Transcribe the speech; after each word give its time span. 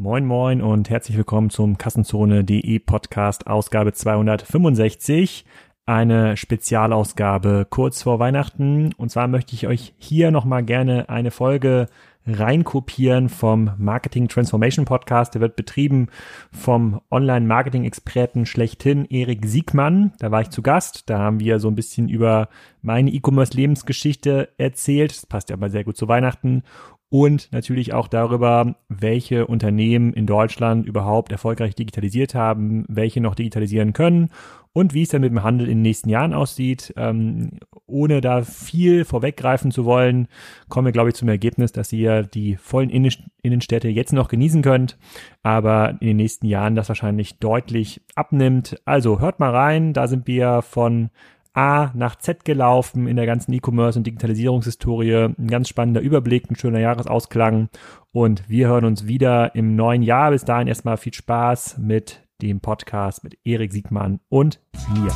Moin 0.00 0.24
moin 0.24 0.62
und 0.62 0.88
herzlich 0.88 1.18
willkommen 1.18 1.50
zum 1.50 1.76
Kassenzone.de 1.76 2.78
Podcast 2.78 3.46
Ausgabe 3.46 3.92
265. 3.92 5.44
Eine 5.84 6.38
Spezialausgabe 6.38 7.66
kurz 7.68 8.02
vor 8.04 8.18
Weihnachten. 8.18 8.94
Und 8.94 9.10
zwar 9.10 9.28
möchte 9.28 9.54
ich 9.54 9.66
euch 9.66 9.92
hier 9.98 10.30
nochmal 10.30 10.62
gerne 10.62 11.10
eine 11.10 11.30
Folge 11.30 11.88
reinkopieren 12.26 13.28
vom 13.28 13.72
Marketing 13.76 14.28
Transformation 14.28 14.86
Podcast. 14.86 15.34
Der 15.34 15.42
wird 15.42 15.54
betrieben 15.54 16.08
vom 16.50 17.02
Online-Marketing-Experten 17.10 18.46
schlechthin 18.46 19.04
Erik 19.04 19.44
Siegmann. 19.44 20.14
Da 20.18 20.30
war 20.30 20.40
ich 20.40 20.48
zu 20.48 20.62
Gast. 20.62 21.10
Da 21.10 21.18
haben 21.18 21.40
wir 21.40 21.58
so 21.58 21.68
ein 21.68 21.74
bisschen 21.74 22.08
über 22.08 22.48
meine 22.80 23.10
E-Commerce-Lebensgeschichte 23.10 24.48
erzählt. 24.56 25.10
Das 25.10 25.26
passt 25.26 25.50
ja 25.50 25.56
aber 25.56 25.68
sehr 25.68 25.84
gut 25.84 25.98
zu 25.98 26.08
Weihnachten 26.08 26.62
und 27.10 27.52
natürlich 27.52 27.92
auch 27.92 28.06
darüber, 28.06 28.76
welche 28.88 29.46
Unternehmen 29.46 30.12
in 30.12 30.26
Deutschland 30.26 30.86
überhaupt 30.86 31.32
erfolgreich 31.32 31.74
digitalisiert 31.74 32.36
haben, 32.36 32.84
welche 32.88 33.20
noch 33.20 33.34
digitalisieren 33.34 33.92
können 33.92 34.30
und 34.72 34.94
wie 34.94 35.02
es 35.02 35.08
dann 35.08 35.20
mit 35.20 35.32
dem 35.32 35.42
Handel 35.42 35.66
in 35.66 35.78
den 35.78 35.82
nächsten 35.82 36.08
Jahren 36.08 36.32
aussieht. 36.32 36.94
Ähm, 36.96 37.58
ohne 37.86 38.20
da 38.20 38.42
viel 38.42 39.04
vorweggreifen 39.04 39.72
zu 39.72 39.84
wollen, 39.84 40.28
kommen 40.68 40.86
wir, 40.86 40.92
glaube 40.92 41.08
ich, 41.08 41.16
zum 41.16 41.28
Ergebnis, 41.28 41.72
dass 41.72 41.92
ihr 41.92 42.22
die 42.22 42.54
vollen 42.54 42.90
Innenstädte 42.90 43.88
jetzt 43.88 44.12
noch 44.12 44.28
genießen 44.28 44.62
könnt, 44.62 44.96
aber 45.42 45.96
in 46.00 46.06
den 46.06 46.16
nächsten 46.16 46.46
Jahren 46.46 46.76
das 46.76 46.88
wahrscheinlich 46.88 47.40
deutlich 47.40 48.02
abnimmt. 48.14 48.80
Also 48.84 49.18
hört 49.18 49.40
mal 49.40 49.50
rein, 49.50 49.92
da 49.92 50.06
sind 50.06 50.28
wir 50.28 50.62
von 50.62 51.10
A 51.60 51.92
nach 51.94 52.16
Z 52.16 52.46
gelaufen 52.46 53.06
in 53.06 53.16
der 53.16 53.26
ganzen 53.26 53.52
E-Commerce 53.52 53.98
und 53.98 54.06
Digitalisierungshistorie. 54.06 55.34
Ein 55.38 55.48
ganz 55.48 55.68
spannender 55.68 56.00
Überblick, 56.00 56.50
ein 56.50 56.56
schöner 56.56 56.80
Jahresausklang. 56.80 57.68
Und 58.12 58.48
wir 58.48 58.68
hören 58.68 58.86
uns 58.86 59.06
wieder 59.06 59.54
im 59.54 59.76
neuen 59.76 60.02
Jahr. 60.02 60.30
Bis 60.30 60.46
dahin 60.46 60.68
erstmal 60.68 60.96
viel 60.96 61.12
Spaß 61.12 61.76
mit 61.76 62.26
dem 62.40 62.60
Podcast 62.60 63.24
mit 63.24 63.36
Erik 63.44 63.72
Siegmann 63.72 64.20
und 64.30 64.62
mir. 64.94 65.12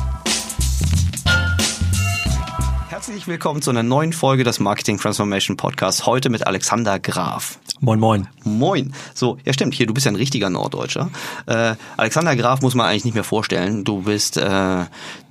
Herzlich 2.95 3.27
willkommen 3.27 3.61
zu 3.61 3.71
einer 3.71 3.83
neuen 3.83 4.13
Folge 4.13 4.45
des 4.45 4.61
Marketing 4.61 4.97
Transformation 4.97 5.57
Podcasts. 5.57 6.05
Heute 6.05 6.29
mit 6.29 6.47
Alexander 6.47 6.97
Graf. 6.97 7.59
Moin, 7.81 7.99
moin. 7.99 8.29
Moin. 8.45 8.93
So, 9.13 9.37
ja 9.43 9.51
stimmt, 9.51 9.73
hier, 9.73 9.85
du 9.85 9.93
bist 9.93 10.05
ja 10.05 10.13
ein 10.13 10.15
richtiger 10.15 10.49
Norddeutscher. 10.49 11.11
Äh, 11.45 11.75
Alexander 11.97 12.37
Graf 12.37 12.61
muss 12.61 12.73
man 12.73 12.85
eigentlich 12.85 13.03
nicht 13.03 13.13
mehr 13.13 13.25
vorstellen. 13.25 13.83
Du 13.83 14.03
bist 14.03 14.37
äh, 14.37 14.85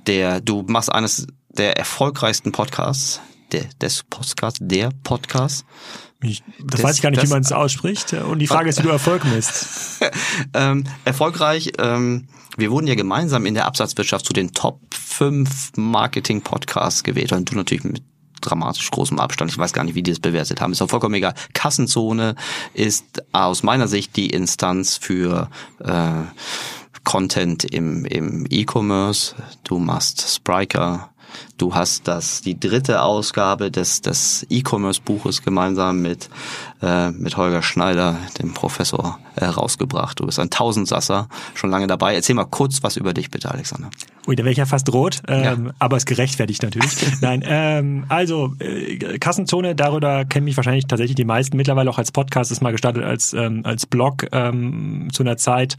der, 0.05 0.41
du 0.41 0.63
machst 0.67 0.91
eines 0.91 1.25
der 1.49 1.75
erfolgreichsten 1.75 2.51
Podcasts, 2.51 3.19
der, 3.51 3.63
des 3.81 4.03
Podcasts, 4.03 4.59
der 4.61 4.91
Podcast. 5.03 5.65
Ich, 6.25 6.43
das, 6.59 6.81
das 6.81 6.83
weiß 6.83 6.95
ich 6.97 7.01
gar 7.01 7.09
nicht, 7.09 7.21
das, 7.21 7.29
wie 7.29 7.33
man 7.33 7.41
es 7.41 7.51
ausspricht. 7.51 8.13
Und 8.13 8.39
die 8.39 8.47
Frage 8.47 8.69
ist, 8.69 8.79
wie 8.79 8.83
du 8.83 8.89
Erfolg 8.89 9.25
misst. 9.25 10.01
ähm, 10.53 10.85
erfolgreich, 11.03 11.73
ähm, 11.79 12.27
wir 12.57 12.71
wurden 12.71 12.87
ja 12.87 12.95
gemeinsam 12.95 13.45
in 13.45 13.53
der 13.53 13.65
Absatzwirtschaft 13.65 14.25
zu 14.25 14.33
den 14.33 14.53
Top 14.53 14.79
5 14.93 15.73
Marketing-Podcasts 15.75 17.03
gewählt. 17.03 17.31
Und 17.31 17.51
du 17.51 17.55
natürlich 17.55 17.83
mit 17.83 18.03
dramatisch 18.41 18.89
großem 18.91 19.19
Abstand. 19.19 19.51
Ich 19.51 19.57
weiß 19.57 19.73
gar 19.73 19.83
nicht, 19.83 19.95
wie 19.95 20.03
die 20.03 20.11
das 20.11 20.19
bewertet 20.19 20.61
haben. 20.61 20.71
Ist 20.71 20.81
auch 20.81 20.89
vollkommen 20.89 21.15
egal. 21.15 21.33
Kassenzone 21.53 22.35
ist 22.73 23.23
aus 23.31 23.63
meiner 23.63 23.87
Sicht 23.87 24.15
die 24.15 24.29
Instanz 24.29 24.97
für 24.97 25.49
äh, 25.79 26.11
Content 27.03 27.63
im, 27.63 28.05
im 28.05 28.45
E-Commerce. 28.49 29.35
Du 29.63 29.79
machst 29.79 30.35
Spriker. 30.35 31.11
Du 31.57 31.73
hast 31.73 32.07
das 32.07 32.41
die 32.41 32.59
dritte 32.59 33.01
Ausgabe 33.01 33.71
des 33.71 34.01
des 34.01 34.45
E-Commerce 34.49 35.01
Buches 35.01 35.41
gemeinsam 35.41 36.01
mit 36.01 36.29
äh, 36.81 37.11
mit 37.11 37.37
Holger 37.37 37.61
Schneider, 37.61 38.17
dem 38.39 38.53
Professor, 38.53 39.19
herausgebracht. 39.35 40.19
Du 40.19 40.25
bist 40.25 40.39
ein 40.39 40.49
Tausendsasser, 40.49 41.27
schon 41.53 41.69
lange 41.69 41.87
dabei. 41.87 42.15
Erzähl 42.15 42.35
mal 42.35 42.45
kurz 42.45 42.83
was 42.83 42.97
über 42.97 43.13
dich 43.13 43.31
bitte, 43.31 43.51
Alexander. 43.51 43.89
Ui, 44.27 44.35
da 44.35 44.43
wäre 44.43 44.51
ich 44.51 44.57
ja 44.57 44.65
fast 44.65 44.91
rot, 44.91 45.21
ähm, 45.27 45.65
ja. 45.67 45.71
aber 45.77 45.97
es 45.97 46.05
gerechtfertigt 46.05 46.63
natürlich. 46.63 46.91
Nein, 47.21 47.43
ähm, 47.45 48.05
also 48.09 48.53
äh, 48.59 49.19
Kassenzone, 49.19 49.75
darüber 49.75 50.25
kennen 50.25 50.45
mich 50.45 50.57
wahrscheinlich 50.57 50.87
tatsächlich 50.87 51.15
die 51.15 51.25
meisten. 51.25 51.57
Mittlerweile 51.57 51.89
auch 51.89 51.99
als 51.99 52.11
Podcast, 52.11 52.51
ist 52.51 52.61
mal 52.61 52.71
gestartet 52.71 53.03
als 53.03 53.33
ähm, 53.33 53.61
als 53.63 53.85
Blog 53.85 54.25
ähm, 54.31 55.09
zu 55.11 55.21
einer 55.23 55.37
Zeit, 55.37 55.77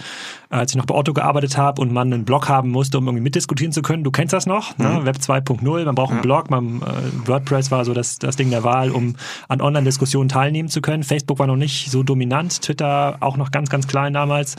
als 0.49 0.73
ich 0.73 0.77
noch 0.77 0.87
bei 0.87 0.95
Otto 0.95 1.13
gearbeitet 1.13 1.57
habe 1.57 1.83
und 1.83 1.93
man 1.93 2.13
einen 2.13 2.25
Blog 2.25 2.49
haben 2.49 2.71
musste, 2.71 2.99
um 2.99 3.07
irgendwie 3.07 3.23
mitdiskutieren 3.23 3.73
zu 3.73 3.83
können. 3.83 4.05
Du 4.05 4.11
kennst 4.11 4.33
das 4.33 4.47
noch, 4.47 4.79
ne? 4.79 4.89
mhm. 4.89 4.95
ne? 4.95 5.05
Web 5.07 5.17
2.0, 5.17 5.66
man 5.67 5.95
braucht 5.95 6.11
einen 6.11 6.19
ja. 6.19 6.23
Blog, 6.23 6.51
man, 6.51 6.83
äh, 6.83 7.29
WordPress 7.29 7.71
war 7.71 7.85
so 7.85 7.95
das, 7.95 8.19
das 8.19 8.37
Ding 8.37 8.51
der 8.51 8.65
Wahl, 8.65 8.91
um 8.91 9.17
an 9.49 9.61
Online-Diskussionen 9.61 10.29
teilnehmen 10.29 10.69
zu 10.69 10.81
können. 10.81 11.03
Facebook 11.03 11.39
war 11.39 11.47
noch 11.47 11.57
nicht 11.57 11.91
so 11.91 12.03
dominant, 12.03 12.63
Twitter 12.63 13.17
auch 13.21 13.37
noch 13.37 13.51
ganz, 13.51 13.71
ganz 13.71 13.87
klein 13.87 14.13
damals. 14.13 14.57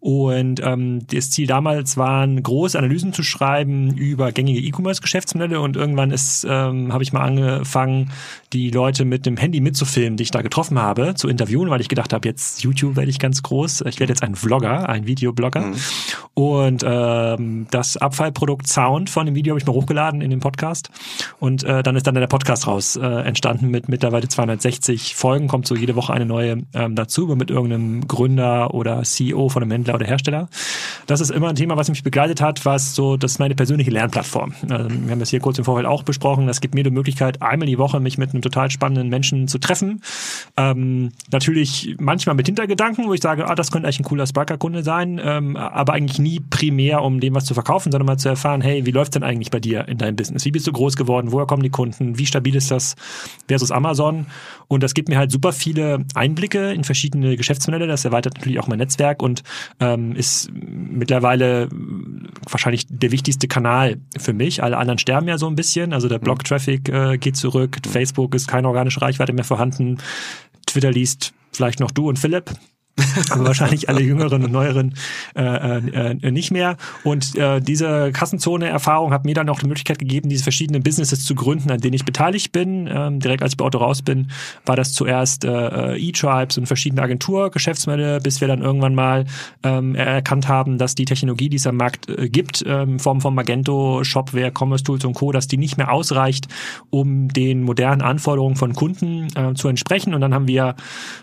Und 0.00 0.60
ähm, 0.62 1.06
das 1.08 1.30
Ziel 1.30 1.46
damals 1.46 1.96
war, 1.96 2.26
große 2.26 2.78
Analysen 2.78 3.12
zu 3.12 3.22
schreiben 3.22 3.96
über 3.96 4.32
gängige 4.32 4.60
E-Commerce-Geschäftsmodelle 4.60 5.60
und 5.60 5.76
irgendwann 5.76 6.10
ist, 6.10 6.46
ähm, 6.48 6.92
habe 6.92 7.02
ich 7.02 7.12
mal 7.12 7.22
angefangen, 7.22 8.10
die 8.52 8.70
Leute 8.70 9.04
mit 9.04 9.26
dem 9.26 9.36
Handy 9.36 9.60
mitzufilmen, 9.60 10.16
die 10.16 10.22
ich 10.22 10.30
da 10.30 10.42
getroffen 10.42 10.78
habe, 10.78 11.14
zu 11.14 11.28
interviewen, 11.28 11.70
weil 11.70 11.80
ich 11.80 11.88
gedacht 11.88 12.12
habe, 12.12 12.28
jetzt 12.28 12.62
YouTube 12.62 12.96
werde 12.96 13.10
ich 13.10 13.18
ganz 13.18 13.42
groß. 13.42 13.82
Ich 13.82 14.00
werde 14.00 14.12
jetzt 14.12 14.22
ein 14.22 14.34
Vlogger, 14.34 14.88
ein 14.88 15.06
Videoblogger. 15.06 15.60
Mhm. 15.60 15.74
Und 16.34 16.84
ähm, 16.86 17.66
das 17.70 17.96
Abfallprodukt 17.96 18.68
Sound 18.68 19.10
von 19.10 19.26
dem 19.26 19.34
Video 19.34 19.52
habe 19.52 19.60
ich 19.60 19.66
mal 19.66 19.72
hochgeladen 19.72 20.20
in 20.20 20.30
den 20.30 20.40
Podcast. 20.46 20.90
Und 21.40 21.64
äh, 21.64 21.82
dann 21.82 21.96
ist 21.96 22.06
dann 22.06 22.14
der 22.14 22.28
Podcast 22.28 22.68
raus 22.68 22.94
äh, 22.94 23.04
entstanden 23.04 23.68
mit 23.68 23.88
mittlerweile 23.88 24.28
260 24.28 25.16
Folgen, 25.16 25.48
kommt 25.48 25.66
so 25.66 25.74
jede 25.74 25.96
Woche 25.96 26.12
eine 26.12 26.24
neue 26.24 26.58
ähm, 26.72 26.94
dazu, 26.94 27.26
mit 27.34 27.50
irgendeinem 27.50 28.06
Gründer 28.06 28.72
oder 28.72 29.02
CEO 29.02 29.48
von 29.48 29.64
einem 29.64 29.72
Händler 29.72 29.96
oder 29.96 30.06
Hersteller. 30.06 30.48
Das 31.08 31.20
ist 31.20 31.30
immer 31.30 31.48
ein 31.48 31.56
Thema, 31.56 31.76
was 31.76 31.88
mich 31.88 32.04
begleitet 32.04 32.40
hat, 32.40 32.64
was 32.64 32.94
so, 32.94 33.16
das 33.16 33.32
ist 33.32 33.38
meine 33.40 33.56
persönliche 33.56 33.90
Lernplattform. 33.90 34.54
Also, 34.70 34.88
wir 34.88 35.10
haben 35.10 35.18
das 35.18 35.30
hier 35.30 35.40
kurz 35.40 35.58
im 35.58 35.64
Vorfeld 35.64 35.86
auch 35.86 36.04
besprochen. 36.04 36.46
Das 36.46 36.60
gibt 36.60 36.76
mir 36.76 36.84
die 36.84 36.90
Möglichkeit, 36.90 37.42
einmal 37.42 37.66
die 37.66 37.78
Woche 37.78 37.98
mich 37.98 38.18
mit 38.18 38.30
einem 38.32 38.42
total 38.42 38.70
spannenden 38.70 39.08
Menschen 39.08 39.48
zu 39.48 39.58
treffen. 39.58 40.00
Ähm, 40.56 41.10
natürlich 41.32 41.96
manchmal 41.98 42.36
mit 42.36 42.46
Hintergedanken, 42.46 43.08
wo 43.08 43.14
ich 43.14 43.20
sage, 43.20 43.48
ah, 43.48 43.56
das 43.56 43.72
könnte 43.72 43.88
eigentlich 43.88 44.00
ein 44.00 44.04
cooler 44.04 44.26
Sparker-Kunde 44.26 44.84
sein, 44.84 45.20
ähm, 45.22 45.56
aber 45.56 45.94
eigentlich 45.94 46.20
nie 46.20 46.38
primär, 46.38 47.02
um 47.02 47.18
dem 47.18 47.34
was 47.34 47.46
zu 47.46 47.54
verkaufen, 47.54 47.90
sondern 47.90 48.06
mal 48.06 48.18
zu 48.18 48.28
erfahren, 48.28 48.60
hey, 48.60 48.86
wie 48.86 48.92
läuft's 48.92 49.14
denn 49.14 49.22
eigentlich 49.22 49.50
bei 49.50 49.60
dir 49.60 49.88
in 49.88 49.98
deinem 49.98 50.16
Business? 50.16 50.35
Wie 50.44 50.50
bist 50.50 50.66
du 50.66 50.72
groß 50.72 50.96
geworden? 50.96 51.32
Woher 51.32 51.46
kommen 51.46 51.62
die 51.62 51.70
Kunden? 51.70 52.18
Wie 52.18 52.26
stabil 52.26 52.54
ist 52.54 52.70
das 52.70 52.96
versus 53.48 53.70
Amazon? 53.70 54.26
Und 54.68 54.82
das 54.82 54.94
gibt 54.94 55.08
mir 55.08 55.18
halt 55.18 55.30
super 55.30 55.52
viele 55.52 56.04
Einblicke 56.14 56.72
in 56.72 56.84
verschiedene 56.84 57.36
Geschäftsmodelle. 57.36 57.86
Das 57.86 58.04
erweitert 58.04 58.34
natürlich 58.34 58.58
auch 58.58 58.66
mein 58.66 58.78
Netzwerk 58.78 59.22
und 59.22 59.42
ähm, 59.80 60.14
ist 60.16 60.50
mittlerweile 60.52 61.68
wahrscheinlich 62.50 62.86
der 62.88 63.12
wichtigste 63.12 63.48
Kanal 63.48 63.98
für 64.18 64.32
mich. 64.32 64.62
Alle 64.62 64.76
anderen 64.76 64.98
sterben 64.98 65.28
ja 65.28 65.38
so 65.38 65.46
ein 65.46 65.54
bisschen. 65.54 65.92
Also 65.92 66.08
der 66.08 66.18
Blog-Traffic 66.18 66.88
äh, 66.88 67.18
geht 67.18 67.36
zurück. 67.36 67.78
Facebook 67.88 68.34
ist 68.34 68.48
keine 68.48 68.68
organische 68.68 69.02
Reichweite 69.02 69.32
mehr 69.32 69.44
vorhanden. 69.44 69.98
Twitter 70.66 70.90
liest 70.90 71.32
vielleicht 71.52 71.80
noch 71.80 71.90
du 71.90 72.08
und 72.08 72.18
Philipp 72.18 72.50
aber 73.30 73.44
wahrscheinlich 73.46 73.88
alle 73.88 74.00
Jüngeren 74.00 74.44
und 74.44 74.52
Neueren 74.52 74.94
äh, 75.36 75.42
äh, 75.42 76.16
äh, 76.22 76.30
nicht 76.30 76.50
mehr. 76.50 76.76
Und 77.04 77.36
äh, 77.36 77.60
diese 77.60 78.10
Kassenzone-Erfahrung 78.12 79.12
hat 79.12 79.24
mir 79.24 79.34
dann 79.34 79.48
auch 79.48 79.60
die 79.60 79.66
Möglichkeit 79.66 79.98
gegeben, 79.98 80.28
diese 80.28 80.42
verschiedenen 80.42 80.82
Businesses 80.82 81.24
zu 81.24 81.34
gründen, 81.34 81.70
an 81.70 81.80
denen 81.80 81.94
ich 81.94 82.04
beteiligt 82.04 82.52
bin. 82.52 82.88
Ähm, 82.92 83.20
direkt 83.20 83.42
als 83.42 83.52
ich 83.52 83.56
bei 83.56 83.64
Otto 83.64 83.78
raus 83.78 84.02
bin, 84.02 84.30
war 84.64 84.76
das 84.76 84.92
zuerst 84.92 85.44
äh, 85.44 85.94
äh, 85.94 86.08
E-Tribes 86.08 86.58
und 86.58 86.66
verschiedene 86.66 87.02
Agenturgeschäftsmodelle, 87.02 88.20
bis 88.20 88.40
wir 88.40 88.48
dann 88.48 88.62
irgendwann 88.62 88.94
mal 88.94 89.26
ähm, 89.62 89.94
erkannt 89.94 90.48
haben, 90.48 90.78
dass 90.78 90.94
die 90.94 91.04
Technologie, 91.04 91.48
die 91.48 91.56
es 91.56 91.66
am 91.66 91.76
Markt 91.76 92.08
äh, 92.08 92.28
gibt, 92.28 92.64
ähm, 92.66 92.96
in 92.96 93.00
Form 93.00 93.20
von 93.20 93.34
Magento, 93.34 94.02
Shopware, 94.04 94.50
Commerce 94.56 94.82
Tools 94.82 95.04
und 95.04 95.12
Co., 95.12 95.30
dass 95.30 95.48
die 95.48 95.58
nicht 95.58 95.76
mehr 95.76 95.92
ausreicht, 95.92 96.48
um 96.88 97.28
den 97.28 97.62
modernen 97.62 98.00
Anforderungen 98.00 98.56
von 98.56 98.72
Kunden 98.72 99.28
äh, 99.34 99.52
zu 99.52 99.68
entsprechen. 99.68 100.14
Und 100.14 100.22
dann 100.22 100.32
haben 100.32 100.48
wir 100.48 100.76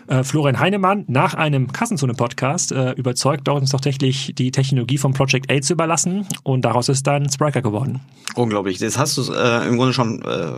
äh, 0.06 0.22
Florian 0.22 0.60
Heinemann 0.60 1.04
nach 1.08 1.34
einem 1.34 1.72
Kassenzone-Podcast 1.84 2.72
äh, 2.72 2.92
überzeugt, 2.92 3.46
uns 3.46 3.68
tatsächlich 3.68 4.34
die 4.34 4.50
Technologie 4.50 4.96
von 4.96 5.12
Project 5.12 5.52
A 5.52 5.60
zu 5.60 5.74
überlassen 5.74 6.26
und 6.42 6.64
daraus 6.64 6.88
ist 6.88 7.06
dann 7.06 7.28
Spriker 7.28 7.60
geworden. 7.60 8.00
Unglaublich. 8.36 8.78
Das 8.78 8.96
hast 8.96 9.18
du 9.18 9.30
äh, 9.30 9.68
im 9.68 9.76
Grunde 9.76 9.92
schon 9.92 10.22
äh, 10.22 10.52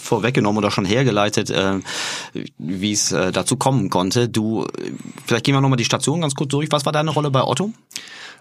vorweggenommen 0.00 0.56
oder 0.56 0.70
schon 0.70 0.86
hergeleitet, 0.86 1.50
äh, 1.50 1.80
wie 2.56 2.92
es 2.92 3.12
äh, 3.12 3.32
dazu 3.32 3.56
kommen 3.56 3.90
konnte. 3.90 4.30
Du, 4.30 4.66
vielleicht 5.26 5.44
gehen 5.44 5.54
wir 5.54 5.60
nochmal 5.60 5.76
die 5.76 5.84
Station 5.84 6.22
ganz 6.22 6.34
kurz 6.34 6.48
durch. 6.48 6.68
Was 6.70 6.86
war 6.86 6.92
deine 6.92 7.10
Rolle 7.10 7.30
bei 7.30 7.42
Otto? 7.42 7.70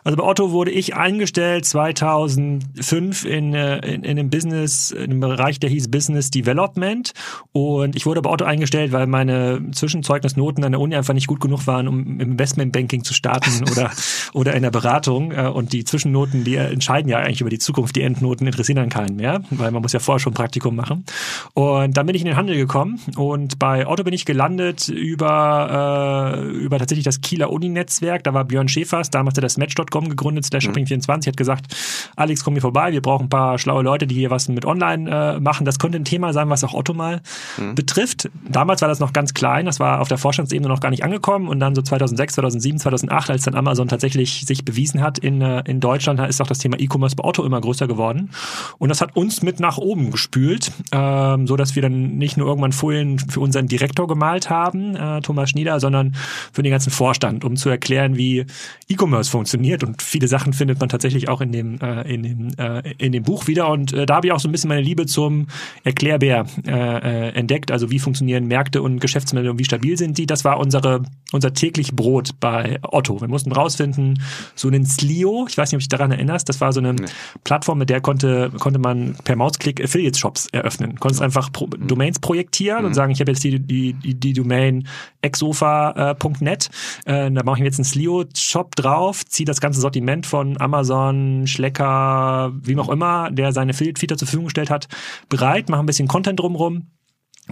Also 0.04 0.18
bei 0.18 0.24
Otto 0.24 0.52
wurde 0.52 0.72
ich 0.72 0.96
eingestellt 0.96 1.66
2005 1.66 3.26
in, 3.26 3.54
äh, 3.54 3.78
in, 3.80 4.04
in 4.04 4.20
einem 4.20 4.30
Business, 4.30 4.92
in 4.92 5.04
einem 5.04 5.20
Bereich, 5.20 5.60
der 5.60 5.70
hieß 5.70 5.90
Business 5.90 6.32
Development. 6.32 7.12
Und 7.52 7.96
ich 7.96 8.06
wurde 8.06 8.22
bei 8.22 8.30
Otto 8.30 8.46
eingestellt, 8.46 8.92
weil 8.92 9.08
meine 9.08 9.62
Zwischenzeugnisnoten 9.72 10.64
an 10.64 10.72
der 10.72 10.82
Uni 10.82 10.96
einfach 10.96 11.14
nicht 11.14 11.28
gut 11.28 11.40
genug 11.40 11.68
waren, 11.68 11.88
um 11.88 12.00
im 12.00 12.20
Investmentbanking 12.20 13.04
zu 13.04 13.14
starten 13.14 13.64
oder, 13.72 13.92
oder 14.34 14.54
in 14.56 14.64
der 14.64 14.72
Beratung. 14.72 15.32
Äh, 15.32 15.48
und 15.48 15.74
die 15.74 15.84
Zwischennoten, 15.84 16.44
die 16.44 16.56
entscheiden 16.56 17.10
ja 17.10 17.20
eigentlich 17.20 17.42
über 17.42 17.50
die 17.50 17.60
Zukunft. 17.60 17.96
Die 17.96 18.02
Endnoten 18.02 18.48
interessieren 18.48 18.78
dann 18.78 18.90
keinen 18.90 19.16
mehr, 19.16 19.42
weil 19.52 19.72
man 19.72 19.82
muss 19.82 19.94
ja 19.94 20.00
vorher 20.00 20.20
schon 20.20 20.34
Praktikum 20.34 20.76
machen. 20.76 21.06
Und 21.54 21.96
dann 21.96 22.06
bin 22.06 22.16
ich 22.16 22.22
in 22.22 22.28
den 22.28 22.38
Handel 22.38 22.56
gekommen 22.56 23.00
und 23.16 23.60
bei 23.60 23.88
Otto 23.88 24.04
bin 24.04 24.14
ich 24.14 24.26
gelandet 24.26 24.88
über, 24.88 26.36
äh, 26.36 26.50
über 26.50 26.80
tatsächlich 26.80 27.06
das 27.06 27.22
Kieler 27.22 27.52
Uni-Netzwerk. 27.52 28.24
Da 28.24 28.34
war 28.34 28.46
Björn 28.46 28.68
Schäfers, 28.68 29.10
damals 29.10 29.34
hat 29.34 29.40
er 29.40 29.42
das 29.44 29.58
Match.com 29.58 29.91
gegründet, 29.92 30.52
der 30.52 30.62
mhm. 30.62 30.72
Shopping24, 30.74 31.28
hat 31.28 31.38
gesagt, 31.38 31.76
Alex, 32.16 32.44
komm 32.44 32.54
hier 32.54 32.62
vorbei, 32.62 32.92
wir 32.92 33.02
brauchen 33.02 33.26
ein 33.26 33.30
paar 33.30 33.58
schlaue 33.60 33.84
Leute, 33.84 34.08
die 34.08 34.16
hier 34.16 34.32
was 34.32 34.48
mit 34.48 34.66
Online 34.66 35.36
äh, 35.36 35.40
machen. 35.40 35.66
Das 35.66 35.80
könnte 35.80 35.98
ein 35.98 36.06
Thema 36.06 36.34
sein, 36.34 36.50
was 36.50 36.64
auch 36.64 36.74
Otto 36.74 36.94
mal 36.94 37.22
mhm. 37.58 37.76
betrifft. 37.76 38.30
Damals 38.48 38.82
war 38.82 38.88
das 38.88 39.00
noch 39.00 39.14
ganz 39.14 39.34
klein, 39.34 39.66
das 39.66 39.80
war 39.80 40.02
auf 40.02 40.08
der 40.08 40.18
Vorstandsebene 40.18 40.68
noch 40.68 40.80
gar 40.80 40.90
nicht 40.90 41.04
angekommen 41.04 41.48
und 41.48 41.60
dann 41.60 41.76
so 41.76 41.82
2006, 41.82 42.36
2007, 42.36 42.80
2008, 42.80 43.30
als 43.30 43.44
dann 43.44 43.56
Amazon 43.56 43.88
tatsächlich 43.88 44.46
sich 44.46 44.66
bewiesen 44.66 45.02
hat 45.02 45.20
in, 45.20 45.42
äh, 45.42 45.64
in 45.66 45.80
Deutschland, 45.80 46.20
ist 46.22 46.42
auch 46.42 46.48
das 46.48 46.60
Thema 46.60 46.80
E-Commerce 46.80 47.16
bei 47.16 47.24
Otto 47.24 47.44
immer 47.44 47.62
größer 47.62 47.88
geworden. 47.88 48.32
Und 48.78 48.90
das 48.90 49.02
hat 49.02 49.16
uns 49.16 49.42
mit 49.42 49.60
nach 49.60 49.78
oben 49.78 50.12
gespült, 50.12 50.72
ähm, 50.92 51.48
so 51.48 51.58
dass 51.58 51.76
wir 51.76 51.82
dann 51.82 52.18
nicht 52.18 52.38
nur 52.38 52.48
irgendwann 52.48 52.72
Folien 52.72 53.20
für 53.20 53.40
unseren 53.40 53.68
Direktor 53.68 54.08
gemalt 54.08 54.50
haben, 54.50 54.96
äh, 54.96 55.22
Thomas 55.22 55.50
Schnieder, 55.50 55.80
sondern 55.80 56.16
für 56.52 56.64
den 56.64 56.72
ganzen 56.72 56.92
Vorstand, 56.92 57.44
um 57.44 57.56
zu 57.56 57.70
erklären, 57.70 58.18
wie 58.18 58.46
E-Commerce 58.88 59.30
funktioniert. 59.30 59.81
Und 59.84 60.02
viele 60.02 60.28
Sachen 60.28 60.54
findet 60.54 60.80
man 60.80 60.90
tatsächlich 60.90 61.30
auch 61.30 61.42
in 61.42 61.52
dem, 61.52 61.80
äh, 61.80 62.02
in 62.14 62.24
dem, 62.24 62.50
äh, 62.58 62.94
in 62.98 63.12
dem 63.12 63.24
Buch 63.24 63.48
wieder. 63.48 63.70
Und 63.70 63.94
äh, 63.94 64.06
da 64.06 64.16
habe 64.16 64.28
ich 64.28 64.34
auch 64.34 64.40
so 64.40 64.48
ein 64.48 64.52
bisschen 64.52 64.70
meine 64.70 64.82
Liebe 64.82 65.06
zum 65.06 65.48
Erklärbär 65.84 66.46
äh, 66.66 66.72
äh, 66.72 67.30
entdeckt. 67.30 67.72
Also 67.72 67.92
wie 67.92 68.00
funktionieren 68.00 68.48
Märkte 68.48 68.82
und 68.82 69.00
Geschäftsmodelle 69.00 69.52
und 69.52 69.60
wie 69.60 69.66
stabil 69.66 69.98
sind 69.98 70.18
die. 70.18 70.26
Das 70.26 70.44
war 70.46 70.60
unsere, 70.60 71.04
unser 71.32 71.54
täglich 71.54 71.94
Brot 71.96 72.40
bei 72.40 72.80
Otto. 72.82 73.22
Wir 73.22 73.28
mussten 73.28 73.52
rausfinden, 73.52 74.22
so 74.56 74.68
einen 74.68 74.86
Slio, 74.86 75.46
ich 75.50 75.58
weiß 75.58 75.72
nicht, 75.72 75.78
ob 75.78 75.80
du 75.80 75.84
dich 75.84 75.90
daran 75.90 76.12
erinnerst, 76.12 76.50
das 76.50 76.62
war 76.62 76.74
so 76.74 76.80
eine 76.80 76.94
nee. 76.94 77.06
Plattform, 77.44 77.78
mit 77.78 77.90
der 77.90 78.02
konnte, 78.02 78.52
konnte 78.60 78.80
man 78.80 79.16
per 79.24 79.36
Mausklick 79.36 79.84
Affiliate-Shops 79.84 80.48
eröffnen. 80.48 81.00
Konntest 81.00 81.22
ja. 81.22 81.26
einfach 81.26 81.52
Pro 81.52 81.68
mhm. 81.68 81.88
Domains 81.88 82.20
projektieren 82.20 82.82
mhm. 82.82 82.88
und 82.88 82.94
sagen, 82.94 83.12
ich 83.12 83.20
habe 83.20 83.32
jetzt 83.32 83.44
die, 83.44 83.60
die, 83.60 83.94
die, 83.94 84.16
die 84.16 84.34
Domain 84.34 84.88
exofa.net, 85.22 86.70
äh, 87.06 87.32
da 87.32 87.44
mache 87.44 87.58
ich 87.58 87.60
mir 87.62 87.66
jetzt 87.66 87.80
einen 87.80 87.86
Slio-Shop 87.86 88.76
drauf, 88.76 89.26
ziehe 89.26 89.46
das 89.46 89.62
ganze 89.62 89.71
Sortiment 89.80 90.26
von 90.26 90.60
Amazon, 90.60 91.48
Schlecker, 91.48 92.52
wie 92.62 92.78
auch 92.78 92.90
immer, 92.90 93.32
der 93.32 93.54
seine 93.54 93.72
Affiliate-Feature 93.72 94.18
zur 94.18 94.28
Verfügung 94.28 94.46
gestellt 94.46 94.70
hat, 94.70 94.88
bereit, 95.30 95.70
mache 95.70 95.82
ein 95.82 95.86
bisschen 95.86 96.08
Content 96.08 96.40
drumrum 96.40 96.88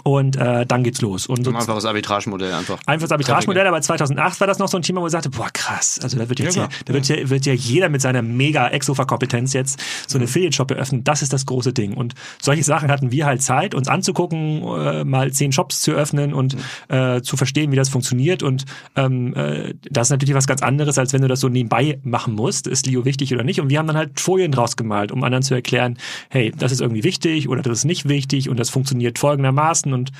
und 0.03 0.35
äh, 0.35 0.65
dann 0.65 0.83
geht's 0.83 1.01
los. 1.01 1.27
Und 1.27 1.43
so 1.43 1.51
einfaches 1.51 1.85
Arbitragemodell 1.85 2.53
einfach. 2.53 2.79
Einfaches 2.85 3.11
Arbitragemodell, 3.11 3.67
aber 3.67 3.81
2008 3.81 4.39
war 4.39 4.47
das 4.47 4.59
noch 4.59 4.67
so 4.67 4.77
ein 4.77 4.83
Thema, 4.83 5.01
wo 5.01 5.07
ich 5.07 5.11
sagte, 5.11 5.29
boah 5.29 5.49
krass, 5.51 5.99
also 6.01 6.17
da 6.17 6.29
wird 6.29 6.39
jetzt 6.39 6.55
ja, 6.55 6.63
ja 6.63 6.69
da 6.85 6.93
wird 6.93 7.07
ja, 7.07 7.29
wird 7.29 7.45
ja 7.45 7.53
jeder 7.53 7.89
mit 7.89 8.01
seiner 8.01 8.21
mega 8.21 8.69
Exofa-Kompetenz 8.69 9.53
jetzt 9.53 9.79
so 10.07 10.17
eine. 10.17 10.27
Affiliate-Shop 10.29 10.71
eröffnen. 10.71 11.03
Das 11.03 11.21
ist 11.21 11.33
das 11.33 11.45
große 11.45 11.73
Ding. 11.73 11.95
Und 11.95 12.13
solche 12.41 12.63
Sachen 12.63 12.89
hatten 12.89 13.11
wir 13.11 13.25
halt 13.25 13.41
Zeit, 13.41 13.73
uns 13.73 13.87
anzugucken, 13.87 14.63
äh, 14.63 15.03
mal 15.03 15.31
zehn 15.31 15.51
Shops 15.51 15.81
zu 15.81 15.91
öffnen 15.91 16.33
und 16.33 16.55
äh, 16.87 17.21
zu 17.21 17.35
verstehen, 17.35 17.71
wie 17.71 17.75
das 17.75 17.89
funktioniert. 17.89 18.43
Und 18.43 18.65
ähm, 18.95 19.33
äh, 19.35 19.73
das 19.89 20.07
ist 20.07 20.11
natürlich 20.11 20.35
was 20.35 20.47
ganz 20.47 20.61
anderes, 20.61 20.97
als 20.97 21.13
wenn 21.13 21.21
du 21.21 21.27
das 21.27 21.39
so 21.39 21.49
nebenbei 21.49 21.99
machen 22.03 22.35
musst. 22.35 22.67
Ist 22.67 22.85
Leo 22.85 23.05
wichtig 23.05 23.33
oder 23.33 23.43
nicht? 23.43 23.59
Und 23.59 23.69
wir 23.69 23.79
haben 23.79 23.87
dann 23.87 23.97
halt 23.97 24.19
Folien 24.19 24.51
draus 24.51 24.77
gemalt, 24.77 25.11
um 25.11 25.23
anderen 25.23 25.43
zu 25.43 25.55
erklären, 25.55 25.97
hey, 26.29 26.51
das 26.55 26.71
ist 26.71 26.81
irgendwie 26.81 27.03
wichtig 27.03 27.49
oder 27.49 27.61
das 27.61 27.79
ist 27.79 27.85
nicht 27.85 28.07
wichtig 28.07 28.49
und 28.49 28.59
das 28.59 28.69
funktioniert 28.69 29.17
folgendermaßen 29.17 29.88
leisten 29.89 29.93
und 29.93 30.11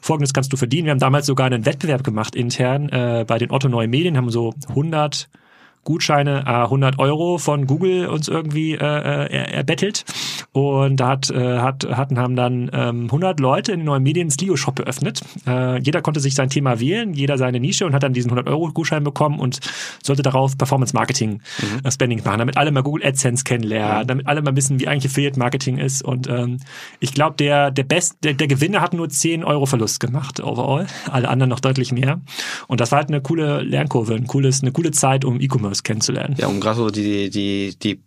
folgendes 0.00 0.32
kannst 0.32 0.52
du 0.52 0.56
verdienen. 0.56 0.86
Wir 0.86 0.92
haben 0.92 0.98
damals 0.98 1.26
sogar 1.26 1.46
einen 1.46 1.66
Wettbewerb 1.66 2.04
gemacht 2.04 2.34
intern 2.34 2.88
äh, 2.88 3.24
bei 3.26 3.38
den 3.38 3.50
Otto 3.50 3.68
Neue 3.68 3.88
Medien, 3.88 4.16
haben 4.16 4.30
so 4.30 4.54
100 4.68 5.28
Gutscheine, 5.84 6.44
äh, 6.46 6.64
100 6.64 6.98
Euro 6.98 7.38
von 7.38 7.66
Google 7.66 8.06
uns 8.08 8.28
irgendwie 8.28 8.74
äh, 8.74 8.76
äh 8.76 9.52
erbettelt. 9.52 10.04
Und 10.52 10.96
da 10.96 11.08
hat, 11.08 11.30
äh, 11.30 11.58
hat, 11.58 11.86
hatten 11.88 12.18
haben 12.18 12.36
dann 12.36 12.70
ähm, 12.72 13.04
100 13.04 13.40
Leute 13.40 13.72
in 13.72 13.80
den 13.80 13.86
neuen 13.86 14.02
Medien 14.02 14.30
Slio 14.30 14.56
Shop 14.56 14.76
geöffnet. 14.76 15.20
Äh, 15.46 15.80
jeder 15.80 16.02
konnte 16.02 16.20
sich 16.20 16.34
sein 16.34 16.50
Thema 16.50 16.80
wählen, 16.80 17.14
jeder 17.14 17.38
seine 17.38 17.60
Nische 17.60 17.86
und 17.86 17.94
hat 17.94 18.02
dann 18.02 18.12
diesen 18.12 18.30
100 18.30 18.48
Euro 18.48 18.68
Gutschein 18.72 19.04
bekommen 19.04 19.38
und 19.38 19.60
sollte 20.02 20.22
darauf 20.22 20.58
Performance 20.58 20.94
Marketing 20.94 21.40
mhm. 21.60 21.80
Äh, 21.84 21.90
Spending 21.90 22.22
machen, 22.24 22.38
damit 22.38 22.56
alle 22.56 22.72
mal 22.72 22.82
Google 22.82 23.06
AdSense 23.06 23.44
kennenlernen, 23.44 24.02
mhm. 24.02 24.06
damit 24.06 24.26
alle 24.26 24.42
mal 24.42 24.56
wissen, 24.56 24.80
wie 24.80 24.88
eigentlich 24.88 25.10
Affiliate 25.10 25.38
Marketing 25.38 25.78
ist. 25.78 26.02
Und 26.02 26.28
ähm, 26.28 26.58
ich 26.98 27.14
glaube, 27.14 27.36
der 27.36 27.70
der 27.70 27.84
Best, 27.84 28.18
der, 28.22 28.34
der 28.34 28.48
Gewinner 28.48 28.80
hat 28.80 28.92
nur 28.92 29.08
10 29.08 29.44
Euro 29.44 29.66
Verlust 29.66 30.00
gemacht 30.00 30.40
overall, 30.40 30.86
alle 31.10 31.28
anderen 31.28 31.50
noch 31.50 31.60
deutlich 31.60 31.92
mehr. 31.92 32.20
Und 32.66 32.80
das 32.80 32.90
war 32.92 32.98
halt 32.98 33.08
eine 33.08 33.20
coole 33.20 33.62
Lernkurve, 33.62 34.14
ein 34.14 34.26
cooles, 34.26 34.62
eine 34.62 34.72
coole 34.72 34.90
Zeit, 34.90 35.24
um 35.24 35.40
E-Commerce 35.40 35.69
Customers 35.70 35.82
kennenzulernen. 35.82 36.36
Ja, 36.38 36.48
um 36.48 36.60
gerade 36.60 36.76
so 36.76 36.90
die, 36.90 37.30
die, 37.30 37.76
die 37.78 38.00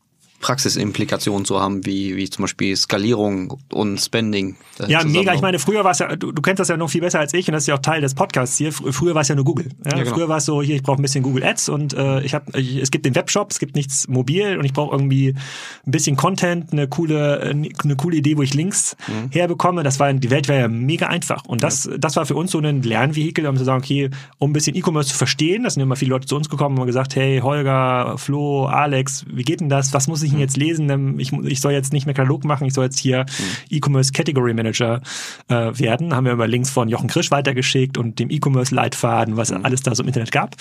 Praxisimplikationen 0.44 1.45
zu 1.45 1.62
haben, 1.62 1.86
wie, 1.86 2.18
wie 2.18 2.30
zum 2.30 2.44
Beispiel 2.44 2.75
Skalierung 2.75 3.57
und 3.72 3.98
Spending. 3.98 4.57
Ja, 4.88 5.01
mega. 5.06 5.34
Ich 5.34 5.42
meine, 5.42 5.57
früher 5.57 5.86
war 5.86 5.92
es 5.92 6.00
ja, 6.00 6.18
du, 6.18 6.34
du 6.34 6.42
kennst 6.42 6.60
das 6.60 6.68
ja 6.68 6.75
noch 6.75 6.90
viel 6.90 7.00
besser 7.00 7.19
als 7.19 7.34
ich 7.34 7.48
und 7.48 7.54
das 7.54 7.63
ist 7.63 7.68
ja 7.68 7.75
auch 7.75 7.81
Teil 7.81 8.01
des 8.01 8.13
Podcasts 8.13 8.57
hier. 8.57 8.74
Früher 8.74 9.16
war 9.16 9.22
es 9.22 9.30
ja 9.30 9.36
nur 9.36 9.45
Google. 9.45 9.69
Ja? 9.86 9.92
Ja, 9.92 10.04
genau. 10.04 10.16
Früher 10.16 10.28
war 10.28 10.38
es 10.38 10.45
so, 10.45 10.62
hier, 10.62 10.75
ich 10.75 10.84
brauche 10.84 11.00
ein 11.00 11.01
bisschen 11.01 11.24
Google 11.24 11.45
Ads 11.45 11.69
und 11.69 11.94
äh, 11.94 12.22
ich 12.24 12.34
habe, 12.34 12.51
es 12.60 12.92
gibt 12.92 13.06
den 13.06 13.16
Webshop, 13.16 13.51
es 13.51 13.60
gibt 13.60 13.78
nichts 13.78 14.10
mobil 14.10 14.57
und 14.57 14.66
ich 14.66 14.74
brauche 14.74 14.94
irgendwie 14.94 15.30
ein 15.88 15.92
bisschen 15.92 16.18
Content, 16.18 16.74
eine 16.74 16.89
coole, 16.89 17.42
eine 17.42 17.96
coole 17.96 18.18
Idee, 18.18 18.36
wo 18.36 18.42
ich 18.42 18.54
Links 18.54 18.98
mhm. 19.07 19.31
herbekomme. 19.31 19.84
Das 19.84 20.01
war, 20.01 20.12
die 20.12 20.30
Welt 20.30 20.50
war 20.50 20.57
ja 20.57 20.68
mega 20.68 21.07
einfach. 21.07 21.46
Und 21.46 21.63
das, 21.63 21.86
ja. 21.86 21.98
das 21.98 22.18
war 22.18 22.25
für 22.25 22.36
uns 22.36 22.51
so 22.51 22.60
ein 22.60 22.84
Lernvehikel, 22.84 23.48
um 23.48 23.56
zu 23.56 23.63
sagen, 23.63 23.81
okay, 23.81 24.10
um 24.39 24.50
ein 24.50 24.54
bisschen 24.54 24.75
E-Commerce 24.75 25.10
zu 25.10 25.16
verstehen, 25.16 25.63
da 25.63 25.69
sind 25.69 25.81
immer 25.81 25.96
viele 25.96 26.12
Leute 26.12 26.28
zu 26.28 26.36
uns 26.36 26.50
gekommen 26.50 26.75
und 26.75 26.81
haben 26.81 26.88
gesagt, 26.88 27.16
hey, 27.16 27.39
Holger, 27.39 28.18
Flo, 28.18 28.66
Alex, 28.66 29.25
wie 29.31 29.44
geht 29.44 29.62
denn 29.62 29.69
das? 29.69 29.94
Was 29.94 30.10
muss 30.10 30.22
ich 30.22 30.33
denn 30.34 30.42
jetzt 30.42 30.58
lesen, 30.58 31.20
ich, 31.20 31.32
ich 31.32 31.62
soll 31.62 31.72
jetzt 31.74 31.94
nicht 31.94 32.06
mehr 32.06 32.16
Katalog 32.16 32.44
machen, 32.44 32.68
ich 32.68 32.74
soll 32.74 32.86
jetzt 32.86 33.00
hier 33.00 33.26
mhm. 33.28 33.78
E-Commerce 33.78 34.12
Category 34.12 34.54
Manager 34.54 35.02
äh, 35.48 35.56
werden. 35.78 36.16
Haben 36.16 36.26
wir 36.26 36.34
immer 36.34 36.48
Links 36.48 36.70
von 36.70 36.90
Jochen 36.90 37.08
Krisch 37.08 37.32
weitergeschickt 37.32 37.98
und 37.98 38.20
dem 38.20 38.30
E-Commerce 38.30 38.74
Leitfaden, 38.74 39.38
was 39.38 39.52
mhm. 39.52 39.64
alles 39.64 39.82
da 39.82 39.96
so 39.96 40.04
im 40.04 40.08
Internet 40.08 40.32
gab. 40.32 40.56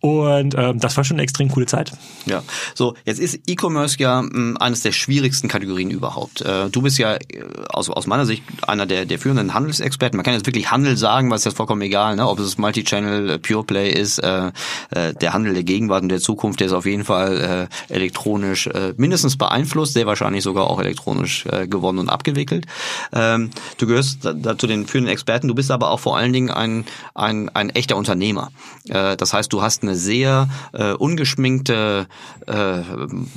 Und 0.00 0.54
ähm, 0.58 0.80
das 0.80 0.96
war 0.96 1.04
schon 1.04 1.16
eine 1.16 1.22
extrem 1.22 1.48
coole 1.48 1.66
Zeit. 1.66 1.92
Ja, 2.26 2.42
so 2.74 2.94
jetzt 3.04 3.20
ist 3.20 3.40
E-Commerce 3.46 3.96
ja 3.98 4.22
mh, 4.22 4.30
hm, 4.32 4.56
eines 4.58 4.80
der 4.80 4.92
schwierigsten 4.92 5.48
Kategorien 5.48 5.90
überhaupt. 5.90 6.40
Äh, 6.40 6.68
du 6.70 6.82
bist 6.82 6.98
ja 6.98 7.14
äh, 7.14 7.20
aus, 7.68 7.88
aus 7.88 8.06
meiner 8.08 8.26
Sicht 8.26 8.42
einer 8.66 8.86
der, 8.86 9.06
der 9.06 9.18
führenden 9.18 9.54
Handelsexperten. 9.54 10.16
Man 10.16 10.24
kann 10.24 10.34
jetzt 10.34 10.46
wirklich 10.46 10.70
Handel 10.72 10.96
sagen, 10.96 11.30
was 11.30 11.42
ist 11.42 11.44
jetzt 11.46 11.56
vollkommen 11.56 11.82
egal, 11.82 12.16
ne? 12.16 12.28
ob 12.28 12.40
es 12.40 12.58
Multichannel, 12.58 13.30
äh, 13.30 13.38
Pure 13.38 13.64
Play 13.64 13.92
ist, 13.92 14.18
äh, 14.18 14.50
äh, 14.90 15.14
der 15.14 15.32
Handel 15.32 15.54
der 15.54 15.62
Gegenwart 15.62 16.02
und 16.02 16.08
der 16.08 16.20
Zukunft, 16.20 16.58
der 16.60 16.66
ist 16.66 16.72
auf 16.72 16.86
jeden 16.86 17.04
Fall 17.04 17.68
äh, 17.90 17.94
elektronisch 17.94 18.66
äh, 18.66 18.94
mindestens 18.96 19.11
beeinflusst, 19.36 19.94
sehr 19.94 20.06
wahrscheinlich 20.06 20.42
sogar 20.42 20.68
auch 20.68 20.80
elektronisch 20.80 21.46
äh, 21.46 21.66
gewonnen 21.66 21.98
und 21.98 22.08
abgewickelt. 22.08 22.66
Ähm, 23.12 23.50
du 23.78 23.86
gehörst 23.86 24.24
da, 24.24 24.32
da 24.32 24.54
den 24.54 24.86
führenden 24.86 25.12
Experten, 25.12 25.48
du 25.48 25.54
bist 25.54 25.70
aber 25.70 25.90
auch 25.90 26.00
vor 26.00 26.16
allen 26.16 26.32
Dingen 26.32 26.50
ein, 26.50 26.84
ein, 27.14 27.48
ein 27.50 27.70
echter 27.70 27.96
Unternehmer. 27.96 28.50
Äh, 28.88 29.16
das 29.16 29.32
heißt, 29.32 29.52
du 29.52 29.62
hast 29.62 29.82
eine 29.82 29.94
sehr 29.94 30.48
äh, 30.72 30.92
ungeschminkte 30.92 32.06
äh, 32.46 32.80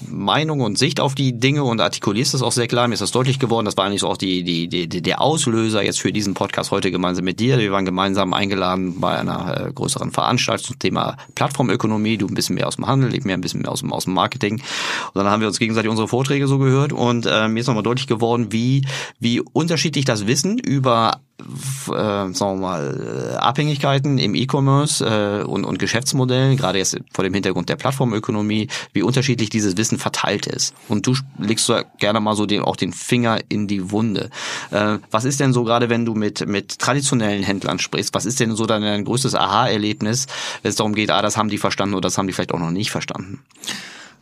Meinung 0.10 0.62
und 0.62 0.78
Sicht 0.78 1.00
auf 1.00 1.16
die 1.16 1.40
Dinge 1.40 1.64
und 1.64 1.82
artikulierst 1.82 2.34
das 2.34 2.42
auch 2.42 2.52
sehr 2.52 2.68
klar. 2.68 2.88
Mir 2.88 2.94
ist 2.94 3.02
das 3.02 3.12
deutlich 3.12 3.40
geworden. 3.40 3.66
Das 3.66 3.78
war 3.78 3.86
eigentlich 3.86 4.02
so 4.02 4.08
auch 4.08 4.18
die, 4.18 4.44
die, 4.44 4.68
die, 4.68 5.02
der 5.02 5.22
Auslöser 5.22 5.84
jetzt 5.84 6.00
für 6.00 6.12
diesen 6.12 6.34
Podcast 6.34 6.72
heute 6.72 6.92
gemeinsam 6.92 7.26
mit 7.26 7.40
dir. 7.40 7.58
Wir 7.60 7.72
waren 7.72 7.86
gemeinsam 7.86 8.34
eingeladen 8.34 9.00
bei 9.00 9.18
einer 9.18 9.68
äh, 9.68 9.72
größeren 9.74 10.12
Veranstaltung 10.12 10.66
zum 10.66 10.80
Thema 10.80 11.18
Plattformökonomie. 11.36 12.18
Du 12.18 12.28
ein 12.28 12.34
bisschen 12.34 12.56
mehr 12.56 12.68
aus 12.68 12.76
dem 12.76 12.88
Handel, 12.88 13.14
ich 13.14 13.26
mehr 13.26 13.38
ein 13.38 13.42
bisschen 13.42 13.62
mehr 13.62 13.72
aus 13.72 13.82
dem, 13.82 13.94
aus 13.94 14.06
dem 14.06 14.14
Marketing. 14.14 14.56
Und 14.56 15.16
dann 15.16 15.28
haben 15.28 15.42
wir 15.42 15.48
uns 15.48 15.60
gegenseitig 15.66 15.90
unsere 15.90 16.08
Vorträge 16.08 16.48
so 16.48 16.58
gehört 16.60 16.94
und 16.94 17.26
äh, 17.26 17.48
mir 17.48 17.60
ist 17.60 17.68
nochmal 17.68 17.84
deutlich 17.84 18.08
geworden, 18.08 18.52
wie, 18.52 18.86
wie 19.20 19.42
unterschiedlich 19.42 20.06
das 20.06 20.28
Wissen 20.28 20.58
über 20.60 21.20
äh, 21.40 21.44
sagen 21.92 22.36
wir 22.38 22.56
mal, 22.56 23.34
äh, 23.34 23.36
Abhängigkeiten 23.36 24.18
im 24.18 24.36
E-Commerce 24.36 25.04
äh, 25.04 25.44
und, 25.44 25.66
und 25.66 25.80
Geschäftsmodellen, 25.80 26.56
gerade 26.56 26.78
jetzt 26.78 26.98
vor 27.14 27.24
dem 27.24 27.34
Hintergrund 27.34 27.68
der 27.68 27.76
Plattformökonomie, 27.76 28.70
wie 28.94 29.02
unterschiedlich 29.02 29.50
dieses 29.50 29.76
Wissen 29.78 29.98
verteilt 29.98 30.48
ist. 30.48 30.74
Und 30.88 31.08
du 31.08 31.16
legst 31.38 31.72
gerne 32.00 32.20
mal 32.22 32.36
so 32.36 32.46
den, 32.46 32.62
auch 32.62 32.78
den 32.78 32.94
Finger 32.94 33.40
in 33.50 33.68
die 33.68 33.92
Wunde. 33.92 34.30
Äh, 34.72 35.00
was 35.12 35.26
ist 35.26 35.40
denn 35.40 35.52
so 35.52 35.64
gerade, 35.64 35.90
wenn 35.90 36.06
du 36.06 36.16
mit, 36.16 36.48
mit 36.48 36.80
traditionellen 36.80 37.44
Händlern 37.44 37.80
sprichst, 37.80 38.14
was 38.14 38.26
ist 38.26 38.40
denn 38.40 38.56
so 38.56 38.66
dein 38.66 39.04
größtes 39.04 39.36
Aha-Erlebnis, 39.36 40.28
wenn 40.62 40.70
es 40.70 40.76
darum 40.76 40.96
geht, 40.96 41.12
ah, 41.12 41.22
das 41.22 41.38
haben 41.38 41.50
die 41.50 41.58
verstanden 41.58 41.96
oder 41.96 42.08
das 42.08 42.18
haben 42.18 42.28
die 42.28 42.34
vielleicht 42.34 42.54
auch 42.54 42.60
noch 42.60 42.72
nicht 42.72 42.92
verstanden? 42.92 43.44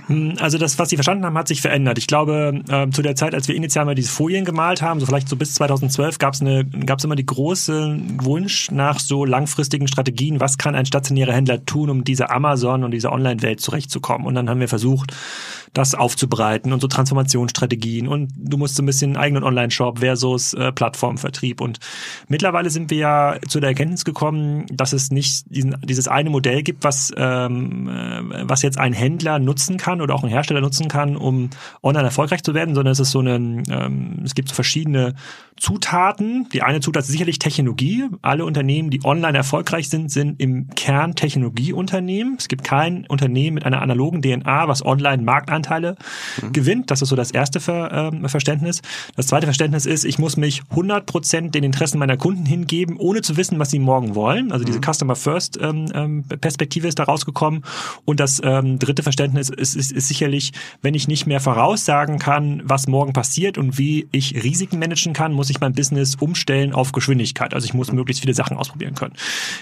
Hm, 0.07 0.36
also 0.39 0.57
das, 0.57 0.77
was 0.79 0.89
Sie 0.89 0.95
verstanden 0.95 1.25
haben, 1.25 1.38
hat 1.38 1.48
sich 1.48 1.62
verändert. 1.62 1.98
Ich 1.98 2.07
glaube, 2.07 2.62
äh, 2.67 2.89
zu 2.89 3.01
der 3.01 3.15
Zeit, 3.15 3.33
als 3.33 3.48
wir 3.48 3.55
initial 3.55 3.86
mal 3.86 3.95
diese 3.95 4.12
Folien 4.12 4.45
gemalt 4.45 4.81
haben, 4.81 5.00
so 5.00 5.05
vielleicht 5.05 5.29
so 5.29 5.36
bis 5.36 5.53
2012, 5.55 6.19
gab 6.19 6.33
es 6.33 6.43
gab's 6.86 7.03
immer 7.03 7.15
die 7.15 7.25
große 7.25 7.98
Wunsch 8.22 8.72
nach 8.72 9.00
so 9.00 9.25
langfristigen 9.25 9.88
Strategien. 9.88 10.39
Was 10.39 10.57
kann 10.57 10.75
ein 10.75 10.86
stationärer 10.86 11.33
Händler 11.33 11.65
tun, 11.65 11.89
um 11.89 12.03
diese 12.03 12.29
Amazon 12.29 12.83
und 12.83 12.91
diese 12.91 13.12
Online-Welt 13.12 13.62
zurechtzukommen? 13.62 14.27
Und 14.27 14.36
dann 14.36 14.50
haben 14.50 14.60
wir 14.60 14.67
versucht, 14.67 15.13
das 15.74 15.95
aufzubereiten 15.95 16.72
und 16.72 16.81
so 16.81 16.88
Transformationsstrategien 16.88 18.07
und 18.07 18.31
du 18.38 18.57
musst 18.57 18.75
so 18.75 18.83
ein 18.83 18.86
bisschen 18.86 19.17
eigenen 19.17 19.43
Online-Shop 19.43 20.00
versus 20.00 20.53
äh, 20.53 20.72
Plattformvertrieb 20.72 21.62
und 21.62 21.79
mittlerweile 22.27 22.69
sind 22.69 22.91
wir 22.91 22.98
ja 22.98 23.36
zu 23.48 23.60
der 23.60 23.69
Erkenntnis 23.69 24.05
gekommen, 24.05 24.65
dass 24.72 24.93
es 24.93 25.10
nicht 25.10 25.45
diesen, 25.50 25.75
dieses 25.83 26.07
eine 26.07 26.29
Modell 26.29 26.62
gibt, 26.62 26.83
was 26.83 27.12
ähm, 27.17 27.89
äh, 27.89 28.43
was 28.48 28.62
jetzt 28.62 28.77
ein 28.77 28.93
Händler 28.93 29.39
nutzen 29.39 29.77
kann 29.77 29.92
oder 30.01 30.15
auch 30.15 30.23
ein 30.23 30.29
Hersteller 30.29 30.62
nutzen 30.62 30.88
kann, 30.88 31.15
um 31.15 31.50
online 31.81 32.05
erfolgreich 32.05 32.43
zu 32.43 32.53
werden, 32.53 32.75
sondern 32.75 32.91
es 32.91 33.00
ist 33.00 33.12
so 33.12 33.19
eine, 33.19 33.35
ähm, 33.35 34.21
es 34.23 34.35
gibt 34.35 34.50
so 34.50 34.55
verschiedene 34.55 35.15
Zutaten. 35.57 36.47
Die 36.51 36.63
eine 36.63 36.81
Zutat 36.81 37.03
ist 37.03 37.09
sicherlich 37.09 37.39
Technologie. 37.39 38.05
Alle 38.21 38.45
Unternehmen, 38.45 38.89
die 38.89 39.05
online 39.05 39.38
erfolgreich 39.38 39.89
sind, 39.89 40.12
sind 40.12 40.39
im 40.41 40.67
Kern 40.75 41.15
Technologieunternehmen. 41.15 42.35
Es 42.38 42.47
gibt 42.47 42.63
kein 42.63 43.05
Unternehmen 43.07 43.55
mit 43.55 43.65
einer 43.65 43.81
analogen 43.81 44.21
DNA, 44.21 44.67
was 44.67 44.85
online 44.85 45.23
Marktanteile 45.23 45.95
mhm. 46.41 46.53
gewinnt. 46.53 46.91
Das 46.91 47.01
ist 47.01 47.09
so 47.09 47.15
das 47.15 47.31
erste 47.31 47.59
Ver, 47.59 48.12
äh, 48.13 48.29
Verständnis. 48.29 48.81
Das 49.15 49.27
zweite 49.27 49.45
Verständnis 49.45 49.85
ist, 49.85 50.05
ich 50.05 50.17
muss 50.19 50.38
mich 50.38 50.63
100 50.71 51.05
Prozent 51.05 51.55
den 51.55 51.63
Interessen 51.63 52.00
meiner 52.00 52.17
Kunden 52.17 52.45
hingeben, 52.45 52.97
ohne 52.97 53.21
zu 53.21 53.38
wissen, 53.38 53.59
was 53.59 53.69
sie 53.69 53.79
morgen 53.79 54.15
wollen. 54.15 54.51
Also 54.51 54.65
diese 54.65 54.79
mhm. 54.79 54.93
Customer 54.93 55.15
First 55.15 55.59
ähm, 55.62 55.85
ähm, 55.93 56.23
Perspektive 56.23 56.88
ist 56.88 57.00
da 57.00 57.03
rausgekommen. 57.03 57.63
Und 58.05 58.19
das 58.19 58.41
ähm, 58.43 58.79
dritte 58.79 59.03
Verständnis 59.03 59.50
ist, 59.50 59.75
ist, 59.75 59.82
ist 59.91 60.09
sicherlich, 60.09 60.51
wenn 60.81 60.93
ich 60.93 61.07
nicht 61.07 61.25
mehr 61.25 61.39
voraussagen 61.39 62.19
kann, 62.19 62.61
was 62.65 62.87
morgen 62.87 63.13
passiert 63.13 63.57
und 63.57 63.77
wie 63.77 64.07
ich 64.11 64.43
Risiken 64.43 64.79
managen 64.79 65.13
kann, 65.13 65.31
muss 65.31 65.49
ich 65.49 65.53
ich 65.53 65.61
mein 65.61 65.73
Business 65.73 66.15
umstellen 66.15 66.73
auf 66.73 66.91
Geschwindigkeit. 66.91 67.53
Also 67.53 67.65
ich 67.65 67.73
muss 67.73 67.91
möglichst 67.91 68.21
viele 68.21 68.33
Sachen 68.33 68.57
ausprobieren 68.57 68.95
können. 68.95 69.13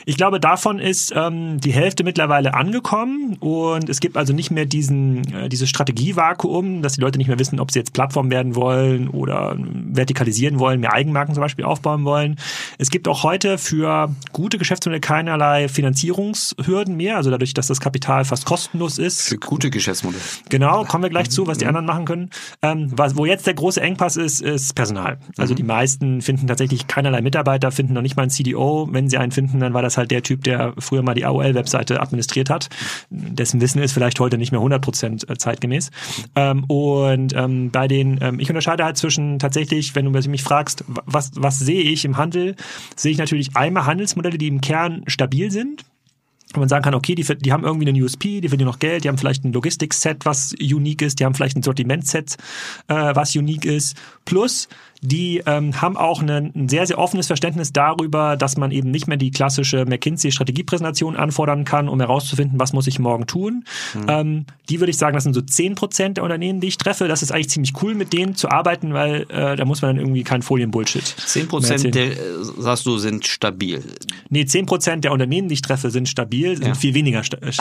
Ich 0.06 0.18
glaube, 0.18 0.40
davon 0.40 0.80
ist 0.80 1.14
ähm, 1.16 1.60
die 1.60 1.74
Hälfte 1.74 2.04
mittlerweile 2.04 2.54
angekommen 2.54 3.36
und 3.40 3.90
es 3.90 4.00
gibt 4.00 4.18
also 4.18 4.34
nicht 4.34 4.52
mehr 4.52 4.66
diesen 4.66 5.34
äh, 5.34 5.50
dieses 5.50 5.70
Strategievakuum, 5.70 6.82
dass 6.82 6.94
die 6.94 7.02
Leute 7.02 7.18
nicht 7.18 7.28
mehr 7.28 7.40
wissen, 7.40 7.60
ob 7.60 7.72
sie 7.72 7.80
jetzt 7.80 7.94
Plattform 7.94 8.32
werden 8.32 8.56
wollen 8.56 9.10
oder 9.10 9.58
vertikalisieren 9.94 10.60
wollen, 10.60 10.80
mehr 10.80 10.94
Eigenmarken 10.94 11.36
zum 11.36 11.42
Beispiel 11.42 11.66
aufbauen 11.66 12.06
wollen. 12.06 12.38
Es 12.78 12.90
gibt 12.90 13.08
auch 13.08 13.24
heute 13.24 13.58
für 13.58 14.14
gute 14.32 14.58
Geschäftsmodelle 14.58 15.02
keinerlei 15.02 15.68
Finanzierungshürden 15.68 16.96
mehr, 16.96 17.18
also 17.18 17.30
dadurch, 17.30 17.54
dass 17.54 17.68
das 17.68 17.80
Kapital 17.80 18.26
fast 18.26 18.46
kostenlos 18.46 18.98
ist. 18.98 19.22
Für 19.22 19.38
gute 19.38 19.70
Geschäftsmodelle. 19.70 20.11
Genau, 20.50 20.84
kommen 20.86 21.04
wir 21.04 21.10
gleich 21.10 21.30
zu, 21.30 21.48
was 21.48 21.58
die 21.58 21.66
anderen 21.66 21.86
machen 21.86 22.06
können. 22.06 22.30
Ähm, 22.62 22.88
was, 22.92 23.16
wo 23.16 23.26
jetzt 23.26 23.48
der 23.48 23.54
große 23.54 23.82
Engpass 23.82 24.16
ist, 24.16 24.42
ist 24.42 24.76
Personal. 24.76 25.18
Also 25.38 25.54
mhm. 25.54 25.58
die 25.58 25.64
meisten 25.64 26.22
finden 26.22 26.48
tatsächlich 26.48 26.88
keinerlei 26.88 27.22
Mitarbeiter, 27.22 27.72
finden 27.72 27.94
noch 27.94 28.02
nicht 28.02 28.16
mal 28.16 28.24
einen 28.24 28.32
CDO. 28.32 28.90
Wenn 28.92 29.10
sie 29.10 29.18
einen 29.18 29.32
finden, 29.32 29.60
dann 29.60 29.74
war 29.74 29.82
das 29.82 29.98
halt 29.98 30.12
der 30.12 30.24
Typ, 30.24 30.44
der 30.44 30.74
früher 30.78 31.02
mal 31.02 31.14
die 31.14 31.26
AOL-Webseite 31.26 32.02
administriert 32.02 32.50
hat. 32.50 32.70
Dessen 33.10 33.62
Wissen 33.62 33.82
ist 33.82 33.94
vielleicht 33.94 34.20
heute 34.20 34.38
nicht 34.38 34.52
mehr 34.52 34.60
100 34.60 34.82
Prozent 34.82 35.30
äh, 35.30 35.38
zeitgemäß. 35.38 35.92
Ähm, 36.36 36.64
und 36.66 37.34
ähm, 37.36 37.72
bei 37.72 37.88
den, 37.88 38.20
ähm, 38.22 38.40
ich 38.40 38.50
unterscheide 38.50 38.84
halt 38.84 38.98
zwischen 38.98 39.40
tatsächlich, 39.40 39.96
wenn 39.96 40.06
du 40.06 40.30
mich 40.30 40.44
fragst, 40.44 40.84
was, 40.88 41.32
was 41.36 41.60
sehe 41.60 41.82
ich 41.82 42.06
im 42.06 42.18
Handel, 42.18 42.56
sehe 42.96 43.12
ich 43.12 43.18
natürlich 43.18 43.56
einmal 43.56 43.86
Handelsmodelle, 43.86 44.38
die 44.38 44.48
im 44.48 44.62
Kern 44.62 45.04
stabil 45.08 45.52
sind 45.52 45.84
wo 46.56 46.60
man 46.60 46.70
sagen 46.70 46.84
kann, 46.84 46.94
okay, 46.94 47.16
die, 47.16 47.24
die 47.24 47.52
haben 47.52 47.64
irgendwie 47.64 47.88
einen 47.88 48.02
USP, 48.02 48.42
die 48.42 48.50
verdienen 48.50 48.70
noch 48.70 48.80
Geld, 48.80 49.04
die 49.04 49.10
haben 49.10 49.18
vielleicht 49.18 49.44
ein 49.44 49.54
Logistik-Set, 49.54 50.26
was 50.26 50.54
unique 50.60 51.02
ist, 51.02 51.20
die 51.20 51.26
haben 51.26 51.34
vielleicht 51.34 51.58
ein 51.58 51.64
Sortiment-Set, 51.64 52.38
äh, 52.88 53.16
was 53.16 53.36
unique 53.36 53.66
ist, 53.66 53.98
plus 54.26 54.68
die 55.02 55.42
ähm, 55.48 55.82
haben 55.82 55.98
auch 55.98 56.22
eine, 56.22 56.52
ein 56.56 56.70
sehr, 56.70 56.86
sehr 56.86 57.00
offenes 57.00 57.26
Verständnis 57.26 57.74
darüber, 57.74 58.38
dass 58.38 58.56
man 58.56 58.70
eben 58.72 58.92
nicht 58.92 59.08
mehr 59.08 59.18
die 59.18 59.32
klassische 59.32 59.86
McKinsey-Strategiepräsentation 59.86 61.16
anfordern 61.16 61.66
kann, 61.66 61.90
um 61.90 62.00
herauszufinden, 62.00 62.60
was 62.60 62.72
muss 62.72 62.86
ich 62.86 63.00
morgen 63.00 63.26
tun. 63.26 63.66
Mhm. 63.96 64.06
Ähm, 64.08 64.46
die 64.70 64.80
würde 64.80 64.92
ich 64.92 64.98
sagen, 64.98 65.16
das 65.16 65.24
sind 65.24 65.34
so 65.34 65.42
zehn 65.42 65.74
Prozent 65.74 66.18
der 66.18 66.24
Unternehmen, 66.24 66.60
die 66.60 66.68
ich 66.68 66.78
treffe. 66.78 67.08
Das 67.08 67.24
ist 67.24 67.32
eigentlich 67.32 67.50
ziemlich 67.50 67.74
cool, 67.82 67.96
mit 67.96 68.14
denen 68.14 68.36
zu 68.36 68.50
arbeiten, 68.50 68.94
weil 68.94 69.24
äh, 69.30 69.56
da 69.56 69.66
muss 69.66 69.82
man 69.82 69.96
dann 69.96 70.06
irgendwie 70.06 70.24
kein 70.24 70.44
Folien-Bullshit. 70.44 71.04
Zehn 71.04 71.48
Prozent, 71.48 71.96
der, 71.96 72.12
sagst 72.58 72.86
du, 72.86 73.00
sind 73.00 73.26
stabil. 73.26 73.84
Nee, 74.30 74.46
zehn 74.46 74.68
Prozent 74.68 75.04
der 75.04 75.14
Unternehmen, 75.14 75.50
die 75.50 75.56
ich 75.56 75.62
treffe, 75.62 75.90
sind 75.90 76.10
stabil, 76.10 76.56
sind 76.58 76.68
ja. 76.68 76.76
viel 76.76 76.94
weniger 76.94 77.24
sta 77.24 77.38
äh, 77.38 77.52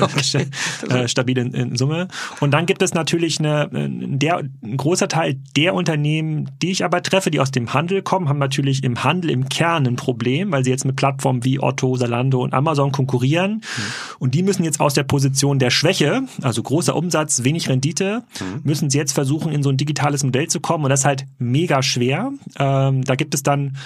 okay. 0.02 0.46
äh, 0.90 1.08
stabil 1.08 1.38
in, 1.38 1.54
in, 1.54 1.76
Summe. 1.76 2.08
Und 2.40 2.50
dann 2.50 2.66
gibt 2.66 2.82
es 2.82 2.92
natürlich 2.92 3.38
eine, 3.38 3.68
der, 3.72 4.42
ein 4.62 4.76
großer 4.76 5.08
Teil 5.08 5.36
der 5.56 5.74
Unternehmen, 5.74 6.50
die 6.60 6.70
ich 6.70 6.84
aber 6.90 7.04
treffe, 7.04 7.30
die 7.30 7.38
aus 7.38 7.52
dem 7.52 7.72
Handel 7.72 8.02
kommen, 8.02 8.28
haben 8.28 8.40
natürlich 8.40 8.82
im 8.82 9.04
Handel 9.04 9.30
im 9.30 9.48
Kern 9.48 9.86
ein 9.86 9.94
Problem, 9.94 10.50
weil 10.50 10.64
sie 10.64 10.70
jetzt 10.70 10.84
mit 10.84 10.96
Plattformen 10.96 11.44
wie 11.44 11.62
Otto, 11.62 11.94
Salando 11.94 12.42
und 12.42 12.52
Amazon 12.52 12.90
konkurrieren. 12.90 13.52
Mhm. 13.52 13.62
Und 14.18 14.34
die 14.34 14.42
müssen 14.42 14.64
jetzt 14.64 14.80
aus 14.80 14.94
der 14.94 15.04
Position 15.04 15.60
der 15.60 15.70
Schwäche, 15.70 16.22
also 16.42 16.60
großer 16.64 16.96
Umsatz, 16.96 17.44
wenig 17.44 17.68
Rendite, 17.68 18.24
mhm. 18.40 18.62
müssen 18.64 18.90
sie 18.90 18.98
jetzt 18.98 19.12
versuchen, 19.12 19.52
in 19.52 19.62
so 19.62 19.70
ein 19.70 19.76
digitales 19.76 20.24
Modell 20.24 20.48
zu 20.48 20.58
kommen. 20.58 20.82
Und 20.82 20.90
das 20.90 21.00
ist 21.00 21.06
halt 21.06 21.26
mega 21.38 21.80
schwer. 21.84 22.32
Ähm, 22.58 23.04
da 23.04 23.14
gibt 23.14 23.34
es 23.34 23.44
dann 23.44 23.76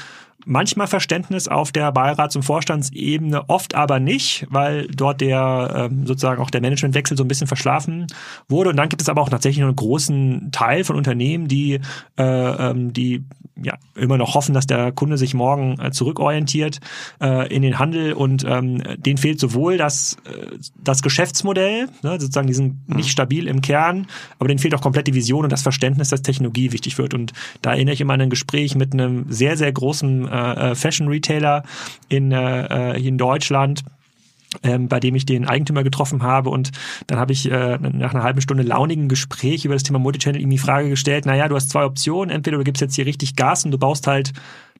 manchmal 0.44 0.86
Verständnis 0.86 1.48
auf 1.48 1.72
der 1.72 1.92
Beirats- 1.92 2.36
und 2.36 2.42
Vorstandsebene, 2.42 3.48
oft 3.48 3.74
aber 3.74 4.00
nicht, 4.00 4.46
weil 4.50 4.86
dort 4.88 5.20
der 5.20 5.88
ähm, 5.90 6.06
sozusagen 6.06 6.42
auch 6.42 6.50
der 6.50 6.60
Managementwechsel 6.60 7.16
so 7.16 7.24
ein 7.24 7.28
bisschen 7.28 7.46
verschlafen 7.46 8.06
wurde. 8.48 8.70
Und 8.70 8.76
dann 8.76 8.88
gibt 8.88 9.02
es 9.02 9.08
aber 9.08 9.22
auch 9.22 9.28
tatsächlich 9.28 9.60
noch 9.60 9.68
einen 9.68 9.76
großen 9.76 10.50
Teil 10.52 10.84
von 10.84 10.96
Unternehmen, 10.96 11.48
die, 11.48 11.80
äh, 12.18 12.22
ähm, 12.22 12.92
die 12.92 13.24
ja 13.62 13.75
immer 13.94 14.18
noch 14.18 14.34
hoffen, 14.34 14.54
dass 14.54 14.66
der 14.66 14.92
Kunde 14.92 15.16
sich 15.16 15.34
morgen 15.34 15.78
äh, 15.80 15.90
zurückorientiert 15.92 16.80
äh, 17.20 17.52
in 17.54 17.62
den 17.62 17.78
Handel 17.78 18.12
und 18.12 18.44
ähm, 18.44 18.82
denen 18.99 19.18
fehlt 19.18 19.38
sowohl 19.38 19.76
das, 19.76 20.16
äh, 20.25 20.56
das 20.82 21.02
Geschäftsmodell, 21.02 21.88
ne, 22.02 22.20
sozusagen 22.20 22.49
die 22.49 22.54
sind 22.54 22.88
mhm. 22.88 22.96
nicht 22.96 23.11
stabil 23.11 23.46
im 23.46 23.61
Kern, 23.61 24.06
aber 24.38 24.49
denen 24.49 24.58
fehlt 24.58 24.75
auch 24.75 24.80
komplett 24.80 25.06
die 25.06 25.14
Vision 25.14 25.44
und 25.44 25.52
das 25.52 25.62
Verständnis, 25.62 26.08
dass 26.08 26.23
Technologie 26.23 26.73
wichtig 26.73 26.99
wird. 26.99 27.14
Und 27.14 27.32
da 27.62 27.73
erinnere 27.73 27.94
ich 27.94 28.00
immer 28.00 28.14
an 28.14 28.23
ein 28.23 28.30
Gespräch 28.30 28.75
mit 28.75 28.92
einem 28.92 29.26
sehr, 29.28 29.56
sehr 29.56 29.73
großen 29.73 30.28
äh, 30.28 30.70
äh, 30.70 30.75
Fashion 30.75 31.08
Retailer 31.08 31.62
in, 32.08 32.32
äh, 32.32 32.99
in 32.99 33.18
Deutschland, 33.18 33.84
ähm, 34.62 34.88
bei 34.88 35.00
dem 35.00 35.14
ich 35.14 35.26
den 35.26 35.46
Eigentümer 35.46 35.82
getroffen 35.82 36.23
habe. 36.23 36.50
Und 36.50 36.70
dann 37.06 37.18
habe 37.18 37.32
ich 37.32 37.50
äh, 37.50 37.78
nach 37.78 38.14
einer 38.14 38.23
halben 38.23 38.40
Stunde 38.40 38.62
launigen 38.62 39.08
Gespräch 39.08 39.64
über 39.64 39.75
das 39.75 39.82
Thema 39.82 39.99
Multichannel 39.99 40.40
ihm 40.40 40.50
die 40.50 40.58
Frage 40.58 40.88
gestellt, 40.88 41.26
naja, 41.26 41.49
du 41.49 41.56
hast 41.56 41.70
zwei 41.70 41.84
Optionen, 41.84 42.34
entweder 42.34 42.58
du 42.58 42.64
gibst 42.64 42.80
jetzt 42.80 42.94
hier 42.94 43.06
richtig 43.06 43.37
Gas 43.37 43.64
und 43.64 43.70
du 43.70 43.78
baust 43.78 44.06
halt 44.06 44.32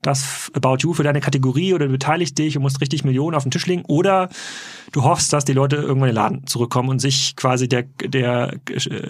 das 0.07 0.51
About 0.55 0.77
You 0.81 0.93
für 0.93 1.03
deine 1.03 1.21
Kategorie 1.21 1.75
oder 1.75 1.87
du 1.87 1.93
beteiligst 1.93 2.39
dich 2.39 2.57
und 2.57 2.63
musst 2.63 2.81
richtig 2.81 3.05
Millionen 3.05 3.35
auf 3.35 3.43
den 3.43 3.51
Tisch 3.51 3.67
legen 3.67 3.83
oder 3.87 4.29
du 4.93 5.03
hoffst, 5.03 5.33
dass 5.33 5.45
die 5.45 5.53
Leute 5.53 5.77
irgendwann 5.77 6.11
in 6.11 6.15
den 6.15 6.23
Laden 6.23 6.47
zurückkommen 6.47 6.91
und 6.91 7.01
sich 7.01 7.37
quasi 7.37 7.69
der, 7.69 7.83
der 7.83 8.55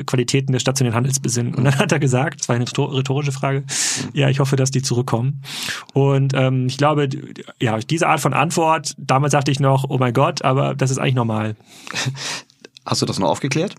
Qualitäten 0.07 0.53
des 0.53 0.63
stationären 0.63 0.97
Handels 0.97 1.21
besinnen. 1.21 1.55
Und 1.55 1.65
dann 1.65 1.79
hat 1.79 1.93
er 1.93 1.99
gesagt, 1.99 2.41
das 2.41 2.49
war 2.49 2.57
eine 2.57 2.67
rhetorische 2.67 3.33
Frage, 3.33 3.65
ja, 4.13 4.29
ich 4.29 4.41
hoffe, 4.41 4.57
dass 4.57 4.71
die 4.71 4.83
zurückkommen. 4.83 5.43
Und 5.93 6.33
ähm, 6.35 6.67
ich 6.67 6.79
glaube, 6.79 7.09
ja, 7.61 7.79
diese 7.79 8.09
Art 8.09 8.21
von 8.21 8.33
Antwort, 8.33 8.95
damals 8.97 9.33
sagte 9.33 9.51
ich 9.51 9.61
noch, 9.61 9.85
oh 9.89 9.99
mein 9.99 10.15
Gott, 10.15 10.43
aber 10.43 10.75
das 10.75 10.91
ist 10.91 10.99
eigentlich 10.99 11.15
normal. 11.15 11.57
Hast 12.87 13.03
du 13.03 13.07
das 13.07 13.19
noch 13.19 13.29
aufgeklärt? 13.29 13.75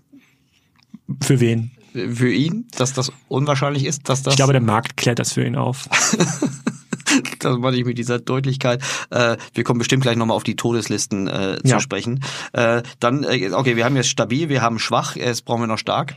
Für 1.22 1.40
wen? 1.40 1.70
Für 1.92 2.30
ihn, 2.30 2.66
dass 2.76 2.92
das 2.92 3.10
unwahrscheinlich 3.28 3.86
ist, 3.86 4.08
dass 4.08 4.22
das. 4.22 4.34
Ich 4.34 4.36
glaube, 4.36 4.52
der 4.52 4.60
Markt 4.60 4.96
klärt 4.96 5.18
das 5.18 5.32
für 5.32 5.46
ihn 5.46 5.56
auf. 5.56 5.88
das 7.40 7.58
meine 7.58 7.76
ich 7.76 7.84
mit 7.84 7.98
dieser 7.98 8.18
Deutlichkeit. 8.18 8.82
Äh, 9.10 9.36
wir 9.54 9.64
kommen 9.64 9.78
bestimmt 9.78 10.02
gleich 10.02 10.16
nochmal 10.16 10.36
auf 10.36 10.44
die 10.44 10.56
Todeslisten 10.56 11.28
äh, 11.28 11.58
zu 11.62 11.68
ja. 11.68 11.80
sprechen. 11.80 12.22
Äh, 12.52 12.82
dann, 13.00 13.24
äh, 13.24 13.50
okay, 13.52 13.76
wir 13.76 13.84
haben 13.84 13.96
jetzt 13.96 14.08
stabil, 14.08 14.48
wir 14.48 14.62
haben 14.62 14.78
schwach, 14.78 15.16
jetzt 15.16 15.44
brauchen 15.44 15.62
wir 15.62 15.66
noch 15.66 15.78
stark. 15.78 16.14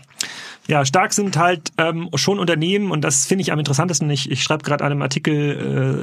Ja, 0.69 0.85
stark 0.85 1.13
sind 1.13 1.35
halt 1.35 1.71
ähm, 1.79 2.11
schon 2.13 2.38
Unternehmen 2.38 2.91
und 2.91 3.01
das 3.01 3.25
finde 3.25 3.41
ich 3.41 3.51
am 3.51 3.57
interessantesten. 3.57 4.07
Ich, 4.11 4.29
ich 4.29 4.43
schreibe 4.43 4.63
gerade 4.63 4.85
einen 4.85 5.01
Artikel 5.01 5.33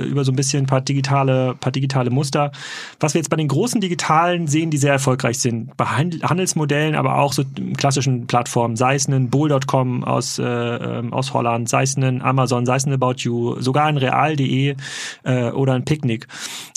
äh, 0.02 0.04
über 0.06 0.24
so 0.24 0.32
ein 0.32 0.34
bisschen 0.34 0.64
ein 0.64 0.66
paar 0.66 0.80
digitale, 0.80 1.54
paar 1.54 1.70
digitale 1.70 2.10
Muster. 2.10 2.50
Was 2.98 3.14
wir 3.14 3.20
jetzt 3.20 3.30
bei 3.30 3.36
den 3.36 3.46
großen 3.46 3.80
Digitalen 3.80 4.48
sehen, 4.48 4.72
die 4.72 4.78
sehr 4.78 4.90
erfolgreich 4.90 5.38
sind, 5.38 5.76
bei 5.76 5.84
Handelsmodellen, 5.84 6.96
aber 6.96 7.18
auch 7.18 7.32
so 7.32 7.44
klassischen 7.76 8.26
Plattformen, 8.26 8.74
sei 8.74 8.96
es 8.96 9.06
ein 9.06 9.30
Bull.com 9.30 10.02
aus, 10.02 10.40
äh, 10.40 10.42
ähm, 10.42 11.12
aus 11.12 11.32
Holland, 11.32 11.68
sei 11.68 11.84
es 11.84 11.96
ein 11.96 12.20
Amazon, 12.20 12.66
sei 12.66 12.74
es 12.74 12.86
ein 12.86 12.92
About 12.92 13.18
You, 13.18 13.60
sogar 13.60 13.86
ein 13.86 13.98
Real.de, 13.98 14.74
äh, 15.22 15.50
oder 15.50 15.74
ein 15.74 15.84
Picknick. 15.84 16.26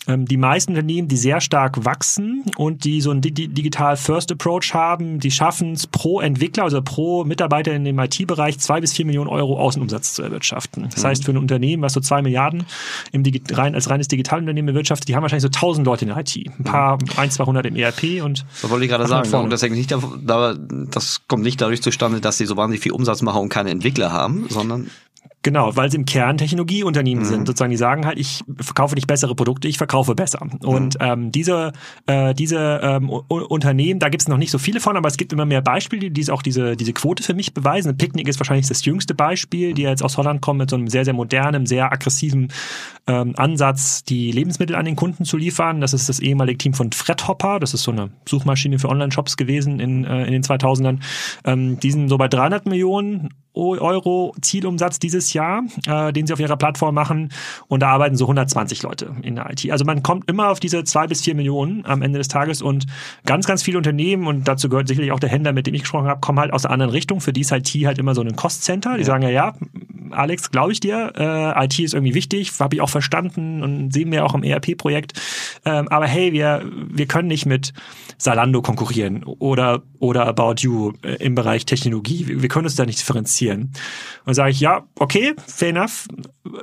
Ähm, 0.10 0.25
die 0.25 0.38
meisten 0.38 0.72
Unternehmen, 0.72 1.08
die 1.08 1.18
sehr 1.18 1.39
stark 1.39 1.86
wachsen 1.86 2.44
und 2.58 2.84
die 2.84 3.00
so 3.00 3.12
einen 3.12 3.22
Digital 3.22 3.96
First 3.96 4.32
Approach 4.32 4.74
haben, 4.74 5.20
die 5.20 5.30
schaffen 5.30 5.74
es 5.74 5.86
pro 5.86 6.20
Entwickler, 6.20 6.63
also 6.63 6.82
pro 6.82 7.24
Mitarbeiter 7.24 7.74
in 7.74 7.86
dem 7.86 8.00
IT-Bereich 8.00 8.58
zwei 8.60 8.82
bis 8.82 8.94
vier 8.94 9.06
Millionen 9.06 9.30
Euro 9.30 9.60
Außenumsatz 9.60 10.13
zu 10.13 10.24
erwirtschaften. 10.24 10.88
Das 10.89 11.04
mhm. 11.04 11.08
heißt, 11.08 11.25
für 11.25 11.32
ein 11.32 11.38
Unternehmen, 11.38 11.84
was 11.84 11.94
so 11.94 12.00
zwei 12.00 12.24
Milliarden 12.24 12.66
im 13.12 13.24
Digi 13.24 13.42
rein, 13.51 13.75
als 13.75 13.89
reines 13.89 14.08
Digitalunternehmen 14.08 14.74
wirtschaftet, 14.74 15.08
die 15.08 15.16
haben 15.16 15.22
wahrscheinlich 15.22 15.44
so 15.44 15.50
tausend 15.50 15.86
Leute 15.86 16.06
in 16.06 16.10
der 16.10 16.18
IT. 16.18 16.36
Ein 16.36 16.63
paar, 16.63 16.96
mhm. 16.96 17.10
ein, 17.18 17.30
200 17.30 17.68
im 17.68 17.75
ERP 17.75 18.24
und. 18.24 18.46
Das 18.62 18.70
wollte 18.70 18.86
ich 18.86 18.92
gerade 18.92 19.08
sagen. 19.08 19.32
Und 19.32 19.51
das, 19.51 19.62
nicht, 19.62 19.92
das 19.92 21.22
kommt 21.28 21.44
nicht 21.44 21.62
dadurch 21.62 21.84
zustande, 21.84 22.20
dass 22.20 22.38
sie 22.38 22.48
so 22.48 22.58
wahnsinnig 22.58 22.82
viel 22.82 22.94
Umsatz 22.94 23.22
machen 23.22 23.42
und 23.42 23.50
keine 23.50 23.70
Entwickler 23.70 24.12
haben, 24.12 24.48
sondern 24.50 24.89
Genau, 25.41 25.74
weil 25.77 25.89
sie 25.89 25.96
im 25.96 26.03
Kern 26.03 26.38
Technologieunternehmen 26.38 27.24
mhm. 27.24 27.27
sind. 27.27 27.48
Sozusagen, 27.48 27.72
die 27.72 27.77
sagen 27.77 28.05
halt, 28.05 28.19
ich 28.19 28.43
verkaufe 28.60 28.96
nicht 28.96 29.08
bessere 29.08 29.36
Produkte, 29.36 29.69
ich 29.69 29.77
verkaufe 29.77 30.13
besser. 30.13 30.46
Und 30.63 31.00
mhm. 31.00 31.05
ähm, 31.05 31.31
diese, 31.31 31.72
äh, 32.08 32.34
diese 32.34 32.81
ähm, 32.84 33.10
Unternehmen, 33.10 34.01
da 34.01 34.10
gibt 34.10 34.22
es 34.22 34.27
noch 34.27 34.38
nicht 34.38 34.51
so 34.51 34.58
viele 34.58 34.81
von, 34.81 34.98
aber 34.98 35.08
es 35.08 35.15
gibt 35.15 35.31
immer 35.31 35.46
mehr 35.46 35.62
Beispiele, 35.62 36.12
die 36.12 36.19
es 36.19 36.29
auch 36.29 36.41
diese, 36.41 36.75
diese 36.75 36.91
Quote 36.91 37.24
für 37.24 37.34
mich 37.34 37.53
beweisen. 37.53 37.96
Picknick 37.96 38.27
ist 38.27 38.38
wahrscheinlich 38.39 38.67
das 38.67 38.84
jüngste 38.84 39.15
Beispiel, 39.15 39.74
die 39.74 39.84
jetzt 39.84 40.03
aus 40.03 40.17
Holland 40.17 40.41
kommen 40.41 40.60
mit 40.60 40.69
so 40.69 40.75
einem 40.75 40.89
sehr, 40.89 41.05
sehr 41.05 41.13
modernen, 41.13 41.65
sehr 41.65 41.89
aggressiven 41.89 42.51
ähm, 43.08 43.34
Ansatz, 43.38 44.03
die 44.03 44.34
Lebensmittel 44.34 44.75
an 44.75 44.84
den 44.84 44.98
Kunden 44.98 45.24
zu 45.24 45.38
liefern. 45.38 45.79
Das 45.79 45.93
ist 45.93 46.10
das 46.10 46.19
ehemalige 46.19 46.58
Team 46.58 46.74
von 46.74 46.91
Fredhopper, 46.91 47.62
das 47.62 47.74
ist 47.74 47.84
so 47.84 47.91
eine 47.91 48.12
Suchmaschine 48.27 48.77
für 48.77 48.89
Online-Shops 48.89 49.38
gewesen 49.38 49.79
in, 49.79 50.03
äh, 50.03 50.25
in 50.25 50.34
den 50.34 50.43
2000ern. 50.43 51.00
Ähm, 51.46 51.79
die 51.79 51.91
sind 51.91 52.10
so 52.10 52.17
bei 52.17 52.27
300 52.27 52.65
Millionen 52.65 53.29
Euro 53.60 54.36
Zielumsatz 54.42 55.00
dieses 55.00 55.34
Jahr, 55.34 55.63
äh, 55.88 56.13
den 56.13 56.28
sie 56.28 56.34
auf 56.34 56.39
ihrer 56.39 56.58
Plattform 56.58 56.96
machen. 56.96 57.30
Und 57.68 57.82
da 57.82 57.89
arbeiten 57.89 58.16
so 58.16 58.25
120 58.25 58.84
Leute 58.84 59.16
in 59.22 59.36
der 59.36 59.50
IT. 59.51 59.70
Also 59.72 59.86
man 59.86 60.04
kommt 60.04 60.30
immer 60.30 60.50
auf 60.50 60.60
diese 60.60 60.84
zwei 60.84 61.08
bis 61.08 61.22
vier 61.22 61.36
Millionen 61.36 61.86
am 61.86 62.01
Ende 62.01 62.20
des 62.20 62.28
Tages 62.28 62.62
und 62.62 62.86
ganz, 63.25 63.46
ganz 63.46 63.63
viele 63.63 63.78
Unternehmen, 63.78 64.28
und 64.28 64.48
dazu 64.48 64.70
gehört 64.70 64.88
sicherlich 64.88 65.12
auch 65.12 65.20
der 65.20 65.30
Händler, 65.30 65.54
mit 65.54 65.68
dem 65.68 65.74
ich 65.74 65.82
gesprochen 65.82 66.08
habe, 66.08 66.22
kommen 66.22 66.39
halt 66.39 66.54
aus 66.54 66.63
der 66.63 66.72
anderen 66.72 66.92
Richtung. 66.92 67.22
Für 67.22 67.34
die 67.34 67.42
ist 67.42 67.51
IT 67.51 67.70
halt 67.86 67.98
immer 67.98 68.16
so 68.16 68.22
ein 68.22 68.36
Cost-Center. 68.36 68.94
Die 68.96 69.01
ja. 69.01 69.06
sagen 69.06 69.24
ja, 69.24 69.30
ja, 69.30 69.54
Alex, 70.12 70.51
glaube 70.51 70.72
ich 70.72 70.80
dir, 70.80 71.13
äh, 71.18 71.66
IT 71.66 71.80
ist 71.80 71.94
irgendwie 71.94 72.13
wichtig, 72.13 72.51
habe 72.60 72.75
ich 72.75 72.82
auch 72.82 72.89
verstanden 72.89 73.63
und 73.63 73.94
sehen 73.94 74.12
wir 74.12 74.25
auch 74.25 74.34
im 74.34 74.44
ERP-Projekt. 74.44 75.13
Ähm, 75.66 75.88
aber 75.89 76.08
hey, 76.08 76.34
wir, 76.34 76.63
wir 76.89 77.06
können 77.06 77.28
nicht 77.28 77.46
mit 77.46 77.74
Salando 78.18 78.62
konkurrieren 78.62 79.24
oder, 79.24 79.82
oder 80.00 80.28
About 80.28 80.56
You 80.60 80.94
äh, 81.04 81.16
im 81.24 81.36
Bereich 81.36 81.66
Technologie. 81.66 82.28
Wir, 82.28 82.42
wir 82.42 82.50
können 82.50 82.66
uns 82.66 82.75
da 82.75 82.86
nicht 82.86 83.00
differenzieren. 83.00 83.49
Und 84.25 84.34
sage 84.34 84.51
ich, 84.51 84.60
ja, 84.60 84.88
okay, 85.00 85.36
fair 85.48 85.70
enough. 85.70 86.08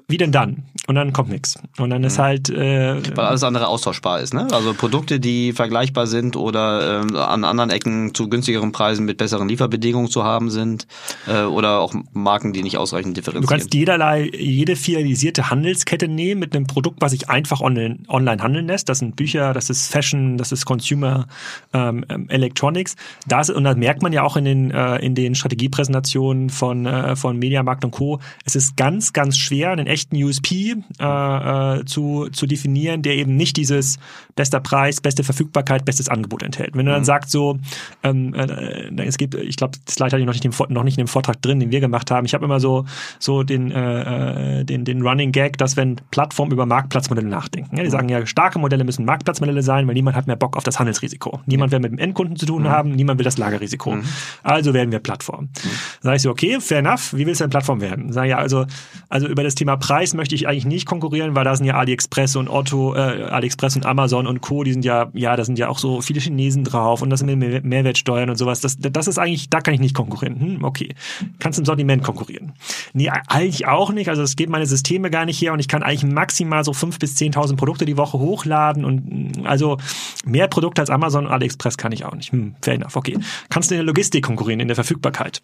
Wie 0.09 0.17
denn 0.17 0.33
dann? 0.33 0.65
Und 0.87 0.95
dann 0.95 1.13
kommt 1.13 1.31
nichts. 1.31 1.59
Und 1.79 1.91
dann 1.91 2.05
ist 2.05 2.19
mhm. 2.19 2.23
halt. 2.23 2.51
Äh, 2.51 3.17
Weil 3.17 3.27
alles 3.27 3.43
andere 3.43 3.69
austauschbar 3.69 4.21
ist, 4.21 4.35
ne? 4.35 4.47
Also 4.53 4.75
Produkte, 4.75 5.21
die 5.21 5.53
vergleichbar 5.53 6.07
sind 6.07 6.37
oder 6.37 7.05
äh, 7.05 7.19
an 7.19 7.45
anderen 7.45 7.71
Ecken 7.71 8.15
zu 8.15 8.29
günstigeren 8.29 8.73
Preisen 8.73 9.05
mit 9.05 9.19
besseren 9.19 9.49
Lieferbedingungen 9.49 10.11
zu 10.11 10.25
haben 10.25 10.51
sind. 10.51 10.87
Äh, 11.27 11.43
oder 11.43 11.81
auch 11.81 11.95
Marken, 12.13 12.53
die 12.53 12.63
nicht 12.63 12.79
ausreichend 12.79 13.17
differenzieren. 13.17 13.43
Du 13.43 13.49
kannst 13.49 13.75
jederlei, 13.75 14.31
jede 14.33 14.77
filialisierte 14.77 15.51
Handelskette 15.51 16.09
nehmen 16.09 16.41
mit 16.41 16.55
einem 16.55 16.67
Produkt, 16.67 17.01
was 17.01 17.13
sich 17.13 17.29
einfach 17.29 17.61
online, 17.61 17.99
online 18.09 18.43
handeln 18.43 18.67
lässt. 18.67 18.89
Das 18.89 18.99
sind 18.99 19.17
Bücher, 19.17 19.53
das 19.53 19.71
ist 19.71 19.91
Fashion, 19.91 20.37
das 20.39 20.53
ist 20.53 20.65
Consumer 20.65 21.27
ähm, 21.73 22.05
ähm 22.09 22.29
Electronics. 22.29 22.97
Das, 23.27 23.51
und 23.51 23.65
das 23.65 23.77
merkt 23.77 24.03
man 24.03 24.13
ja 24.13 24.23
auch 24.23 24.37
in 24.37 24.45
den, 24.45 24.71
äh, 24.71 24.97
in 24.99 25.15
den 25.15 25.35
Strategiepräsentationen 25.35 26.51
von, 26.51 26.87
äh, 26.87 27.17
von 27.17 27.39
Mediamarkt 27.39 27.85
und 27.85 27.91
Co. 27.91 28.21
Es 28.45 28.57
ist 28.57 28.77
ganz, 28.77 29.13
ganz 29.13 29.37
schwer, 29.37 29.76
einen 29.79 29.87
echten 29.87 30.17
USP 30.23 30.77
äh, 30.99 31.05
äh, 31.05 31.85
zu, 31.85 32.29
zu 32.31 32.47
definieren, 32.47 33.03
der 33.03 33.15
eben 33.17 33.37
nicht 33.37 33.57
dieses 33.57 33.99
bester 34.35 34.61
Preis, 34.61 35.01
beste 35.01 35.25
Verfügbarkeit, 35.25 35.85
bestes 35.85 36.09
Angebot 36.09 36.43
enthält. 36.43 36.75
Wenn 36.75 36.87
du 36.87 36.93
dann 36.93 37.03
mhm. 37.03 37.07
sagst 37.07 37.31
so, 37.31 37.59
ähm, 38.03 38.35
äh, 38.35 39.05
es 39.05 39.17
gibt, 39.17 39.35
ich 39.35 39.57
glaube, 39.57 39.79
das 39.85 39.95
Slide 39.95 40.13
hatte 40.13 40.21
ich 40.21 40.27
noch 40.27 40.35
nicht, 40.35 40.45
im, 40.45 40.53
noch 40.69 40.85
nicht 40.85 40.99
in 40.99 41.05
dem 41.05 41.09
Vortrag 41.09 41.41
drin, 41.43 41.61
den 41.61 41.71
wir 41.71 41.81
gemacht 41.81 42.11
haben. 42.11 42.27
Ich 42.27 42.35
habe 42.35 42.45
immer 42.45 42.61
so 42.61 42.85
so 43.19 43.43
den, 43.43 43.71
äh, 43.71 44.61
äh, 44.61 44.65
den 44.65 44.85
den 44.85 45.03
Running 45.03 45.33
Gag, 45.33 45.59
dass 45.59 45.77
wenn 45.77 45.97
Plattformen 46.11 46.53
über 46.53 46.67
Marktplatzmodelle 46.67 47.29
nachdenken, 47.29 47.77
ja, 47.77 47.83
die 47.83 47.89
mhm. 47.89 47.93
sagen 47.93 48.09
ja, 48.09 48.27
starke 48.27 48.59
Modelle 48.59 48.85
müssen 48.85 49.05
Marktplatzmodelle 49.05 49.63
sein, 49.63 49.87
weil 49.87 49.95
niemand 49.95 50.17
hat 50.17 50.27
mehr 50.27 50.37
Bock 50.37 50.57
auf 50.57 50.65
das 50.65 50.79
Handelsrisiko. 50.79 51.41
Niemand 51.47 51.73
will 51.73 51.81
mit 51.81 51.93
dem 51.93 51.99
Endkunden 51.99 52.37
zu 52.37 52.47
tun 52.47 52.63
mhm. 52.63 52.69
haben, 52.69 52.91
niemand 52.93 53.19
will 53.19 53.25
das 53.25 53.39
Lagerrisiko. 53.39 53.93
Mhm. 53.93 54.05
Also 54.43 54.75
werden 54.75 54.93
wir 54.93 54.99
Plattform. 54.99 55.45
Mhm. 55.45 55.71
Sag 56.01 56.17
ich 56.17 56.23
so, 56.23 56.31
okay, 56.31 56.59
fair 56.61 56.79
enough. 56.79 57.13
Wie 57.15 57.27
willst 57.27 57.41
du 57.41 57.45
denn 57.45 57.51
Plattform 57.51 57.81
werden? 57.81 58.13
Sag 58.13 58.27
ja, 58.27 58.39
also 58.39 58.67
also 59.09 59.27
über 59.27 59.43
das 59.43 59.55
Thema 59.55 59.66
Preis 59.75 60.15
möchte 60.15 60.35
ich 60.37 60.47
eigentlich 60.47 60.67
nicht 60.67 60.87
konkurrieren, 60.87 61.35
weil 61.35 61.45
da 61.45 61.57
sind 61.57 61.67
ja 61.67 61.75
AliExpress 61.75 62.37
und 62.37 62.49
Otto, 62.49 62.95
äh, 62.95 62.99
AliExpress 62.99 63.75
und 63.75 63.85
Amazon 63.85 64.27
und 64.29 64.41
Co. 64.41 64.63
Die 64.63 64.73
sind 64.73 64.85
ja, 64.85 65.09
ja, 65.13 65.35
da 65.35 65.45
sind 65.45 65.59
ja 65.59 65.69
auch 65.69 65.79
so 65.79 66.01
viele 66.01 66.21
Chinesen 66.21 66.63
drauf 66.63 67.03
und 67.03 67.11
das 67.11 67.21
sind 67.21 67.37
Mehr 67.37 67.61
Mehrwertsteuern 67.63 68.31
und 68.31 68.37
sowas. 68.37 68.61
Das, 68.61 68.77
das 68.79 69.09
ist 69.09 69.19
eigentlich, 69.19 69.51
da 69.51 69.61
kann 69.61 69.75
ich 69.75 69.81
nicht 69.81 69.95
konkurrieren. 69.95 70.41
Hm, 70.41 70.65
okay. 70.65 70.95
Kannst 71.41 71.59
im 71.59 71.65
Sortiment 71.65 72.05
konkurrieren. 72.05 72.53
Nee, 72.93 73.11
eigentlich 73.27 73.67
auch 73.67 73.93
nicht. 73.93 74.09
Also 74.09 74.23
es 74.23 74.37
geht 74.37 74.49
meine 74.49 74.67
Systeme 74.67 75.11
gar 75.11 75.25
nicht 75.25 75.41
her 75.41 75.53
und 75.53 75.59
ich 75.59 75.69
kann 75.69 75.83
eigentlich 75.83 76.05
maximal 76.05 76.63
so 76.63 76.73
fünf 76.73 76.99
bis 76.99 77.17
zehntausend 77.17 77.59
Produkte 77.59 77.85
die 77.85 77.97
Woche 77.97 78.19
hochladen 78.19 78.85
und 78.85 79.45
also 79.45 79.79
mehr 80.25 80.49
Produkte 80.49 80.83
als 80.83 80.91
Amazon 80.91 81.27
und 81.27 81.33
AliExpress 81.33 81.77
kann 81.77 81.93
ich 81.93 82.05
auch 82.05 82.15
nicht. 82.15 82.33
Hm, 82.33 82.55
fair 82.63 82.75
enough. 82.75 82.97
Okay. 82.97 83.19
Kannst 83.51 83.71
du 83.71 83.75
in 83.75 83.79
der 83.79 83.87
Logistik 83.87 84.25
konkurrieren, 84.25 84.61
in 84.61 84.69
der 84.69 84.77
Verfügbarkeit? 84.77 85.41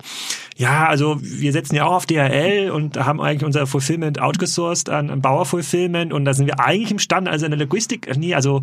Ja, 0.57 0.87
also 0.87 1.19
wir 1.21 1.53
setzen 1.53 1.77
ja 1.77 1.87
auch 1.87 1.93
auf 1.93 2.07
DHL 2.07 2.71
und 2.71 2.97
haben 2.97 3.21
eigentlich 3.21 3.45
unser 3.45 3.67
Fulfillment 3.67 4.02
outgesourced 4.03 4.91
an, 4.91 5.21
Bauer 5.21 5.47
Fulfillment 5.47 6.13
und 6.13 6.25
da 6.25 6.35
sind 6.35 6.47
wir 6.47 6.61
eigentlich 6.61 6.91
imstande, 6.91 7.31
also 7.31 7.47
in 7.47 7.51
der 7.51 7.61
Logistik, 7.61 8.11
nee, 8.17 8.35
also 8.35 8.61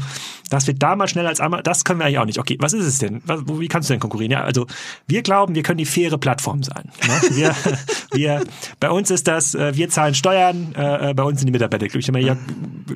das 0.50 0.68
wird 0.68 0.82
da 0.82 0.96
mal 0.96 1.08
schneller 1.08 1.30
als 1.30 1.40
einmal, 1.40 1.64
das 1.64 1.84
können 1.84 2.00
wir 2.00 2.06
eigentlich 2.06 2.20
auch 2.20 2.26
nicht. 2.26 2.40
Okay, 2.40 2.58
was 2.60 2.74
ist 2.74 2.86
es 2.86 2.98
denn? 3.00 3.22
Was, 3.26 3.42
wie 3.48 3.68
kannst 3.68 3.90
du 3.90 3.94
denn 3.94 4.00
konkurrieren? 4.00 4.32
Ja, 4.32 4.44
also 4.44 4.68
wir 5.08 5.22
glauben, 5.22 5.56
wir 5.56 5.64
können 5.64 5.78
die 5.78 5.86
faire 5.86 6.18
Plattform 6.18 6.64
sein. 6.64 6.92
Ne? 7.08 7.22
Wir, 7.36 7.56
wir, 8.12 8.44
bei 8.80 8.90
uns 8.90 9.12
ist 9.12 9.28
das, 9.28 9.56
äh, 9.56 9.76
wir 9.76 9.90
zahlen 9.90 10.16
Steuern, 10.16 10.74
äh, 10.76 11.14
bei 11.14 11.24
uns 11.24 11.40
sind 11.40 11.48
die 11.48 11.52
Mitarbeiter 11.52 11.88
glücklich. 11.88 12.08
Ich 12.08 12.12
meine, 12.12 12.26
ja, 12.26 12.38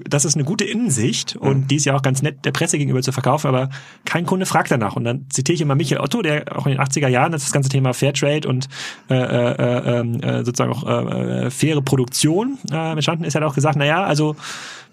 das 0.10 0.26
ist 0.26 0.36
eine 0.36 0.44
gute 0.44 0.64
Innensicht 0.64 1.36
und 1.36 1.70
die 1.70 1.76
ist 1.76 1.86
ja 1.86 1.96
auch 1.96 2.02
ganz 2.02 2.22
nett 2.22 2.46
der 2.46 2.52
Presse 2.52 2.78
gegenüber 2.78 3.02
zu 3.02 3.12
verkaufen, 3.12 3.48
aber 3.48 3.70
kein 4.06 4.26
Kunde 4.26 4.46
fragt 4.46 4.72
danach. 4.72 4.96
Und 4.96 5.04
dann 5.04 5.26
zitiere 5.30 5.56
ich 5.56 5.62
immer 5.62 5.76
Michael 5.76 6.02
Otto, 6.02 6.22
der 6.22 6.58
auch 6.58 6.66
in 6.66 6.74
den 6.74 6.82
80er 6.82 7.08
Jahren 7.08 7.32
das 7.32 7.52
ganze 7.52 7.70
Thema 7.70 7.94
Fairtrade 7.94 8.48
und 8.48 8.70
äh, 9.10 9.16
äh, 9.16 10.00
ähm, 10.00 10.22
äh, 10.22 10.44
sozusagen 10.44 10.72
auch 10.72 10.88
äh, 10.88 11.50
faire 11.52 11.82
Produktion 11.82 12.58
äh, 12.72 12.92
entstanden 12.92 13.24
ist, 13.24 13.36
hat 13.36 13.44
auch 13.44 13.56
gesagt, 13.56 13.78
naja, 13.78 14.04
also 14.04 14.36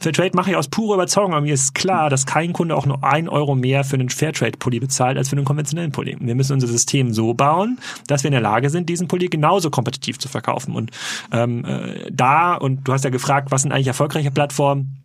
Fairtrade 0.01 0.35
mache 0.35 0.51
ich 0.51 0.57
aus 0.57 0.69
purer 0.69 0.95
Überzeugung, 0.95 1.35
aber 1.35 1.43
mir 1.43 1.53
ist 1.53 1.75
klar, 1.75 2.09
dass 2.09 2.25
kein 2.25 2.55
Kunde 2.55 2.75
auch 2.75 2.87
nur 2.87 3.05
ein 3.05 3.29
Euro 3.29 3.55
mehr 3.55 3.85
für 3.85 3.97
einen 3.97 4.09
Fairtrade-Pulli 4.09 4.81
bezahlt 4.81 5.19
als 5.19 5.29
für 5.29 5.37
einen 5.37 5.45
konventionellen 5.45 5.93
Pulli. 5.93 6.17
Wir 6.19 6.35
müssen 6.35 6.55
unser 6.55 6.69
System 6.69 7.13
so 7.13 7.35
bauen, 7.35 7.79
dass 8.07 8.23
wir 8.23 8.29
in 8.29 8.33
der 8.33 8.41
Lage 8.41 8.71
sind, 8.71 8.89
diesen 8.89 9.09
Pulli 9.09 9.29
genauso 9.29 9.69
kompetitiv 9.69 10.10
zu 10.19 10.29
verkaufen. 10.29 10.75
Und 10.75 10.91
ähm, 11.33 11.65
äh, 11.65 12.11
da, 12.11 12.55
und 12.55 12.87
du 12.89 12.93
hast 12.93 13.05
ja 13.05 13.11
gefragt, 13.11 13.51
was 13.51 13.63
sind 13.63 13.73
eigentlich 13.73 13.89
erfolgreiche 13.89 14.31
Plattformen? 14.31 15.01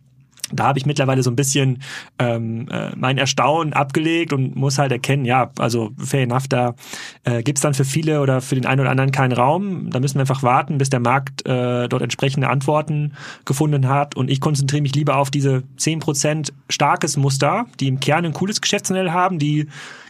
da 0.52 0.64
habe 0.64 0.78
ich 0.78 0.86
mittlerweile 0.86 1.22
so 1.22 1.30
ein 1.30 1.36
bisschen 1.36 1.82
ähm, 2.18 2.68
äh, 2.70 2.90
mein 2.96 3.18
Erstaunen 3.18 3.72
abgelegt 3.72 4.32
und 4.32 4.54
muss 4.54 4.78
halt 4.78 4.92
erkennen, 4.92 5.24
ja, 5.24 5.50
also 5.58 5.90
fair 5.98 6.22
enough, 6.22 6.46
da 6.48 6.74
äh, 7.24 7.42
gibt 7.42 7.62
dann 7.64 7.74
für 7.74 7.84
viele 7.84 8.20
oder 8.20 8.40
für 8.40 8.54
den 8.54 8.66
einen 8.66 8.80
oder 8.80 8.90
anderen 8.90 9.10
keinen 9.10 9.32
Raum. 9.32 9.90
Da 9.90 9.98
müssen 9.98 10.16
wir 10.16 10.20
einfach 10.20 10.42
warten, 10.42 10.78
bis 10.78 10.90
der 10.90 11.00
Markt 11.00 11.46
äh, 11.46 11.88
dort 11.88 12.02
entsprechende 12.02 12.48
Antworten 12.48 13.14
gefunden 13.44 13.88
hat. 13.88 14.14
Und 14.14 14.30
ich 14.30 14.40
konzentriere 14.40 14.82
mich 14.82 14.94
lieber 14.94 15.16
auf 15.16 15.30
diese 15.30 15.64
zehn 15.76 15.98
Prozent 15.98 16.52
starkes 16.68 17.16
Muster, 17.16 17.66
die 17.80 17.88
im 17.88 17.98
Kern 17.98 18.24
ein 18.24 18.32
cooles 18.32 18.60
Geschäftsmodell 18.60 19.10
haben, 19.10 19.38
die 19.38 19.68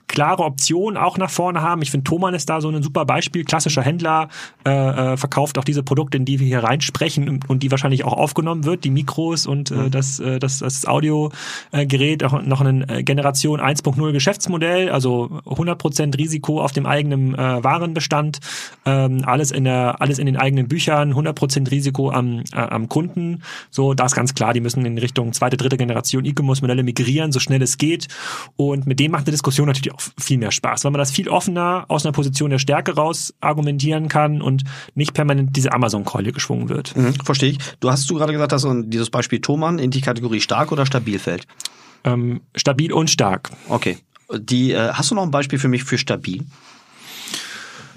klare 0.09 0.45
Optionen 0.45 0.97
auch 0.97 1.19
nach 1.19 1.31
vorne 1.31 1.63
haben. 1.63 1.83
Ich 1.83 1.91
finde, 1.91 2.05
Thomann 2.05 2.35
ist 2.35 2.49
da 2.49 2.61
so 2.61 2.69
ein 2.69 2.83
super 2.83 3.05
Beispiel. 3.05 3.45
Klassischer 3.45 3.83
Händler 3.83 4.29
äh, 4.65 4.71
äh, 4.71 5.17
verkauft 5.17 5.59
auch 5.59 5.65
diese 5.65 5.83
Produkte, 5.83 6.17
in 6.17 6.25
die 6.25 6.39
wir 6.39 6.47
hier 6.47 6.61
reinsprechen 6.61 7.41
und, 7.47 7.63
die 7.63 7.71
wahrscheinlich 7.71 8.05
auch 8.05 8.13
aufgenommen 8.13 8.65
wird, 8.65 8.85
die 8.85 8.91
Mikros 8.91 9.47
und 9.47 9.71
äh, 9.71 9.75
mhm. 9.75 9.91
das, 9.91 10.21
äh, 10.21 10.39
das, 10.39 10.61
das 10.61 10.87
Audiogerät, 10.87 12.23
auch 12.25 12.43
noch 12.43 12.61
ein 12.61 12.89
äh, 12.89 13.03
Generation 13.03 13.61
1.0 13.61 14.13
Geschäftsmodell, 14.13 14.91
also 14.91 15.41
100% 15.47 16.17
Risiko 16.19 16.61
auf 16.61 16.73
dem 16.73 16.87
eigenen 16.87 17.35
äh, 17.35 17.65
Warenbestand, 17.65 18.41
ähm, 18.85 19.23
alles 19.25 19.51
in 19.51 19.65
der, 19.65 20.01
alles 20.01 20.19
in 20.19 20.27
den 20.27 20.37
eigenen 20.37 20.69
Büchern, 20.69 21.15
100% 21.15 21.71
Risiko 21.71 22.11
am, 22.11 22.43
äh, 22.53 22.57
am 22.57 22.89
Kunden. 22.89 23.43
So, 23.71 23.95
da 23.95 24.07
ist 24.07 24.15
ganz 24.15 24.35
klar, 24.35 24.53
die 24.53 24.61
müssen 24.61 24.85
in 24.85 24.99
Richtung 24.99 25.33
zweite, 25.33 25.57
dritte 25.57 25.77
Generation 25.77 26.25
E-Commerce-Modelle 26.25 26.83
migrieren, 26.83 27.33
so 27.33 27.41
schnell 27.41 27.63
es 27.63 27.79
geht. 27.79 28.09
Und 28.57 28.87
mit 28.87 29.01
dem 29.01 29.13
macht 29.13 29.27
eine 29.27 29.33
Diskussion 29.33 29.67
natürlich 29.67 29.96
auch 29.97 30.03
viel 30.19 30.39
mehr 30.39 30.51
Spaß, 30.51 30.85
weil 30.85 30.93
man 30.93 30.99
das 30.99 31.11
viel 31.11 31.29
offener 31.29 31.85
aus 31.89 32.05
einer 32.05 32.13
Position 32.13 32.51
der 32.51 32.59
Stärke 32.59 32.95
raus 32.95 33.35
argumentieren 33.41 34.09
kann 34.09 34.43
und 34.43 34.65
nicht 34.95 35.15
permanent 35.15 35.57
diese 35.57 35.73
Amazon-Keule 35.73 36.33
geschwungen 36.33 36.69
wird. 36.69 36.97
Mhm, 36.97 37.15
verstehe 37.25 37.51
ich. 37.51 37.59
Du 37.81 37.91
hast 37.91 38.09
du 38.11 38.15
gerade 38.15 38.33
gesagt, 38.33 38.53
dass 38.53 38.67
dieses 38.85 39.11
Beispiel 39.11 39.41
Thomann 39.41 39.79
in 39.79 39.91
die 39.91 40.01
Kategorie 40.01 40.41
stark 40.41 40.73
oder 40.73 40.87
stabil 40.87 41.19
fällt? 41.19 41.47
Ähm, 42.05 42.41
stabil 42.55 42.93
und 42.93 43.11
stark. 43.11 43.51
Okay. 43.69 43.99
Die, 44.33 44.73
äh, 44.73 44.93
hast 44.93 45.11
du 45.11 45.15
noch 45.15 45.23
ein 45.23 45.31
Beispiel 45.31 45.59
für 45.59 45.69
mich 45.69 45.85
für 45.85 45.99
stabil? 45.99 46.45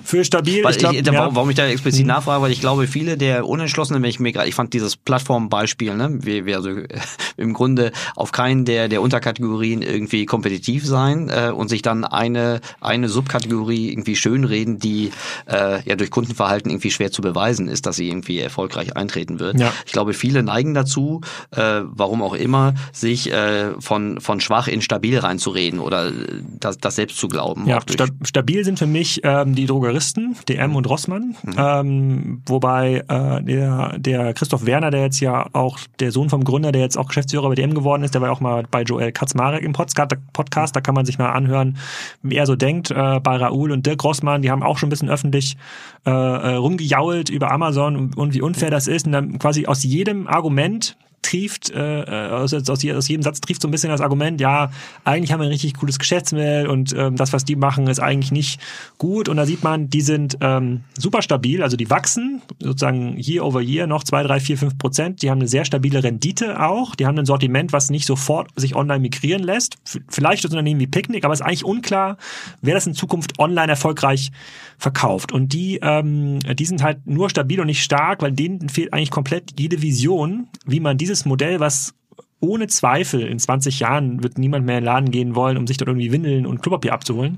Für 0.09 0.25
stabil, 0.25 0.63
weil 0.63 0.71
ich 0.71 0.79
glaub, 0.79 0.93
ich, 0.93 1.05
ja. 1.05 1.35
warum 1.35 1.51
ich 1.51 1.55
da 1.55 1.67
explizit 1.67 2.07
nachfrage, 2.07 2.41
weil 2.41 2.51
ich 2.51 2.61
glaube, 2.61 2.87
viele 2.87 3.15
der 3.15 3.47
Unentschlossenen, 3.47 4.01
wenn 4.01 4.09
ich 4.09 4.19
mir 4.19 4.31
gerade, 4.31 4.49
ich 4.49 4.55
fand 4.55 4.73
dieses 4.73 4.97
Plattformbeispiel, 4.97 5.93
ne, 5.93 6.17
wir, 6.23 6.47
wir 6.47 6.55
also 6.55 6.71
im 7.37 7.53
Grunde 7.53 7.91
auf 8.15 8.31
keinen 8.31 8.65
der 8.65 8.87
der 8.87 9.03
Unterkategorien 9.03 9.83
irgendwie 9.83 10.25
kompetitiv 10.25 10.83
sein 10.83 11.29
äh, 11.29 11.51
und 11.51 11.67
sich 11.67 11.83
dann 11.83 12.05
eine 12.05 12.61
eine 12.81 13.07
Subkategorie 13.07 13.91
irgendwie 13.91 14.15
schönreden, 14.15 14.79
die 14.79 15.11
äh, 15.45 15.87
ja 15.87 15.95
durch 15.95 16.09
Kundenverhalten 16.09 16.71
irgendwie 16.71 16.89
schwer 16.89 17.11
zu 17.11 17.21
beweisen 17.21 17.67
ist, 17.67 17.85
dass 17.85 17.97
sie 17.97 18.09
irgendwie 18.09 18.39
erfolgreich 18.39 18.97
eintreten 18.97 19.39
wird. 19.39 19.59
Ja. 19.59 19.71
Ich 19.85 19.91
glaube, 19.91 20.15
viele 20.15 20.41
neigen 20.41 20.73
dazu, 20.73 21.21
äh, 21.51 21.81
warum 21.83 22.23
auch 22.23 22.33
immer, 22.33 22.73
sich 22.93 23.31
äh, 23.31 23.79
von 23.79 24.19
von 24.21 24.41
schwach 24.41 24.67
in 24.67 24.81
stabil 24.81 25.19
reinzureden 25.19 25.79
oder 25.79 26.07
äh, 26.07 26.13
das, 26.59 26.79
das 26.79 26.95
selbst 26.95 27.19
zu 27.19 27.27
glauben. 27.27 27.67
Ja, 27.67 27.79
sta 27.87 28.07
stabil 28.23 28.65
sind 28.65 28.79
für 28.79 28.87
mich 28.87 29.21
ähm, 29.23 29.53
die 29.53 29.67
Drogeristen, 29.67 29.98
DM 30.47 30.75
und 30.75 30.89
Rossmann. 30.89 31.35
Ähm, 31.57 32.41
wobei 32.45 33.03
äh, 33.07 33.43
der, 33.43 33.97
der 33.97 34.33
Christoph 34.33 34.65
Werner, 34.65 34.91
der 34.91 35.01
jetzt 35.01 35.19
ja 35.19 35.47
auch 35.53 35.77
der 35.99 36.11
Sohn 36.11 36.29
vom 36.29 36.43
Gründer, 36.43 36.71
der 36.71 36.81
jetzt 36.81 36.97
auch 36.97 37.07
Geschäftsführer 37.07 37.49
bei 37.49 37.55
DM 37.55 37.73
geworden 37.73 38.03
ist, 38.03 38.13
der 38.13 38.21
war 38.21 38.29
ja 38.29 38.33
auch 38.33 38.41
mal 38.41 38.63
bei 38.69 38.83
Joel 38.83 39.11
Kaczmarek 39.11 39.63
im 39.63 39.73
Podcast, 39.73 40.15
Podcast. 40.33 40.75
Da 40.75 40.81
kann 40.81 40.95
man 40.95 41.05
sich 41.05 41.17
mal 41.17 41.31
anhören, 41.31 41.77
wie 42.21 42.35
er 42.35 42.45
so 42.45 42.55
denkt. 42.55 42.91
Äh, 42.91 43.19
bei 43.19 43.35
Raoul 43.37 43.71
und 43.71 43.85
Dirk 43.85 44.03
Rossmann, 44.03 44.41
die 44.41 44.51
haben 44.51 44.63
auch 44.63 44.77
schon 44.77 44.87
ein 44.87 44.91
bisschen 44.91 45.09
öffentlich 45.09 45.57
äh, 46.05 46.11
äh, 46.11 46.55
rumgejault 46.55 47.29
über 47.29 47.51
Amazon 47.51 47.95
und, 47.95 48.17
und 48.17 48.33
wie 48.33 48.41
unfair 48.41 48.71
das 48.71 48.87
ist. 48.87 49.05
Und 49.05 49.13
dann 49.13 49.39
quasi 49.39 49.65
aus 49.65 49.83
jedem 49.83 50.27
Argument 50.27 50.97
trieft, 51.21 51.69
äh, 51.69 52.29
aus, 52.31 52.53
aus, 52.53 52.69
aus 52.69 53.07
jedem 53.07 53.21
Satz 53.21 53.41
trieft 53.41 53.61
so 53.61 53.67
ein 53.67 53.71
bisschen 53.71 53.89
das 53.89 54.01
Argument, 54.01 54.39
ja, 54.41 54.71
eigentlich 55.03 55.31
haben 55.31 55.39
wir 55.39 55.45
ein 55.45 55.51
richtig 55.51 55.75
cooles 55.75 55.99
Geschäftsmodell 55.99 56.67
und 56.67 56.93
ähm, 56.97 57.15
das, 57.15 57.33
was 57.33 57.45
die 57.45 57.55
machen, 57.55 57.87
ist 57.87 57.99
eigentlich 57.99 58.31
nicht 58.31 58.59
gut. 58.97 59.29
Und 59.29 59.37
da 59.37 59.45
sieht 59.45 59.63
man, 59.63 59.89
die 59.89 60.01
sind 60.01 60.37
ähm, 60.41 60.81
super 60.97 61.21
stabil, 61.21 61.63
also 61.63 61.77
die 61.77 61.89
wachsen 61.89 62.41
sozusagen 62.59 63.17
year 63.17 63.45
over 63.45 63.61
year 63.61 63.87
noch 63.87 64.03
zwei, 64.03 64.23
drei, 64.23 64.39
vier, 64.39 64.57
fünf 64.57 64.77
Prozent. 64.77 65.21
Die 65.21 65.29
haben 65.29 65.39
eine 65.39 65.47
sehr 65.47 65.65
stabile 65.65 66.03
Rendite 66.03 66.61
auch. 66.61 66.95
Die 66.95 67.05
haben 67.05 67.17
ein 67.17 67.25
Sortiment, 67.25 67.73
was 67.73 67.89
nicht 67.89 68.05
sofort 68.05 68.49
sich 68.55 68.75
online 68.75 68.99
migrieren 68.99 69.43
lässt. 69.43 69.77
Vielleicht 70.07 70.43
das 70.43 70.51
Unternehmen 70.51 70.79
wie 70.79 70.87
Picnic, 70.87 71.25
aber 71.25 71.33
es 71.33 71.41
ist 71.41 71.45
eigentlich 71.45 71.65
unklar, 71.65 72.17
wer 72.61 72.75
das 72.75 72.87
in 72.87 72.93
Zukunft 72.93 73.39
online 73.39 73.69
erfolgreich 73.69 74.31
verkauft. 74.77 75.31
Und 75.31 75.53
die, 75.53 75.79
ähm, 75.81 76.39
die 76.39 76.65
sind 76.65 76.83
halt 76.83 77.05
nur 77.05 77.29
stabil 77.29 77.59
und 77.59 77.67
nicht 77.67 77.83
stark, 77.83 78.21
weil 78.21 78.31
denen 78.31 78.69
fehlt 78.69 78.93
eigentlich 78.93 79.11
komplett 79.11 79.59
jede 79.59 79.81
Vision, 79.81 80.47
wie 80.65 80.79
man 80.79 80.97
dieses 81.09 81.25
Modell, 81.25 81.59
was 81.59 81.93
ohne 82.41 82.67
Zweifel 82.67 83.27
in 83.27 83.37
20 83.37 83.81
Jahren 83.81 84.23
wird 84.23 84.37
niemand 84.37 84.65
mehr 84.65 84.77
in 84.77 84.83
den 84.83 84.85
Laden 84.85 85.11
gehen 85.11 85.35
wollen, 85.35 85.57
um 85.57 85.67
sich 85.67 85.75
dort 85.77 85.89
irgendwie 85.89 86.13
Windeln 86.13 86.45
und 86.45 86.61
Klopapier 86.61 86.93
abzuholen, 86.93 87.37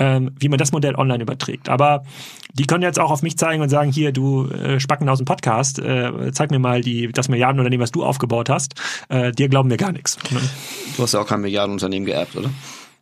ähm, 0.00 0.32
wie 0.40 0.48
man 0.48 0.58
das 0.58 0.72
Modell 0.72 0.96
online 0.96 1.22
überträgt. 1.22 1.68
Aber 1.68 2.02
die 2.54 2.64
können 2.64 2.82
jetzt 2.82 2.98
auch 2.98 3.12
auf 3.12 3.22
mich 3.22 3.38
zeigen 3.38 3.62
und 3.62 3.68
sagen, 3.68 3.92
hier, 3.92 4.10
du 4.10 4.48
äh, 4.48 4.80
Spacken 4.80 5.08
aus 5.08 5.18
dem 5.18 5.24
Podcast, 5.24 5.78
äh, 5.78 6.32
zeig 6.32 6.50
mir 6.50 6.58
mal 6.58 6.80
die, 6.80 7.12
das 7.12 7.28
Milliardenunternehmen, 7.28 7.82
was 7.82 7.92
du 7.92 8.02
aufgebaut 8.02 8.48
hast. 8.48 8.74
Äh, 9.08 9.30
dir 9.30 9.48
glauben 9.48 9.70
wir 9.70 9.76
gar 9.76 9.92
nichts. 9.92 10.18
Du 10.96 11.02
hast 11.02 11.14
ja 11.14 11.20
auch 11.20 11.28
kein 11.28 11.42
Milliardenunternehmen 11.42 12.06
geerbt, 12.06 12.34
oder? 12.34 12.50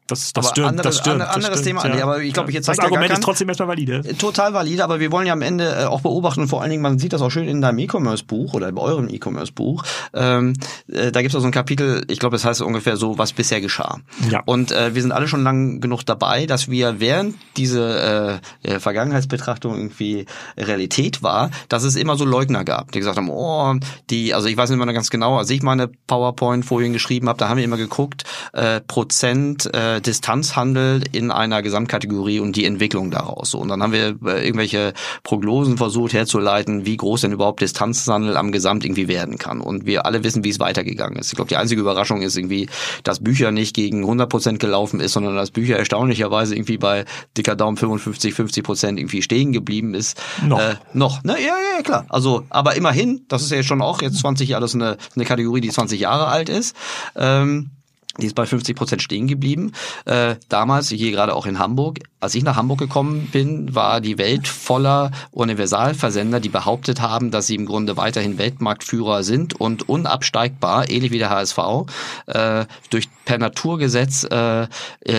Das, 0.09 0.33
das 0.33 0.45
Aber 0.47 0.49
stimmt, 0.55 0.67
anderes- 0.69 0.85
das 0.85 0.97
stimmt. 0.99 1.13
andere- 1.15 1.27
das 1.29 1.37
anderes 1.37 1.61
stimmt, 1.61 1.81
Thema. 1.83 1.95
Nee, 1.95 2.03
aber 2.03 2.23
ich 2.23 2.33
glaube, 2.33 2.49
ich 2.51 2.55
jetzt 2.55 2.67
Das 2.67 2.79
ja 2.79 2.85
Argument 2.85 3.13
ist 3.13 3.23
trotzdem 3.23 3.49
erstmal 3.49 3.69
valide. 3.69 4.03
Total 4.17 4.53
valide, 4.55 4.83
aber 4.83 4.99
wir 5.01 5.13
wollen 5.13 5.27
ja 5.27 5.35
am 5.35 5.43
Ende 5.43 5.69
äh, 5.71 5.85
auch 5.85 6.01
beobachten 6.01 6.41
und 6.41 6.49
vor 6.49 6.63
allen 6.63 6.71
Dingen, 6.71 6.83
man 6.83 6.99
sieht 6.99 7.13
das 7.13 7.23
auch 7.23 7.31
schön 7.31 7.47
in 7.47 7.61
deinem 7.61 7.79
E-Commerce-Buch 7.79 8.55
oder 8.55 8.69
in 8.69 8.79
eurem 8.79 9.09
E-Commerce-Buch. 9.09 9.85
Ähm, 10.15 10.55
äh, 10.91 11.13
da 11.13 11.21
gibt 11.21 11.33
es 11.33 11.37
auch 11.37 11.41
so 11.41 11.47
ein 11.47 11.53
Kapitel, 11.53 12.05
ich 12.09 12.19
glaube, 12.19 12.37
das 12.37 12.45
heißt 12.45 12.63
ungefähr 12.63 12.97
so, 12.97 13.19
was 13.19 13.33
bisher 13.33 13.61
geschah. 13.61 13.99
Ja. 14.31 14.43
Und 14.47 14.73
äh, 14.73 14.95
wir 14.95 15.03
sind 15.03 15.13
alle 15.13 15.29
schon 15.29 15.43
lang 15.45 15.81
genug 15.81 16.05
dabei, 16.07 16.47
dass 16.47 16.71
wir 16.71 17.01
während 17.01 17.37
diese 17.59 18.41
äh, 18.65 18.69
äh, 18.77 18.81
Vergangenheitsbetrachtung 18.81 19.77
irgendwie 19.77 20.25
Realität 20.57 21.23
war, 21.23 21.51
dass 21.69 21.85
es 21.85 21.97
immer 21.97 22.17
so 22.17 22.25
Leugner 22.25 22.65
gab, 22.65 22.93
die 22.93 22.99
gesagt 22.99 23.19
haben, 23.19 23.29
oh, 23.31 23.75
die, 24.11 24.33
also 24.35 24.49
ich 24.49 24.57
weiß 24.57 24.71
nicht 24.71 24.83
mehr 24.83 24.93
ganz 24.95 25.11
genau, 25.11 25.37
als 25.39 25.51
ich 25.51 25.63
meine 25.63 25.89
PowerPoint-Folien 26.07 26.93
geschrieben 26.93 27.29
habe, 27.29 27.39
da 27.39 27.49
haben 27.49 27.59
wir 27.59 27.65
immer 27.65 27.77
geguckt, 27.77 28.25
äh, 28.55 28.81
Prozent 28.81 29.73
äh, 29.75 29.98
Distanzhandel 30.01 31.03
in 31.13 31.31
einer 31.31 31.63
Gesamtkategorie 31.63 32.41
und 32.41 32.57
die 32.57 32.65
Entwicklung 32.65 33.11
daraus. 33.11 33.51
So, 33.51 33.59
und 33.59 33.69
dann 33.69 33.83
haben 33.83 33.93
wir 33.93 34.17
äh, 34.25 34.45
irgendwelche 34.47 34.93
Prognosen 35.23 35.77
versucht 35.77 36.13
herzuleiten, 36.13 36.87
wie 36.87 36.97
groß 36.97 37.23
denn 37.23 37.33
überhaupt 37.33 37.61
Distanzhandel 37.61 38.37
am 38.37 38.53
Gesamt 38.53 38.85
irgendwie 38.85 39.09
werden 39.09 39.39
kann. 39.39 39.61
Und 39.61 39.87
wir 39.87 40.07
alle 40.07 40.25
wissen, 40.25 40.45
wie 40.45 40.51
es 40.51 40.61
weitergegangen 40.61 41.19
ist. 41.19 41.29
Ich 41.29 41.37
glaube, 41.37 41.49
die 41.49 41.57
einzige 41.57 41.81
Überraschung 41.81 42.23
ist 42.23 42.37
irgendwie, 42.37 42.69
dass 43.05 43.23
Bücher 43.23 43.51
nicht 43.51 43.75
gegen 43.75 44.01
100 44.01 44.29
Prozent 44.29 44.61
gelaufen 44.61 45.01
ist, 45.01 45.13
sondern 45.13 45.37
dass 45.37 45.51
Bücher 45.51 45.77
erstaunlicherweise 45.77 46.55
irgendwie 46.55 46.79
bei 46.79 47.05
dicker 47.37 47.57
Daumen 47.57 47.77
55, 47.77 48.35
50 48.35 48.65
Prozent 48.65 48.99
irgendwie 48.99 49.23
stehen 49.23 49.53
geblieben 49.53 49.95
ist. 49.95 50.21
Noch. 50.45 50.61
Äh, 50.61 50.77
noch, 50.93 51.23
ne? 51.25 51.37
Ja, 51.41 51.55
ja, 51.77 51.83
klar. 51.83 52.07
Also, 52.09 52.45
aber 52.51 52.77
immerhin, 52.77 53.25
das 53.29 53.43
ist 53.43 53.51
ja 53.51 53.59
jetzt 53.59 53.67
schon 53.67 53.83
auch 53.83 54.03
jetzt 54.03 54.19
20 54.19 54.49
Jahre, 54.49 54.63
das 54.63 54.73
ist 54.73 54.81
eine, 54.81 54.97
eine 55.15 55.25
Kategorie, 55.25 55.61
die 55.61 55.71
20 55.71 56.01
Jahre 56.01 56.29
alt 56.29 56.49
ist. 56.49 56.77
Ähm, 57.17 57.71
die 58.19 58.27
ist 58.27 58.35
bei 58.35 58.47
50 58.47 58.77
Prozent 58.77 59.03
stehen 59.03 59.27
geblieben. 59.27 59.73
Äh, 60.05 60.37
damals, 60.49 60.89
hier 60.89 61.11
gerade 61.11 61.35
auch 61.35 61.47
in 61.47 61.59
Hamburg, 61.59 62.01
als 62.21 62.35
ich 62.35 62.43
nach 62.43 62.57
Hamburg 62.57 62.79
gekommen 62.79 63.29
bin, 63.31 63.75
war 63.75 64.01
die 64.01 64.19
Welt 64.19 64.49
voller 64.49 65.13
Universalversender, 65.31 66.41
die 66.41 66.49
behauptet 66.49 67.01
haben, 67.01 67.31
dass 67.31 67.47
sie 67.47 67.55
im 67.55 67.65
Grunde 67.65 67.97
weiterhin 67.97 68.39
Weltmarktführer 68.39 69.23
sind 69.23 69.59
und 69.61 69.89
unabsteigbar, 69.89 70.91
ähnlich 70.91 71.13
wie 71.13 71.19
der 71.19 71.31
HSV, 71.31 71.59
äh, 72.27 72.67
durch 72.91 73.09
per 73.25 73.39
Naturgesetz 73.39 74.25
äh, 74.25 74.63
äh, 74.63 74.67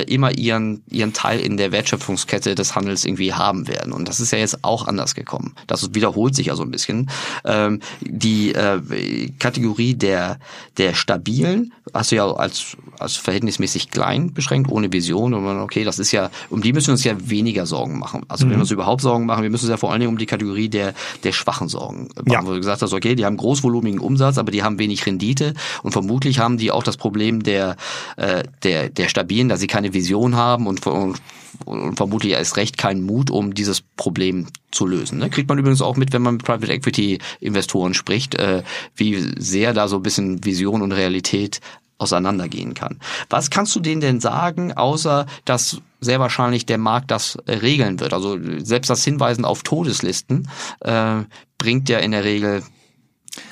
immer 0.07 0.35
ihren 0.37 0.83
ihren 0.89 1.13
Teil 1.13 1.39
in 1.39 1.57
der 1.57 1.71
Wertschöpfungskette 1.71 2.55
des 2.55 2.75
Handels 2.75 3.05
irgendwie 3.05 3.33
haben 3.33 3.67
werden. 3.67 3.93
Und 3.93 4.09
das 4.09 4.19
ist 4.19 4.31
ja 4.31 4.39
jetzt 4.39 4.63
auch 4.63 4.87
anders 4.87 5.15
gekommen. 5.15 5.55
Das 5.67 5.93
wiederholt 5.93 6.35
sich 6.35 6.47
ja 6.47 6.55
so 6.55 6.63
ein 6.63 6.71
bisschen. 6.71 7.09
Ähm, 7.45 7.81
die 8.01 8.53
äh, 8.53 9.29
Kategorie 9.37 9.93
der 9.93 10.39
der 10.77 10.95
stabilen 10.95 11.71
hast 11.93 12.11
du 12.11 12.15
ja 12.15 12.29
als 12.31 12.75
als 12.99 13.15
verhältnismäßig 13.15 13.91
klein 13.91 14.33
beschränkt, 14.33 14.71
ohne 14.71 14.91
Vision. 14.91 15.33
Und 15.33 15.43
man, 15.43 15.59
okay, 15.59 15.83
das 15.83 15.99
ist 15.99 16.11
ja, 16.11 16.29
um 16.49 16.61
die 16.61 16.73
müssen 16.73 16.87
wir 16.87 16.93
uns 16.93 17.03
ja 17.03 17.15
weniger 17.19 17.65
Sorgen 17.65 17.99
machen. 17.99 18.23
Also 18.27 18.45
wenn 18.45 18.51
wir 18.51 18.59
uns 18.59 18.71
überhaupt 18.71 19.01
Sorgen 19.01 19.25
machen, 19.25 19.43
wir 19.43 19.49
müssen 19.49 19.65
uns 19.65 19.71
ja 19.71 19.77
vor 19.77 19.91
allen 19.91 20.01
Dingen 20.01 20.11
um 20.11 20.17
die 20.17 20.25
Kategorie 20.25 20.69
der, 20.69 20.93
der 21.23 21.31
schwachen 21.31 21.69
Sorgen 21.69 22.09
machen. 22.15 22.31
Ja. 22.31 22.45
Wo 22.45 22.51
du 22.51 22.57
gesagt 22.57 22.81
hast, 22.81 22.93
okay, 22.93 23.15
die 23.15 23.25
haben 23.25 23.37
großvolumigen 23.37 23.99
Umsatz, 23.99 24.37
aber 24.37 24.51
die 24.51 24.63
haben 24.63 24.79
wenig 24.79 25.05
Rendite. 25.05 25.53
Und 25.83 25.91
vermutlich 25.91 26.39
haben 26.39 26.57
die 26.57 26.71
auch 26.71 26.83
das 26.83 26.97
Problem 26.97 27.43
der, 27.43 27.77
äh, 28.17 28.43
der, 28.63 28.89
der 28.89 29.09
stabilen, 29.09 29.49
dass 29.49 29.59
sie 29.59 29.67
keine 29.67 29.93
Vision 29.93 30.35
haben 30.35 30.67
und, 30.67 30.85
und, 30.85 31.21
und 31.65 31.95
vermutlich 31.95 32.33
erst 32.33 32.57
recht 32.57 32.77
keinen 32.77 33.03
Mut, 33.03 33.31
um 33.31 33.53
dieses 33.53 33.81
Problem 33.81 34.47
zu 34.71 34.85
lösen. 34.85 35.19
Ne? 35.19 35.29
Kriegt 35.29 35.49
man 35.49 35.57
übrigens 35.57 35.81
auch 35.81 35.97
mit, 35.97 36.13
wenn 36.13 36.21
man 36.21 36.35
mit 36.35 36.45
Private 36.45 36.71
Equity 36.71 37.19
Investoren 37.39 37.93
spricht, 37.93 38.35
äh, 38.35 38.63
wie 38.95 39.15
sehr 39.37 39.73
da 39.73 39.87
so 39.87 39.97
ein 39.97 40.03
bisschen 40.03 40.45
Vision 40.45 40.81
und 40.81 40.91
Realität 40.91 41.59
auseinandergehen 41.99 42.73
kann. 42.73 42.99
Was 43.29 43.49
kannst 43.49 43.75
du 43.75 43.79
denen 43.79 44.01
denn 44.01 44.19
sagen, 44.19 44.73
außer 44.73 45.25
dass 45.45 45.81
sehr 46.01 46.19
wahrscheinlich 46.19 46.65
der 46.65 46.77
Markt 46.77 47.11
das 47.11 47.35
äh, 47.45 47.53
regeln 47.53 47.99
wird? 47.99 48.13
Also 48.13 48.37
selbst 48.63 48.89
das 48.89 49.03
Hinweisen 49.03 49.45
auf 49.45 49.63
Todeslisten 49.63 50.49
äh, 50.79 51.23
bringt 51.57 51.89
ja 51.89 51.99
in 51.99 52.11
der 52.11 52.23
Regel 52.23 52.63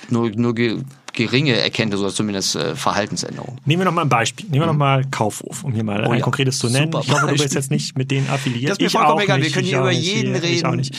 nur, 0.09 0.31
nur 0.31 0.55
geringe 1.17 1.53
Erkenntnisse 1.55 2.03
oder 2.03 2.13
zumindest 2.13 2.55
äh, 2.55 2.75
Verhaltensänderungen. 2.75 3.59
Nehmen 3.65 3.81
wir 3.81 3.85
noch 3.85 3.91
mal 3.93 4.03
ein 4.03 4.09
Beispiel. 4.09 4.45
Nehmen 4.49 4.61
wir 4.61 4.67
noch 4.67 4.75
mal 4.75 5.03
Kaufhof, 5.09 5.63
um 5.63 5.73
hier 5.73 5.83
mal 5.83 6.05
Oh 6.05 6.11
ein 6.11 6.19
ja. 6.19 6.23
konkretes 6.23 6.59
zu 6.59 6.69
nennen. 6.69 6.91
Super 6.91 7.01
ich 7.03 7.11
hoffe, 7.11 7.21
du 7.25 7.31
bist 7.31 7.43
Beispiel. 7.45 7.57
jetzt 7.57 7.71
nicht 7.71 7.97
mit 7.97 8.11
denen 8.11 8.29
affiliiert. 8.29 8.69
Das 8.71 8.77
ist 8.77 8.81
mir 8.81 8.87
ich 8.87 8.91
vollkommen 8.93 9.17
auch 9.19 9.23
egal. 9.23 9.37
Wir 9.37 9.43
nicht, 9.45 9.53
können 9.53 9.65
ich 9.65 9.71
hier 9.71 9.79
über 9.79 9.89
nicht, 9.91 10.15
jeden 10.15 10.35
Ich 10.35 10.63
auch 10.65 10.69
reden. 10.71 10.77
nicht. 10.77 10.95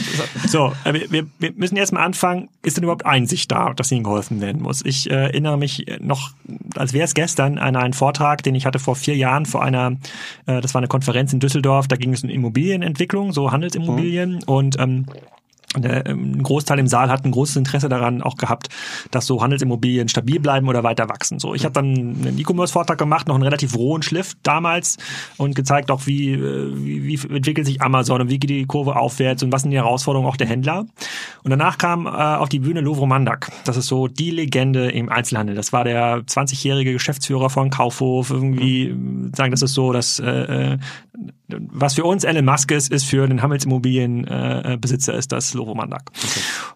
So, 0.49 0.73
äh, 0.85 0.93
wir, 0.93 1.11
wir, 1.11 1.27
wir 1.39 1.53
müssen 1.57 1.77
jetzt 1.77 1.93
mal 1.93 2.05
anfangen. 2.05 2.49
Ist 2.63 2.77
denn 2.77 2.85
überhaupt 2.85 3.07
Einsicht 3.07 3.51
da, 3.53 3.73
dass 3.73 3.93
ihnen 3.93 4.03
geholfen 4.05 4.41
werden 4.41 4.61
muss? 4.61 4.85
Ich 4.85 5.09
äh, 5.09 5.15
erinnere 5.15 5.57
mich 5.57 5.87
noch, 6.01 6.33
als 6.75 6.93
wäre 6.93 7.05
es 7.05 7.15
gestern, 7.15 7.59
an 7.59 7.77
einen 7.77 7.95
Vortrag, 7.95 8.43
den 8.43 8.55
ich 8.57 8.67
hatte 8.67 8.79
vor 8.81 8.97
vier 8.97 9.17
Jahren 9.17 9.47
vor 9.47 9.63
einer, 9.63 9.97
äh, 10.47 10.61
das 10.61 10.75
war 10.75 10.81
eine 10.81 10.89
Konferenz 10.89 11.33
in 11.33 11.41
Düsseldorf, 11.41 11.87
da 11.89 11.97
ging 11.97 12.13
es 12.13 12.25
um 12.25 12.29
Immobilienentwicklung, 12.31 13.33
so 13.33 13.53
Handelsimmobilien 13.53 14.33
Mhm. 14.33 14.43
und 14.47 14.79
ähm, 14.81 15.07
der, 15.77 16.07
ähm, 16.07 16.33
ein 16.39 16.43
Großteil 16.43 16.79
im 16.79 16.87
Saal 16.87 17.11
hat 17.11 17.25
ein 17.25 17.31
großes 17.31 17.57
Interesse 17.57 17.89
daran 17.91 18.23
auch 18.23 18.37
gehabt, 18.37 18.69
dass 19.11 19.27
so 19.27 19.43
Handelsimmobilien 19.43 20.09
stabil 20.09 20.41
bleiben 20.41 20.67
oder 20.69 20.83
weiter 20.83 21.09
wachsen. 21.11 21.39
So, 21.39 21.55
ich 21.55 21.65
habe 21.65 21.75
dann 21.75 21.87
einen 21.87 22.39
E-Commerce-Vortrag 22.39 22.97
gemacht, 22.97 23.29
noch 23.29 23.35
einen 23.35 23.45
relativ 23.45 23.77
rohen 23.77 24.03
Schliff 24.03 24.35
damals 24.43 24.97
und 25.37 25.55
gezeigt 25.55 25.91
auch, 25.91 26.07
wie, 26.07 26.33
äh, 26.33 26.73
wie, 26.75 27.23
wie 27.23 27.37
entwickelt 27.37 27.67
sich 27.67 27.83
Amazon 27.83 28.23
und 28.23 28.31
wie 28.31 28.39
geht 28.39 28.49
die 28.49 28.65
Kurve 28.65 28.97
aufwärts 28.97 29.43
und 29.43 29.53
was 29.53 29.63
sind 29.63 29.71
die 29.71 29.77
Herausforderungen 29.77 30.29
auch 30.29 30.37
der 30.37 30.47
Händler. 30.47 30.87
Und 31.43 31.51
danach 31.51 31.77
kam 31.77 32.07
äh, 32.07 32.09
auf 32.09 32.49
die 32.49 32.61
Bühne 32.61 32.81
Lovro 32.81 33.07
Mandak. 33.07 33.53
Das 33.65 33.77
ist 33.77 33.89
so 33.89 34.09
die 34.09 34.31
Legende 34.31 34.91
im 34.91 35.11
Einzelhandel. 35.11 35.55
Das 35.55 35.75
war 35.75 35.85
der 35.85 36.21
20-jährige 36.21 36.95
Geschäftsführer 36.95 37.51
von 37.51 37.69
Kaufhof. 37.69 38.31
Irgendwie 38.31 38.89
äh, 38.89 38.97
sagen, 39.37 39.51
das 39.51 39.61
ist 39.61 39.75
so, 39.75 39.93
dass 39.93 40.19
äh, 40.19 40.73
äh, 40.73 40.79
was 41.49 41.95
für 41.95 42.05
uns 42.05 42.25
Elon 42.25 42.45
Musk 42.45 42.71
ist, 42.71 42.93
ist 42.93 43.05
für 43.05 43.27
den 43.27 43.43
Handelsimmobilienbesitzer 43.43 44.73
äh, 44.73 44.77
Besitzer 44.77 45.15
ist 45.15 45.33
das 45.33 45.55
Lovo 45.59 45.75
Mandak. 45.75 46.11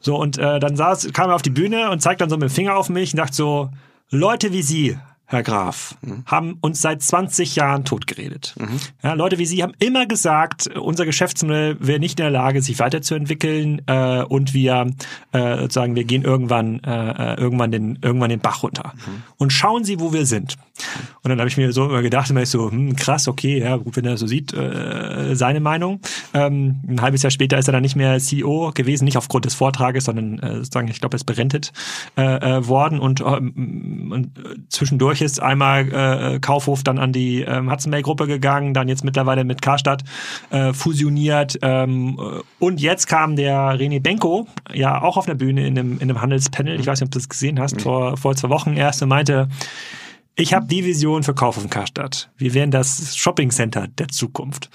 So, 0.01 0.17
und 0.17 0.39
äh, 0.39 0.61
dann 0.61 0.77
saß, 0.77 1.13
kam 1.13 1.31
er 1.31 1.37
auf 1.37 1.43
die 1.43 1.51
Bühne 1.51 1.91
und 1.91 2.03
zeigt 2.03 2.21
dann 2.21 2.29
so 2.29 2.37
mit 2.37 2.51
dem 2.51 2.55
Finger 2.55 2.77
auf 2.77 2.89
mich 2.89 3.15
und 3.15 3.19
sagt 3.19 3.35
so, 3.35 3.71
Leute 4.11 4.53
wie 4.53 4.63
Sie 4.63 4.99
Herr 5.33 5.43
Graf, 5.43 5.97
mhm. 6.03 6.25
haben 6.27 6.59
uns 6.61 6.83
seit 6.83 7.03
20 7.03 7.57
Jahren 7.57 7.87
totgeredet. 7.87 8.55
Mhm. 8.59 8.81
Ja, 9.03 9.15
Leute 9.15 9.39
wie 9.39 9.47
Sie 9.47 9.63
haben 9.63 9.73
immer 9.79 10.05
gesagt, 10.05 10.67
unser 10.77 11.07
Geschäftsmodell 11.07 11.79
wäre 11.81 11.99
nicht 11.99 12.21
in 12.21 12.25
der 12.25 12.31
Lage, 12.31 12.61
sich 12.61 12.79
weiterzuentwickeln 12.79 13.81
äh, 13.87 14.23
und 14.25 14.53
wir 14.53 14.91
äh, 15.33 15.57
sozusagen, 15.57 15.95
wir 15.95 16.05
gehen 16.05 16.23
irgendwann 16.23 16.81
äh, 16.85 17.33
äh 17.33 17.41
irgendwann 17.41 17.73
den 17.73 17.99
irgendwann 18.03 18.29
den 18.29 18.41
Bach 18.41 18.63
runter. 18.63 18.93
Mhm. 18.95 19.23
Und 19.39 19.55
schauen 19.55 19.85
Sie, 19.85 20.01
wo 20.01 20.13
wir 20.13 20.27
sind. 20.27 20.59
Und 21.23 21.29
dann 21.29 21.39
habe 21.39 21.49
ich 21.49 21.57
mir 21.57 21.73
so 21.73 21.85
immer 21.85 22.03
gedacht, 22.03 22.29
immer 22.31 22.45
so, 22.45 22.71
hm, 22.71 22.97
krass, 22.97 23.29
okay, 23.29 23.61
ja, 23.61 23.77
gut, 23.77 23.97
wenn 23.97 24.05
er 24.05 24.17
so 24.17 24.27
sieht, 24.27 24.53
äh, 24.53 25.35
seine 25.35 25.61
Meinung. 25.61 26.01
Ähm, 26.35 26.81
ein 26.89 27.01
halbes 27.01 27.23
Jahr 27.23 27.31
später 27.31 27.59
ist 27.59 27.69
er 27.69 27.73
dann 27.73 27.83
nicht 27.83 27.97
mehr 27.97 28.19
CEO 28.19 28.73
gewesen, 28.75 29.05
nicht 29.05 29.17
aufgrund 29.17 29.45
des 29.45 29.55
Vortrages, 29.55 30.05
sondern 30.05 30.39
äh, 30.41 30.57
sozusagen, 30.57 30.89
ich 30.89 31.01
glaube, 31.01 31.15
er 31.15 31.17
ist 31.17 31.25
berentet 31.25 31.73
äh, 32.17 32.23
äh, 32.23 32.67
worden 32.67 32.99
und, 32.99 33.21
ähm, 33.21 34.11
und 34.13 34.31
zwischendurch 34.69 35.22
ist 35.23 35.41
einmal 35.41 35.93
äh, 35.93 36.39
Kaufhof 36.41 36.83
dann 36.83 36.99
an 36.99 37.13
die 37.13 37.43
ähm, 37.43 37.71
Hudson 37.71 37.91
Bay 37.91 38.03
Gruppe 38.03 38.27
gegangen, 38.27 38.75
dann 38.75 38.89
jetzt 38.89 39.05
mittlerweile 39.05 39.45
mit 39.45 39.63
Karstadt 39.63 40.05
äh, 40.51 40.73
fusioniert 40.73 41.59
ähm, 41.63 42.19
und 42.59 42.81
jetzt 42.81 43.07
kam 43.07 43.37
der 43.37 43.79
René 43.79 44.01
Benko 44.01 44.47
ja 44.73 45.03
auch 45.03 45.17
auf 45.17 45.27
der 45.27 45.35
Bühne 45.35 45.67
in 45.67 45.79
einem, 45.79 45.95
in 45.95 46.03
einem 46.03 46.21
Handelspanel, 46.21 46.79
ich 46.79 46.87
weiß 46.87 47.01
nicht, 47.01 47.09
ob 47.09 47.13
du 47.13 47.19
das 47.19 47.29
gesehen 47.29 47.61
hast, 47.61 47.77
mhm. 47.77 47.81
vor, 47.81 48.17
vor 48.17 48.37
zwei 48.37 48.49
Wochen 48.51 48.75
erst 48.75 49.03
und 49.03 49.09
meinte, 49.09 49.49
ich 50.35 50.55
habe 50.55 50.67
die 50.67 50.85
Vision 50.85 51.23
für 51.23 51.35
Kauf 51.35 51.59
Karstadt. 51.69 52.31
Wir 52.37 52.55
werden 52.55 52.71
das 52.71 53.17
Shopping 53.17 53.51
Center 53.51 53.87
der 53.87 54.09
Zukunft. 54.09 54.71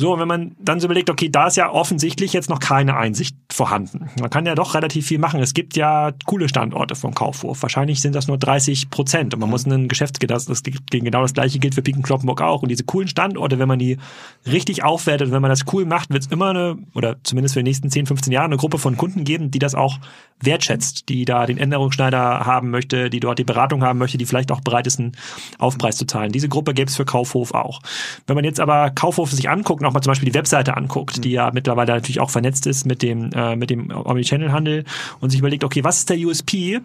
So, 0.00 0.18
wenn 0.18 0.26
man 0.26 0.52
dann 0.58 0.80
so 0.80 0.86
überlegt, 0.86 1.10
okay, 1.10 1.28
da 1.28 1.48
ist 1.48 1.58
ja 1.58 1.70
offensichtlich 1.70 2.32
jetzt 2.32 2.48
noch 2.48 2.58
keine 2.58 2.96
Einsicht 2.96 3.36
vorhanden. 3.52 4.08
Man 4.18 4.30
kann 4.30 4.46
ja 4.46 4.54
doch 4.54 4.74
relativ 4.74 5.06
viel 5.06 5.18
machen. 5.18 5.42
Es 5.42 5.52
gibt 5.52 5.76
ja 5.76 6.12
coole 6.24 6.48
Standorte 6.48 6.94
vom 6.94 7.12
Kaufhof. 7.12 7.60
Wahrscheinlich 7.60 8.00
sind 8.00 8.14
das 8.14 8.26
nur 8.26 8.38
30 8.38 8.88
Prozent. 8.88 9.34
Und 9.34 9.40
man 9.40 9.50
muss 9.50 9.66
einen 9.66 9.88
Geschäftsgedanken, 9.88 10.48
das 10.48 10.62
genau 10.62 11.20
das 11.20 11.34
gleiche 11.34 11.58
gilt 11.58 11.74
für 11.74 11.82
Piken 11.82 12.02
Kloppenburg 12.02 12.40
auch. 12.40 12.62
Und 12.62 12.70
diese 12.70 12.84
coolen 12.84 13.08
Standorte, 13.08 13.58
wenn 13.58 13.68
man 13.68 13.78
die 13.78 13.98
richtig 14.46 14.84
aufwertet 14.84 15.28
und 15.28 15.34
wenn 15.34 15.42
man 15.42 15.50
das 15.50 15.64
cool 15.70 15.84
macht, 15.84 16.08
wird 16.08 16.22
es 16.22 16.28
immer 16.30 16.48
eine, 16.48 16.78
oder 16.94 17.16
zumindest 17.22 17.52
für 17.52 17.60
die 17.60 17.68
nächsten 17.68 17.90
10, 17.90 18.06
15 18.06 18.32
Jahre, 18.32 18.46
eine 18.46 18.56
Gruppe 18.56 18.78
von 18.78 18.96
Kunden 18.96 19.24
geben, 19.24 19.50
die 19.50 19.58
das 19.58 19.74
auch 19.74 19.98
wertschätzt, 20.42 21.10
die 21.10 21.26
da 21.26 21.44
den 21.44 21.58
Änderungsschneider 21.58 22.46
haben 22.46 22.70
möchte, 22.70 23.10
die 23.10 23.20
dort 23.20 23.38
die 23.38 23.44
Beratung 23.44 23.82
haben 23.82 23.98
möchte, 23.98 24.16
die 24.16 24.24
vielleicht 24.24 24.50
auch 24.50 24.62
bereit 24.62 24.86
ist, 24.86 24.98
einen 24.98 25.12
Aufpreis 25.58 25.96
zu 25.96 26.06
zahlen. 26.06 26.32
Diese 26.32 26.48
Gruppe 26.48 26.72
gäbe 26.72 26.88
es 26.88 26.96
für 26.96 27.04
Kaufhof 27.04 27.52
auch. 27.52 27.80
Wenn 28.26 28.36
man 28.36 28.44
jetzt 28.44 28.60
aber 28.60 28.90
Kaufhof 28.90 29.30
sich 29.30 29.50
anguckt, 29.50 29.82
nochmal 29.90 30.02
zum 30.02 30.12
Beispiel 30.12 30.30
die 30.30 30.34
Webseite 30.34 30.76
anguckt, 30.76 31.18
mhm. 31.18 31.22
die 31.22 31.30
ja 31.32 31.50
mittlerweile 31.52 31.92
natürlich 31.92 32.20
auch 32.20 32.30
vernetzt 32.30 32.66
ist 32.66 32.86
mit 32.86 33.02
dem, 33.02 33.30
äh, 33.32 33.56
mit 33.56 33.70
dem 33.70 33.90
Omnichannel-Handel 33.90 34.84
und 35.20 35.30
sich 35.30 35.40
überlegt, 35.40 35.64
okay, 35.64 35.84
was 35.84 35.98
ist 35.98 36.10
der 36.10 36.18
USP? 36.18 36.80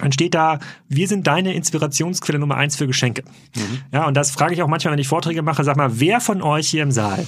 dann 0.00 0.10
steht 0.10 0.34
da, 0.34 0.58
wir 0.88 1.06
sind 1.06 1.26
deine 1.26 1.52
Inspirationsquelle 1.52 2.38
Nummer 2.38 2.56
eins 2.56 2.76
für 2.76 2.86
Geschenke. 2.86 3.24
Mhm. 3.54 3.82
Ja, 3.92 4.06
und 4.06 4.16
das 4.16 4.30
frage 4.30 4.54
ich 4.54 4.62
auch 4.62 4.66
manchmal, 4.66 4.92
wenn 4.92 4.98
ich 4.98 5.06
Vorträge 5.06 5.42
mache, 5.42 5.64
sag 5.64 5.76
mal, 5.76 6.00
wer 6.00 6.20
von 6.20 6.40
euch 6.40 6.66
hier 6.68 6.82
im 6.82 6.90
Saal 6.90 7.26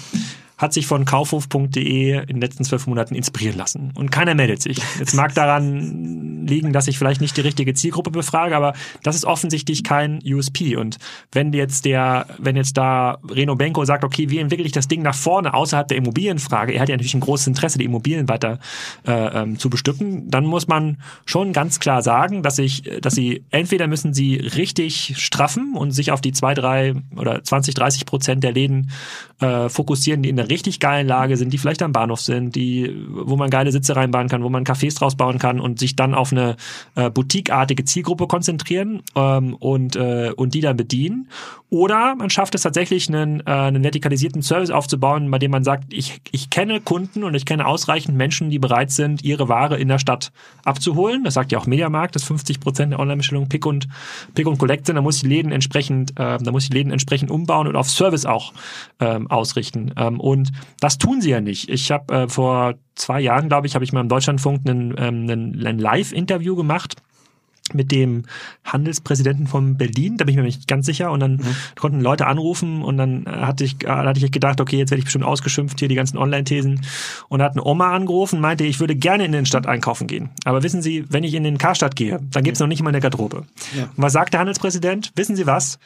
hat 0.56 0.72
sich 0.72 0.86
von 0.86 1.04
kaufhof.de 1.04 2.20
in 2.20 2.26
den 2.26 2.40
letzten 2.40 2.64
zwölf 2.64 2.86
Monaten 2.86 3.14
inspirieren 3.14 3.56
lassen. 3.56 3.92
Und 3.94 4.10
keiner 4.10 4.34
meldet 4.34 4.62
sich. 4.62 4.78
Jetzt 4.98 5.14
mag 5.14 5.34
daran 5.34 6.46
liegen, 6.46 6.72
dass 6.72 6.88
ich 6.88 6.98
vielleicht 6.98 7.20
nicht 7.20 7.36
die 7.36 7.40
richtige 7.40 7.74
Zielgruppe 7.74 8.10
befrage, 8.10 8.56
aber 8.56 8.74
das 9.02 9.16
ist 9.16 9.24
offensichtlich 9.24 9.82
kein 9.82 10.20
USP. 10.24 10.76
Und 10.76 10.98
wenn 11.32 11.52
jetzt 11.52 11.84
der, 11.84 12.26
wenn 12.38 12.56
jetzt 12.56 12.76
da 12.76 13.18
Reno 13.28 13.56
Benko 13.56 13.84
sagt, 13.84 14.04
okay, 14.04 14.30
wie 14.30 14.38
entwickle 14.38 14.66
ich 14.66 14.72
das 14.72 14.88
Ding 14.88 15.02
nach 15.02 15.14
vorne 15.14 15.54
außerhalb 15.54 15.88
der 15.88 15.96
Immobilienfrage, 15.96 16.72
er 16.72 16.82
hat 16.82 16.88
ja 16.88 16.94
natürlich 16.94 17.14
ein 17.14 17.20
großes 17.20 17.46
Interesse, 17.46 17.78
die 17.78 17.84
Immobilien 17.84 18.28
weiter 18.28 18.58
äh, 19.06 19.12
ähm, 19.12 19.58
zu 19.58 19.70
bestücken, 19.70 20.30
dann 20.30 20.44
muss 20.44 20.68
man 20.68 20.98
schon 21.26 21.52
ganz 21.52 21.80
klar 21.80 22.02
sagen, 22.02 22.42
dass 22.42 22.58
ich, 22.58 22.82
dass 23.00 23.14
sie 23.14 23.42
entweder 23.50 23.86
müssen 23.86 24.14
sie 24.14 24.36
richtig 24.36 25.14
straffen 25.16 25.74
und 25.74 25.92
sich 25.92 26.12
auf 26.12 26.20
die 26.20 26.32
zwei, 26.32 26.54
drei 26.54 26.94
oder 27.16 27.42
20, 27.42 27.74
30 27.74 28.06
Prozent 28.06 28.44
der 28.44 28.52
Läden 28.52 28.90
äh, 29.40 29.68
fokussieren, 29.68 30.22
die 30.22 30.28
in 30.28 30.36
der 30.36 30.43
einer 30.44 30.50
richtig 30.50 30.80
geilen 30.80 31.06
Lage 31.06 31.36
sind, 31.36 31.52
die 31.52 31.58
vielleicht 31.58 31.82
am 31.82 31.92
Bahnhof 31.92 32.20
sind, 32.20 32.54
die, 32.54 32.94
wo 33.08 33.36
man 33.36 33.50
geile 33.50 33.72
Sitze 33.72 33.96
reinbauen 33.96 34.28
kann, 34.28 34.42
wo 34.42 34.48
man 34.48 34.64
Cafés 34.64 34.98
draus 34.98 35.16
bauen 35.16 35.38
kann 35.38 35.60
und 35.60 35.78
sich 35.78 35.96
dann 35.96 36.14
auf 36.14 36.32
eine 36.32 36.56
äh, 36.94 37.10
boutiqueartige 37.10 37.84
Zielgruppe 37.84 38.26
konzentrieren 38.26 39.02
ähm, 39.16 39.54
und, 39.54 39.96
äh, 39.96 40.32
und 40.34 40.54
die 40.54 40.60
dann 40.60 40.76
bedienen. 40.76 41.28
Oder 41.74 42.14
man 42.14 42.30
schafft 42.30 42.54
es 42.54 42.62
tatsächlich, 42.62 43.08
einen, 43.08 43.40
äh, 43.40 43.50
einen 43.50 43.82
vertikalisierten 43.82 44.42
Service 44.42 44.70
aufzubauen, 44.70 45.28
bei 45.28 45.40
dem 45.40 45.50
man 45.50 45.64
sagt, 45.64 45.92
ich, 45.92 46.20
ich 46.30 46.48
kenne 46.48 46.80
Kunden 46.80 47.24
und 47.24 47.34
ich 47.34 47.46
kenne 47.46 47.66
ausreichend 47.66 48.16
Menschen, 48.16 48.48
die 48.48 48.60
bereit 48.60 48.92
sind, 48.92 49.24
ihre 49.24 49.48
Ware 49.48 49.76
in 49.76 49.88
der 49.88 49.98
Stadt 49.98 50.30
abzuholen. 50.64 51.24
Das 51.24 51.34
sagt 51.34 51.50
ja 51.50 51.58
auch 51.58 51.66
Mediamarkt, 51.66 52.14
dass 52.14 52.22
50 52.22 52.60
Prozent 52.60 52.92
der 52.92 53.00
Online-Bestellungen 53.00 53.48
Pick 53.48 53.66
und, 53.66 53.88
Pick 54.34 54.46
und 54.46 54.58
Collect 54.58 54.86
sind. 54.86 54.94
Da 54.94 55.02
muss 55.02 55.16
ich 55.16 55.22
die 55.22 55.28
Läden 55.28 55.50
entsprechend, 55.50 56.12
äh, 56.12 56.38
da 56.38 56.52
muss 56.52 56.62
ich 56.62 56.72
Läden 56.72 56.92
entsprechend 56.92 57.32
umbauen 57.32 57.66
und 57.66 57.74
auf 57.74 57.90
Service 57.90 58.24
auch 58.24 58.52
ähm, 59.00 59.28
ausrichten. 59.28 59.92
Ähm, 59.96 60.20
und 60.34 60.52
das 60.80 60.98
tun 60.98 61.20
sie 61.20 61.30
ja 61.30 61.40
nicht. 61.40 61.68
Ich 61.68 61.90
habe 61.90 62.14
äh, 62.14 62.28
vor 62.28 62.74
zwei 62.94 63.20
Jahren, 63.20 63.48
glaube 63.48 63.66
ich, 63.66 63.74
habe 63.74 63.84
ich 63.84 63.92
mal 63.92 64.00
im 64.00 64.08
Deutschlandfunk 64.08 64.68
einen, 64.68 64.94
ähm, 64.98 65.30
einen, 65.30 65.66
ein 65.66 65.78
Live-Interview 65.78 66.56
gemacht 66.56 66.96
mit 67.72 67.92
dem 67.92 68.24
Handelspräsidenten 68.64 69.46
von 69.46 69.78
Berlin, 69.78 70.18
da 70.18 70.24
bin 70.24 70.34
ich 70.34 70.36
mir 70.36 70.42
nicht 70.42 70.68
ganz 70.68 70.84
sicher. 70.84 71.10
Und 71.10 71.20
dann 71.20 71.36
mhm. 71.36 71.56
konnten 71.80 72.00
Leute 72.00 72.26
anrufen 72.26 72.82
und 72.82 72.98
dann 72.98 73.24
hatte 73.26 73.64
ich, 73.64 73.76
hatte 73.86 74.22
ich 74.22 74.30
gedacht, 74.30 74.60
okay, 74.60 74.76
jetzt 74.76 74.90
werde 74.90 74.98
ich 74.98 75.04
bestimmt 75.04 75.24
ausgeschimpft, 75.24 75.78
hier 75.78 75.88
die 75.88 75.94
ganzen 75.94 76.18
Online-Thesen. 76.18 76.82
Und 77.28 77.38
da 77.38 77.46
hat 77.46 77.52
eine 77.52 77.64
Oma 77.64 77.94
angerufen, 77.94 78.40
meinte, 78.40 78.64
ich 78.64 78.80
würde 78.80 78.94
gerne 78.94 79.24
in 79.24 79.32
den 79.32 79.46
Stadt 79.46 79.66
einkaufen 79.66 80.06
gehen. 80.06 80.30
Aber 80.44 80.62
wissen 80.62 80.82
Sie, 80.82 81.06
wenn 81.08 81.24
ich 81.24 81.32
in 81.32 81.44
den 81.44 81.56
Karstadt 81.56 81.96
gehe, 81.96 82.20
dann 82.30 82.44
gibt's 82.44 82.60
noch 82.60 82.66
nicht 82.66 82.82
mal 82.82 82.90
eine 82.90 83.00
Garderobe. 83.00 83.44
Ja. 83.74 83.84
Und 83.84 84.02
was 84.02 84.12
sagt 84.12 84.34
der 84.34 84.40
Handelspräsident? 84.40 85.12
Wissen 85.16 85.36
Sie 85.36 85.46
was? 85.46 85.78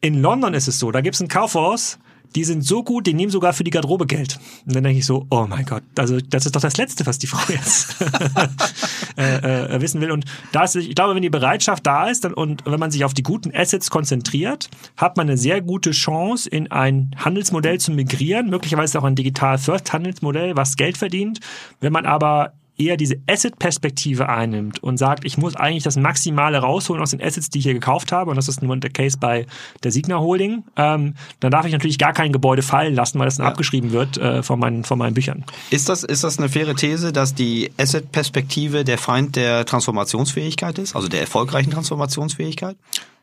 In 0.00 0.22
London 0.22 0.54
ist 0.54 0.68
es 0.68 0.78
so, 0.78 0.92
da 0.92 1.00
gibt's 1.00 1.20
ein 1.20 1.26
Kaufhaus, 1.26 1.98
die 2.34 2.44
sind 2.44 2.64
so 2.64 2.82
gut, 2.82 3.06
die 3.06 3.14
nehmen 3.14 3.30
sogar 3.30 3.52
für 3.52 3.64
die 3.64 3.70
Garderobe 3.70 4.06
Geld. 4.06 4.38
Und 4.66 4.74
dann 4.74 4.84
denke 4.84 4.98
ich 4.98 5.06
so, 5.06 5.26
oh 5.30 5.46
mein 5.48 5.64
Gott, 5.64 5.82
also 5.96 6.20
das 6.20 6.46
ist 6.46 6.54
doch 6.54 6.60
das 6.60 6.76
Letzte, 6.76 7.06
was 7.06 7.18
die 7.18 7.26
Frau 7.28 7.40
jetzt 7.52 7.96
äh, 9.16 9.74
äh, 9.74 9.80
wissen 9.80 10.00
will. 10.00 10.10
Und 10.10 10.24
da 10.52 10.64
ist, 10.64 10.76
ich 10.76 10.94
glaube, 10.94 11.14
wenn 11.14 11.22
die 11.22 11.30
Bereitschaft 11.30 11.86
da 11.86 12.08
ist 12.08 12.24
dann, 12.24 12.34
und 12.34 12.64
wenn 12.66 12.80
man 12.80 12.90
sich 12.90 13.04
auf 13.04 13.14
die 13.14 13.22
guten 13.22 13.54
Assets 13.54 13.90
konzentriert, 13.90 14.68
hat 14.96 15.16
man 15.16 15.28
eine 15.28 15.38
sehr 15.38 15.60
gute 15.60 15.92
Chance, 15.92 16.48
in 16.48 16.70
ein 16.70 17.14
Handelsmodell 17.16 17.78
zu 17.78 17.92
migrieren, 17.92 18.50
möglicherweise 18.50 18.98
auch 18.98 19.04
ein 19.04 19.14
Digital-First-Handelsmodell, 19.14 20.56
was 20.56 20.76
Geld 20.76 20.98
verdient. 20.98 21.40
Wenn 21.80 21.92
man 21.92 22.06
aber 22.06 22.52
eher 22.78 22.96
diese 22.96 23.16
Asset-Perspektive 23.28 24.28
einnimmt 24.28 24.82
und 24.82 24.96
sagt, 24.96 25.24
ich 25.24 25.36
muss 25.36 25.56
eigentlich 25.56 25.82
das 25.82 25.96
Maximale 25.96 26.58
rausholen 26.58 27.02
aus 27.02 27.10
den 27.10 27.22
Assets, 27.22 27.50
die 27.50 27.58
ich 27.58 27.64
hier 27.64 27.74
gekauft 27.74 28.12
habe, 28.12 28.30
und 28.30 28.36
das 28.36 28.48
ist 28.48 28.62
nur 28.62 28.76
der 28.76 28.90
Case 28.90 29.18
bei 29.18 29.46
der 29.82 29.90
Signa 29.90 30.18
Holding, 30.18 30.64
ähm, 30.76 31.14
dann 31.40 31.50
darf 31.50 31.66
ich 31.66 31.72
natürlich 31.72 31.98
gar 31.98 32.12
kein 32.12 32.32
Gebäude 32.32 32.62
fallen 32.62 32.94
lassen, 32.94 33.18
weil 33.18 33.26
das 33.26 33.36
dann 33.36 33.46
ja. 33.46 33.50
abgeschrieben 33.50 33.92
wird 33.92 34.16
äh, 34.18 34.42
von, 34.42 34.58
meinen, 34.60 34.84
von 34.84 34.98
meinen 34.98 35.14
Büchern. 35.14 35.44
Ist 35.70 35.88
das, 35.88 36.04
ist 36.04 36.24
das 36.24 36.38
eine 36.38 36.48
faire 36.48 36.74
These, 36.74 37.12
dass 37.12 37.34
die 37.34 37.70
Asset-Perspektive 37.78 38.84
der 38.84 38.98
Feind 38.98 39.36
der 39.36 39.66
Transformationsfähigkeit 39.66 40.78
ist, 40.78 40.94
also 40.94 41.08
der 41.08 41.20
erfolgreichen 41.20 41.70
Transformationsfähigkeit? 41.70 42.76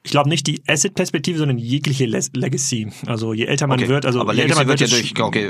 Ich 0.05 0.11
glaube 0.11 0.29
nicht 0.29 0.45
die 0.45 0.61
Asset-Perspektive, 0.67 1.39
sondern 1.39 1.57
jegliche 1.57 2.05
Legacy. 2.05 2.89
Also 3.07 3.33
je 3.33 3.45
älter 3.45 3.65
man 3.65 3.79
okay. 3.79 3.89
wird, 3.89 4.05
also 4.05 4.21
aber 4.21 4.33
je 4.33 4.43
Legacy 4.43 4.59
älter 4.59 4.69
man 4.69 4.79
wird, 4.79 4.91
ja 4.91 4.95
durch, 4.95 5.19
okay, 5.19 5.49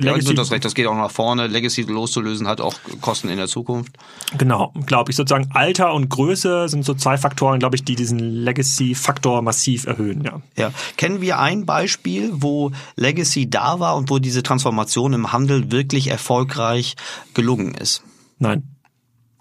Legacy, 0.00 0.28
ja, 0.30 0.34
das 0.34 0.50
recht, 0.50 0.64
das 0.64 0.74
geht 0.74 0.86
auch 0.86 0.96
nach 0.96 1.12
vorne. 1.12 1.46
Legacy 1.46 1.82
loszulösen 1.82 2.48
hat 2.48 2.60
auch 2.60 2.74
Kosten 3.00 3.28
in 3.28 3.36
der 3.36 3.46
Zukunft. 3.46 3.92
Genau, 4.36 4.72
glaube 4.86 5.12
ich. 5.12 5.16
Sozusagen 5.16 5.50
Alter 5.52 5.94
und 5.94 6.08
Größe 6.08 6.68
sind 6.68 6.84
so 6.84 6.94
zwei 6.94 7.16
Faktoren, 7.16 7.60
glaube 7.60 7.76
ich, 7.76 7.84
die 7.84 7.94
diesen 7.94 8.18
Legacy-Faktor 8.18 9.40
massiv 9.42 9.86
erhöhen. 9.86 10.24
Ja. 10.24 10.42
ja. 10.56 10.72
Kennen 10.96 11.20
wir 11.20 11.38
ein 11.38 11.64
Beispiel, 11.64 12.30
wo 12.32 12.72
Legacy 12.96 13.48
da 13.48 13.78
war 13.78 13.94
und 13.96 14.10
wo 14.10 14.18
diese 14.18 14.42
Transformation 14.42 15.12
im 15.12 15.32
Handel 15.32 15.70
wirklich 15.70 16.08
erfolgreich 16.08 16.96
gelungen 17.34 17.74
ist? 17.74 18.02
Nein. 18.40 18.64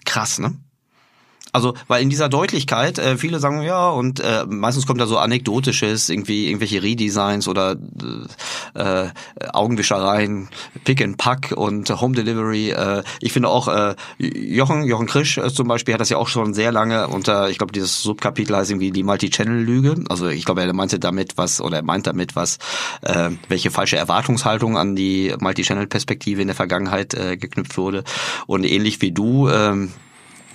Krass, 0.05 0.37
ne? 0.37 0.53
Also, 1.55 1.73
weil 1.87 2.03
in 2.03 2.09
dieser 2.09 2.27
Deutlichkeit, 2.27 2.99
äh, 2.99 3.15
viele 3.15 3.39
sagen 3.39 3.61
ja, 3.61 3.87
und 3.89 4.19
äh, 4.19 4.45
meistens 4.45 4.85
kommt 4.85 4.99
da 4.99 5.07
so 5.07 5.17
anekdotisches, 5.17 6.09
irgendwie 6.09 6.47
irgendwelche 6.47 6.83
Redesigns 6.83 7.47
oder 7.47 7.77
äh, 8.73 9.07
Augenwischereien, 9.53 10.49
Pick 10.83 11.01
and 11.01 11.15
Pack 11.15 11.53
und 11.55 11.89
Home 12.01 12.13
Delivery. 12.13 12.71
Äh, 12.71 13.03
ich 13.21 13.31
finde 13.31 13.47
auch 13.47 13.69
äh, 13.69 13.95
Jochen, 14.17 14.83
Jochen 14.83 15.07
Krisch 15.07 15.37
äh, 15.37 15.47
zum 15.49 15.69
Beispiel 15.69 15.93
hat 15.93 16.01
das 16.01 16.09
ja 16.09 16.17
auch 16.17 16.27
schon 16.27 16.53
sehr 16.53 16.73
lange 16.73 17.07
unter, 17.07 17.49
ich 17.49 17.57
glaube, 17.57 17.71
dieses 17.71 18.03
Subkapitel 18.03 18.53
heißt 18.53 18.71
irgendwie 18.71 18.91
die 18.91 19.03
Multi-Channel-Lüge. 19.03 20.03
Also 20.09 20.27
ich 20.27 20.43
glaube, 20.43 20.61
er 20.61 20.73
meinte 20.73 20.99
damit 20.99 21.37
was, 21.37 21.61
oder 21.61 21.77
er 21.77 21.83
meint 21.83 22.05
damit 22.05 22.35
was, 22.35 22.57
äh, 23.01 23.29
welche 23.47 23.71
falsche 23.71 23.95
Erwartungshaltung 23.95 24.77
an 24.77 24.97
die 24.97 25.33
Multi-Channel-Perspektive 25.39 26.41
in 26.41 26.47
der 26.47 26.55
Vergangenheit 26.57 27.13
äh, 27.13 27.37
geknüpft 27.37 27.77
wurde. 27.77 28.03
Und 28.45 28.65
ähnlich 28.65 29.01
wie 29.01 29.13
du, 29.13 29.47
ähm, 29.47 29.93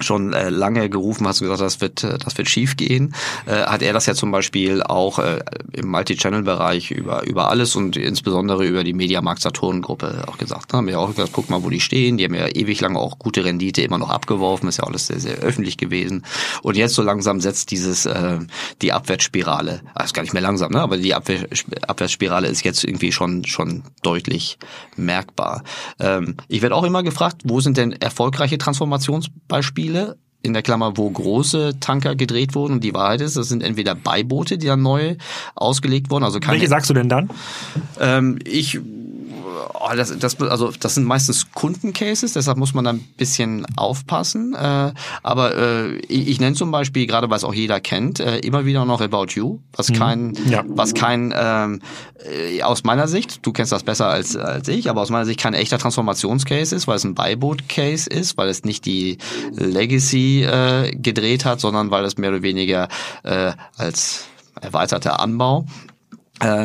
schon 0.00 0.32
äh, 0.32 0.50
lange 0.50 0.88
gerufen 0.88 1.26
hast 1.26 1.40
und 1.40 1.48
gesagt, 1.48 1.60
das 1.60 1.80
wird, 1.80 2.04
äh, 2.04 2.18
das 2.18 2.36
wird 2.38 2.48
schief 2.48 2.76
gehen, 2.76 3.14
äh, 3.46 3.62
hat 3.62 3.82
er 3.82 3.92
das 3.92 4.06
ja 4.06 4.14
zum 4.14 4.30
Beispiel 4.30 4.82
auch 4.82 5.18
äh, 5.18 5.40
im 5.72 5.88
Multi-Channel-Bereich 5.88 6.90
über, 6.90 7.26
über 7.26 7.50
alles 7.50 7.76
und 7.76 7.96
insbesondere 7.96 8.66
über 8.66 8.84
die 8.84 8.92
Mediamarkt-Saturn-Gruppe 8.92 10.24
auch 10.26 10.38
gesagt. 10.38 10.72
Ne? 10.72 10.78
Haben 10.78 10.86
wir 10.86 11.00
auch 11.00 11.14
gesagt, 11.14 11.30
guck 11.32 11.50
mal, 11.50 11.62
wo 11.62 11.70
die 11.70 11.80
stehen. 11.80 12.16
Die 12.16 12.24
haben 12.24 12.34
ja 12.34 12.48
ewig 12.48 12.80
lange 12.80 12.98
auch 12.98 13.18
gute 13.18 13.44
Rendite 13.44 13.82
immer 13.82 13.98
noch 13.98 14.10
abgeworfen, 14.10 14.68
ist 14.68 14.78
ja 14.78 14.84
alles 14.84 15.06
sehr, 15.06 15.20
sehr 15.20 15.36
öffentlich 15.36 15.76
gewesen. 15.76 16.24
Und 16.62 16.76
jetzt 16.76 16.94
so 16.94 17.02
langsam 17.02 17.40
setzt 17.40 17.70
dieses 17.70 18.06
äh, 18.06 18.38
die 18.82 18.92
Abwärtsspirale, 18.92 19.80
also 19.94 20.06
ist 20.06 20.14
gar 20.14 20.22
nicht 20.22 20.32
mehr 20.32 20.42
langsam, 20.42 20.72
ne? 20.72 20.80
aber 20.80 20.96
die 20.96 21.14
Abwärtsspirale 21.14 22.48
ist 22.48 22.64
jetzt 22.64 22.84
irgendwie 22.84 23.12
schon, 23.12 23.44
schon 23.44 23.82
deutlich 24.02 24.58
merkbar. 24.96 25.62
Ähm, 25.98 26.36
ich 26.48 26.62
werde 26.62 26.74
auch 26.74 26.84
immer 26.84 27.02
gefragt, 27.02 27.42
wo 27.44 27.60
sind 27.60 27.76
denn 27.76 27.92
erfolgreiche 27.92 28.58
Transformationsbeispiele? 28.58 29.89
Beispiele 29.90 30.16
in 30.42 30.54
der 30.54 30.62
Klammer, 30.62 30.96
wo 30.96 31.10
große 31.10 31.80
Tanker 31.80 32.16
gedreht 32.16 32.54
wurden. 32.54 32.74
Und 32.74 32.84
die 32.84 32.94
Wahrheit 32.94 33.20
ist, 33.20 33.36
das 33.36 33.48
sind 33.48 33.62
entweder 33.62 33.94
Beiboote, 33.94 34.56
die 34.56 34.66
dann 34.66 34.80
neu 34.80 35.16
ausgelegt 35.54 36.10
wurden. 36.10 36.24
Also 36.24 36.40
keine, 36.40 36.54
Welche 36.54 36.68
sagst 36.68 36.88
du 36.88 36.94
denn 36.94 37.10
dann? 37.10 37.28
Ähm, 38.00 38.38
ich 38.46 38.80
oh, 39.74 39.94
das, 39.96 40.16
das, 40.18 40.40
also 40.40 40.72
das 40.78 40.94
sind 40.94 41.04
meistens 41.04 41.52
Kundencases, 41.52 42.32
deshalb 42.32 42.58
muss 42.58 42.74
man 42.74 42.84
da 42.84 42.92
ein 42.92 43.00
bisschen 43.16 43.66
aufpassen. 43.76 44.54
Äh, 44.54 44.92
aber 45.22 45.56
äh, 45.56 45.96
ich, 46.08 46.28
ich 46.28 46.40
nenne 46.40 46.56
zum 46.56 46.70
Beispiel, 46.70 47.06
gerade 47.06 47.30
weil 47.30 47.36
es 47.36 47.44
auch 47.44 47.54
jeder 47.54 47.80
kennt, 47.80 48.20
äh, 48.20 48.38
immer 48.38 48.64
wieder 48.64 48.84
noch 48.84 49.00
About 49.00 49.26
You, 49.30 49.58
was 49.74 49.90
mhm. 49.90 49.94
kein, 49.94 50.38
ja. 50.48 50.64
was 50.66 50.94
kein 50.94 51.34
ähm, 51.36 51.80
äh, 52.24 52.62
aus 52.62 52.84
meiner 52.84 53.08
Sicht, 53.08 53.44
du 53.46 53.52
kennst 53.52 53.72
das 53.72 53.82
besser 53.82 54.08
als, 54.08 54.36
als 54.36 54.68
ich, 54.68 54.90
aber 54.90 55.00
aus 55.02 55.10
meiner 55.10 55.26
Sicht 55.26 55.40
kein 55.40 55.54
echter 55.54 55.78
Transformationscase 55.78 56.74
ist, 56.74 56.86
weil 56.86 56.96
es 56.96 57.04
ein 57.04 57.14
Beiboot-Case 57.14 58.08
ist, 58.08 58.36
weil 58.36 58.48
es 58.48 58.64
nicht 58.64 58.84
die 58.86 59.18
Legacy 59.52 60.42
äh, 60.42 60.94
gedreht 60.94 61.44
hat, 61.44 61.60
sondern 61.60 61.90
weil 61.90 62.04
es 62.04 62.18
mehr 62.18 62.30
oder 62.30 62.42
weniger 62.42 62.88
äh, 63.22 63.52
als 63.76 64.24
erweiterter 64.60 65.20
Anbau 65.20 65.66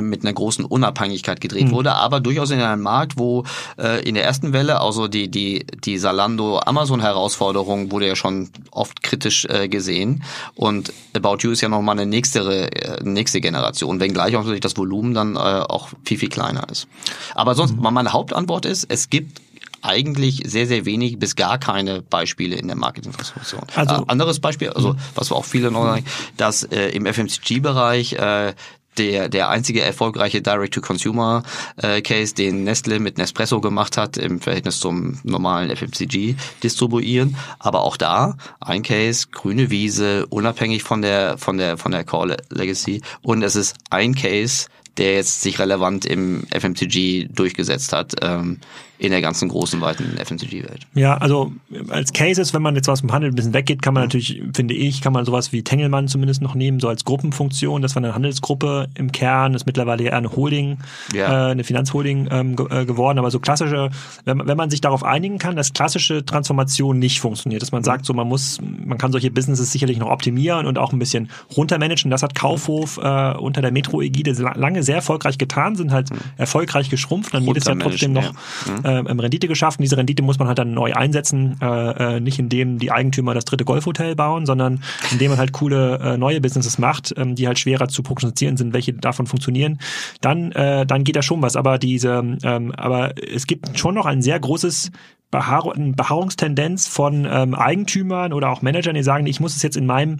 mit 0.01 0.23
einer 0.23 0.33
großen 0.33 0.63
Unabhängigkeit 0.65 1.41
gedreht 1.41 1.67
mhm. 1.67 1.71
wurde, 1.71 1.93
aber 1.93 2.19
durchaus 2.19 2.51
in 2.51 2.61
einem 2.61 2.81
Markt, 2.81 3.17
wo 3.17 3.43
äh, 3.77 4.07
in 4.07 4.15
der 4.15 4.23
ersten 4.23 4.53
Welle, 4.53 4.79
also 4.79 5.07
die 5.07 5.29
die 5.29 5.65
die 5.83 5.97
Salando 5.97 6.59
Amazon 6.59 7.01
Herausforderung 7.01 7.91
wurde 7.91 8.07
ja 8.07 8.15
schon 8.15 8.49
oft 8.71 9.03
kritisch 9.03 9.45
äh, 9.45 9.67
gesehen 9.67 10.23
und 10.55 10.93
About 11.13 11.37
You 11.41 11.51
ist 11.51 11.61
ja 11.61 11.69
noch 11.69 11.81
mal 11.81 11.93
eine 11.93 12.05
nächste 12.05 12.71
äh, 12.71 13.03
nächste 13.03 13.41
Generation, 13.41 13.99
wenngleich 13.99 14.35
auch 14.35 14.41
natürlich 14.41 14.61
das 14.61 14.77
Volumen 14.77 15.13
dann 15.13 15.35
äh, 15.35 15.39
auch 15.39 15.89
viel 16.03 16.17
viel 16.17 16.29
kleiner 16.29 16.67
ist. 16.69 16.87
Aber 17.33 17.55
sonst 17.55 17.75
mhm. 17.75 17.81
meine 17.91 18.13
Hauptantwort 18.13 18.65
ist, 18.65 18.85
es 18.89 19.09
gibt 19.09 19.41
eigentlich 19.85 20.41
sehr, 20.45 20.67
sehr 20.67 20.85
wenig 20.85 21.19
bis 21.19 21.35
gar 21.35 21.57
keine 21.57 22.01
Beispiele 22.01 22.55
in 22.55 22.67
der 22.67 22.75
Marketingtransformation. 22.75 23.61
Also, 23.75 23.95
äh, 23.95 24.03
anderes 24.07 24.39
Beispiel, 24.39 24.69
also 24.69 24.93
mhm. 24.93 24.97
was 25.13 25.31
wir 25.31 25.35
auch 25.35 25.45
viele 25.45 25.71
noch 25.71 25.83
sagen, 25.83 26.05
dass 26.37 26.63
äh, 26.63 26.89
im 26.89 27.05
FMCG-Bereich 27.05 28.13
äh, 28.13 28.53
der, 28.97 29.29
der 29.29 29.49
einzige 29.49 29.81
erfolgreiche 29.81 30.41
Direct-to-Consumer-Case, 30.41 32.31
äh, 32.31 32.35
den 32.35 32.63
Nestle 32.63 32.99
mit 32.99 33.17
Nespresso 33.17 33.61
gemacht 33.61 33.97
hat 33.97 34.17
im 34.17 34.39
Verhältnis 34.39 34.79
zum 34.79 35.19
normalen 35.23 35.75
FMCG 35.75 36.35
distribuieren. 36.63 37.35
Aber 37.59 37.83
auch 37.83 37.97
da 37.97 38.37
ein 38.59 38.83
Case, 38.83 39.27
grüne 39.31 39.69
Wiese, 39.69 40.25
unabhängig 40.27 40.83
von 40.83 41.01
der, 41.01 41.37
von 41.37 41.57
der, 41.57 41.77
von 41.77 41.91
der 41.91 42.03
Core 42.03 42.37
Legacy. 42.49 43.01
Und 43.21 43.43
es 43.43 43.55
ist 43.55 43.75
ein 43.89 44.15
Case, 44.15 44.67
der 44.97 45.15
jetzt 45.15 45.41
sich 45.41 45.59
relevant 45.59 46.05
im 46.05 46.45
FMCG 46.49 47.27
durchgesetzt 47.29 47.93
hat. 47.93 48.15
Ähm, 48.21 48.59
in 48.97 49.11
der 49.11 49.21
ganzen 49.21 49.49
großen, 49.49 49.81
weiten 49.81 50.17
FMCG-Welt. 50.17 50.87
Ja, 50.93 51.17
also 51.17 51.51
als 51.89 52.13
Cases, 52.13 52.53
wenn 52.53 52.61
man 52.61 52.75
jetzt 52.75 52.87
aus 52.87 53.01
dem 53.01 53.11
Handel 53.11 53.31
ein 53.31 53.35
bisschen 53.35 53.53
weggeht, 53.53 53.81
kann 53.81 53.93
man 53.93 54.03
mhm. 54.03 54.07
natürlich, 54.07 54.41
finde 54.53 54.73
ich, 54.73 55.01
kann 55.01 55.11
man 55.11 55.25
sowas 55.25 55.51
wie 55.51 55.63
Tengelmann 55.63 56.07
zumindest 56.07 56.41
noch 56.41 56.55
nehmen, 56.55 56.79
so 56.79 56.87
als 56.87 57.03
Gruppenfunktion. 57.03 57.81
Das 57.81 57.95
war 57.95 58.03
eine 58.03 58.15
Handelsgruppe 58.15 58.87
im 58.95 59.11
Kern, 59.11 59.53
ist 59.53 59.65
mittlerweile 59.65 60.03
eher 60.03 60.17
eine 60.17 60.33
Holding, 60.33 60.77
ja. 61.13 61.49
äh, 61.49 61.51
eine 61.51 61.65
Finanzholding 61.65 62.29
ähm, 62.31 62.55
ge 62.55 62.67
äh, 62.69 62.85
geworden. 62.85 63.19
Aber 63.19 63.31
so 63.31 63.39
klassische, 63.39 63.89
wenn, 64.23 64.47
wenn 64.47 64.57
man 64.57 64.69
sich 64.69 64.79
darauf 64.79 65.03
einigen 65.03 65.39
kann, 65.39 65.57
dass 65.57 65.73
klassische 65.73 66.25
Transformation 66.25 66.97
nicht 66.97 67.19
funktioniert, 67.19 67.61
dass 67.61 67.73
man 67.73 67.81
mhm. 67.81 67.85
sagt, 67.85 68.05
so 68.05 68.13
man 68.13 68.27
muss, 68.27 68.59
man 68.61 68.97
kann 68.97 69.11
solche 69.11 69.29
Businesses 69.29 69.71
sicherlich 69.73 69.97
noch 69.97 70.09
optimieren 70.09 70.67
und 70.67 70.77
auch 70.77 70.93
ein 70.93 70.99
bisschen 70.99 71.29
runtermanagen. 71.55 72.11
Das 72.11 72.23
hat 72.23 72.33
Kaufhof 72.33 72.97
äh, 72.97 73.33
unter 73.33 73.61
der 73.61 73.71
Metro-Ägide 73.71 74.31
lange 74.55 74.83
sehr 74.83 74.95
erfolgreich 74.95 75.37
getan, 75.37 75.75
sind 75.75 75.91
halt 75.91 76.11
mhm. 76.11 76.17
erfolgreich 76.37 76.89
geschrumpft, 76.89 77.33
dann 77.33 77.43
jedes 77.43 77.65
Jahr 77.65 77.77
trotzdem 77.77 78.13
noch 78.13 78.23
ja. 78.23 78.31
Mhm 78.31 78.84
äh, 78.85 79.21
Rendite 79.25 79.47
geschaffen. 79.47 79.81
Diese 79.81 79.97
Rendite 79.97 80.23
muss 80.23 80.39
man 80.39 80.47
halt 80.47 80.59
dann 80.59 80.73
neu 80.73 80.93
einsetzen, 80.93 81.57
äh, 81.61 82.15
äh, 82.15 82.19
nicht 82.19 82.39
indem 82.39 82.79
die 82.79 82.91
Eigentümer 82.91 83.33
das 83.33 83.45
dritte 83.45 83.65
Golfhotel 83.65 84.15
bauen, 84.15 84.45
sondern 84.45 84.83
indem 85.11 85.31
man 85.31 85.39
halt 85.39 85.51
coole 85.51 85.99
äh, 85.99 86.17
neue 86.17 86.41
Businesses 86.41 86.77
macht, 86.77 87.13
ähm, 87.17 87.35
die 87.35 87.47
halt 87.47 87.59
schwerer 87.59 87.87
zu 87.87 88.03
prognostizieren 88.03 88.57
sind, 88.57 88.73
welche 88.73 88.93
davon 88.93 89.27
funktionieren. 89.27 89.79
Dann, 90.21 90.51
äh, 90.51 90.85
dann 90.85 91.03
geht 91.03 91.15
da 91.15 91.21
schon 91.21 91.41
was. 91.41 91.55
Aber 91.55 91.77
diese, 91.77 92.37
ähm, 92.43 92.71
aber 92.75 93.13
es 93.21 93.47
gibt 93.47 93.77
schon 93.77 93.95
noch 93.95 94.05
ein 94.05 94.21
sehr 94.21 94.39
großes 94.39 94.91
Behaar 95.31 95.73
Beharrungstendenz 95.75 96.87
von 96.87 97.27
ähm, 97.29 97.55
Eigentümern 97.55 98.31
oder 98.31 98.51
auch 98.51 98.61
Managern, 98.61 98.95
die 98.95 99.03
sagen, 99.03 99.25
ich 99.25 99.39
muss 99.39 99.55
es 99.55 99.63
jetzt 99.63 99.75
in 99.75 99.85
meinem 99.85 100.19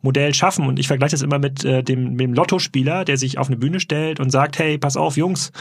Modell 0.00 0.32
schaffen. 0.32 0.66
Und 0.66 0.78
ich 0.78 0.86
vergleiche 0.86 1.12
das 1.12 1.22
immer 1.22 1.38
mit 1.38 1.64
äh, 1.64 1.82
dem, 1.82 2.12
mit 2.12 2.20
dem 2.20 2.34
Lottospieler, 2.34 3.04
der 3.04 3.16
sich 3.16 3.36
auf 3.36 3.48
eine 3.48 3.56
Bühne 3.56 3.80
stellt 3.80 4.20
und 4.20 4.30
sagt, 4.30 4.58
hey, 4.58 4.78
pass 4.78 4.96
auf, 4.96 5.16
Jungs, 5.16 5.52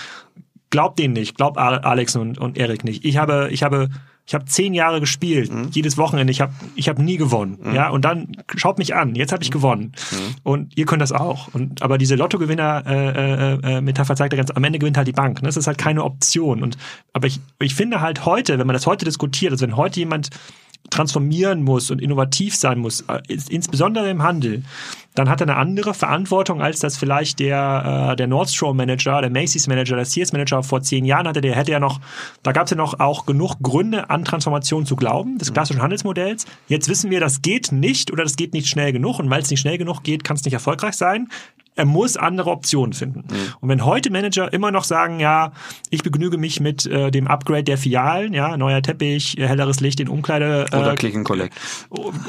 glaub 0.74 0.96
denen 0.96 1.14
nicht, 1.14 1.38
glaub 1.38 1.58
Alex 1.60 2.16
und, 2.16 2.40
und 2.40 2.58
Erik 2.58 2.84
nicht. 2.84 3.06
Ich 3.06 3.18
habe, 3.18 3.50
ich 3.52 3.62
habe, 3.62 3.90
ich 4.26 4.34
habe 4.34 4.46
zehn 4.46 4.74
Jahre 4.74 5.00
gespielt, 5.00 5.54
mhm. 5.54 5.68
jedes 5.70 6.00
Wochenende. 6.00 6.32
Ich 6.32 6.42
habe, 6.42 6.52
ich 6.76 6.90
habe 6.90 7.04
nie 7.04 7.18
gewonnen. 7.18 7.60
Mhm. 7.62 7.76
Ja, 7.76 7.90
und 7.90 8.04
dann 8.04 8.36
schaut 8.56 8.80
mich 8.80 8.96
an. 8.96 9.14
Jetzt 9.14 9.32
habe 9.32 9.44
ich 9.44 9.52
mhm. 9.52 9.54
gewonnen. 9.54 9.92
Mhm. 10.12 10.36
Und 10.42 10.76
ihr 10.76 10.86
könnt 10.86 11.04
das 11.04 11.12
auch. 11.12 11.54
Und 11.54 11.84
aber 11.84 12.00
diese 12.00 12.16
Lottogewinner 12.16 12.84
äh, 12.88 13.78
äh, 13.78 13.88
äh, 13.88 13.94
zeigt 13.94 14.34
ja 14.34 14.38
ganz. 14.38 14.50
Am 14.50 14.64
Ende 14.64 14.80
gewinnt 14.80 14.98
halt 14.98 15.08
die 15.08 15.14
Bank. 15.14 15.44
Ne? 15.44 15.48
Das 15.48 15.58
ist 15.58 15.68
halt 15.68 15.78
keine 15.78 16.04
Option. 16.04 16.64
Und 16.64 16.76
aber 17.14 17.28
ich, 17.28 17.40
ich 17.60 17.76
finde 17.76 18.02
halt 18.02 18.26
heute, 18.26 18.58
wenn 18.58 18.66
man 18.66 18.74
das 18.74 18.88
heute 18.88 19.06
diskutiert, 19.06 19.52
also 19.52 19.68
wenn 19.68 19.78
heute 19.78 20.00
jemand 20.00 20.32
transformieren 20.90 21.64
muss 21.64 21.92
und 21.92 22.02
innovativ 22.02 22.56
sein 22.56 22.80
muss, 22.80 23.02
äh, 23.02 23.22
insbesondere 23.50 24.10
im 24.10 24.22
Handel, 24.22 24.64
dann 25.16 25.30
hat 25.30 25.42
er 25.42 25.48
eine 25.48 25.58
andere 25.58 25.94
Verantwortung, 25.94 26.62
als 26.62 26.80
das 26.80 26.98
vielleicht 26.98 27.40
der, 27.40 28.12
äh, 28.12 28.16
der 28.16 28.28
Nordstrom 28.28 28.76
Manager, 28.78 29.22
der 29.22 29.30
Macy's 29.30 29.68
Manager, 29.68 29.96
der 29.96 30.06
Sears 30.06 30.34
Manager 30.34 30.64
vor 30.64 30.82
zehn 30.82 31.06
Jahren 31.06 31.28
hatte. 31.28 31.42
Der 31.42 31.56
hätte 31.56 31.72
ja 31.72 31.80
noch, 31.80 32.00
da 32.42 32.52
gab 32.52 32.66
es 32.66 32.72
ja 32.72 32.78
noch 32.78 33.00
auch 33.00 33.26
genug 33.26 33.56
Gründe 33.62 34.10
an 34.10 34.26
Transformation 34.26 34.86
zu 34.86 34.96
glauben, 34.96 35.38
des 35.38 35.50
mhm. 35.50 35.54
klassischen 35.54 35.82
Handelsmodells. 35.82 36.46
Jetzt 36.68 36.90
wissen 36.90 37.12
wir, 37.12 37.20
das 37.20 37.42
geht 37.42 37.72
nicht 37.72 38.12
oder 38.12 38.24
das 38.24 38.36
geht 38.36 38.54
nicht 38.54 38.68
schnell 38.68 38.92
genug 38.92 39.20
und 39.20 39.30
weil 39.30 39.42
es 39.42 39.50
nicht 39.50 39.60
schnell 39.60 39.78
genug 39.78 40.04
geht, 40.04 40.24
kann 40.24 40.36
es 40.36 40.46
nicht 40.46 40.54
erfolgreich 40.54 40.96
sein 40.96 41.28
er 41.76 41.86
muss 41.86 42.18
andere 42.18 42.50
Optionen 42.50 42.94
finden. 42.94 43.20
Mhm. 43.30 43.54
Und 43.62 43.70
wenn 43.70 43.86
heute 43.86 44.12
Manager 44.12 44.52
immer 44.52 44.72
noch 44.72 44.84
sagen, 44.84 45.20
ja, 45.20 45.52
ich 45.90 46.04
begnüge 46.04 46.38
mich 46.38 46.60
mit 46.60 46.86
äh, 46.86 47.12
dem 47.12 47.28
Upgrade 47.28 47.64
der 47.64 47.78
Filialen, 47.78 48.34
ja, 48.34 48.58
neuer 48.58 48.82
Teppich, 48.82 49.38
äh, 49.38 49.48
helleres 49.48 49.80
Licht 49.80 50.00
in 50.00 50.10
Umkleide 50.10 50.68
äh, 50.72 50.76
oder 50.76 50.96
Click 50.96 51.16
and 51.16 51.26
Collect 51.26 51.54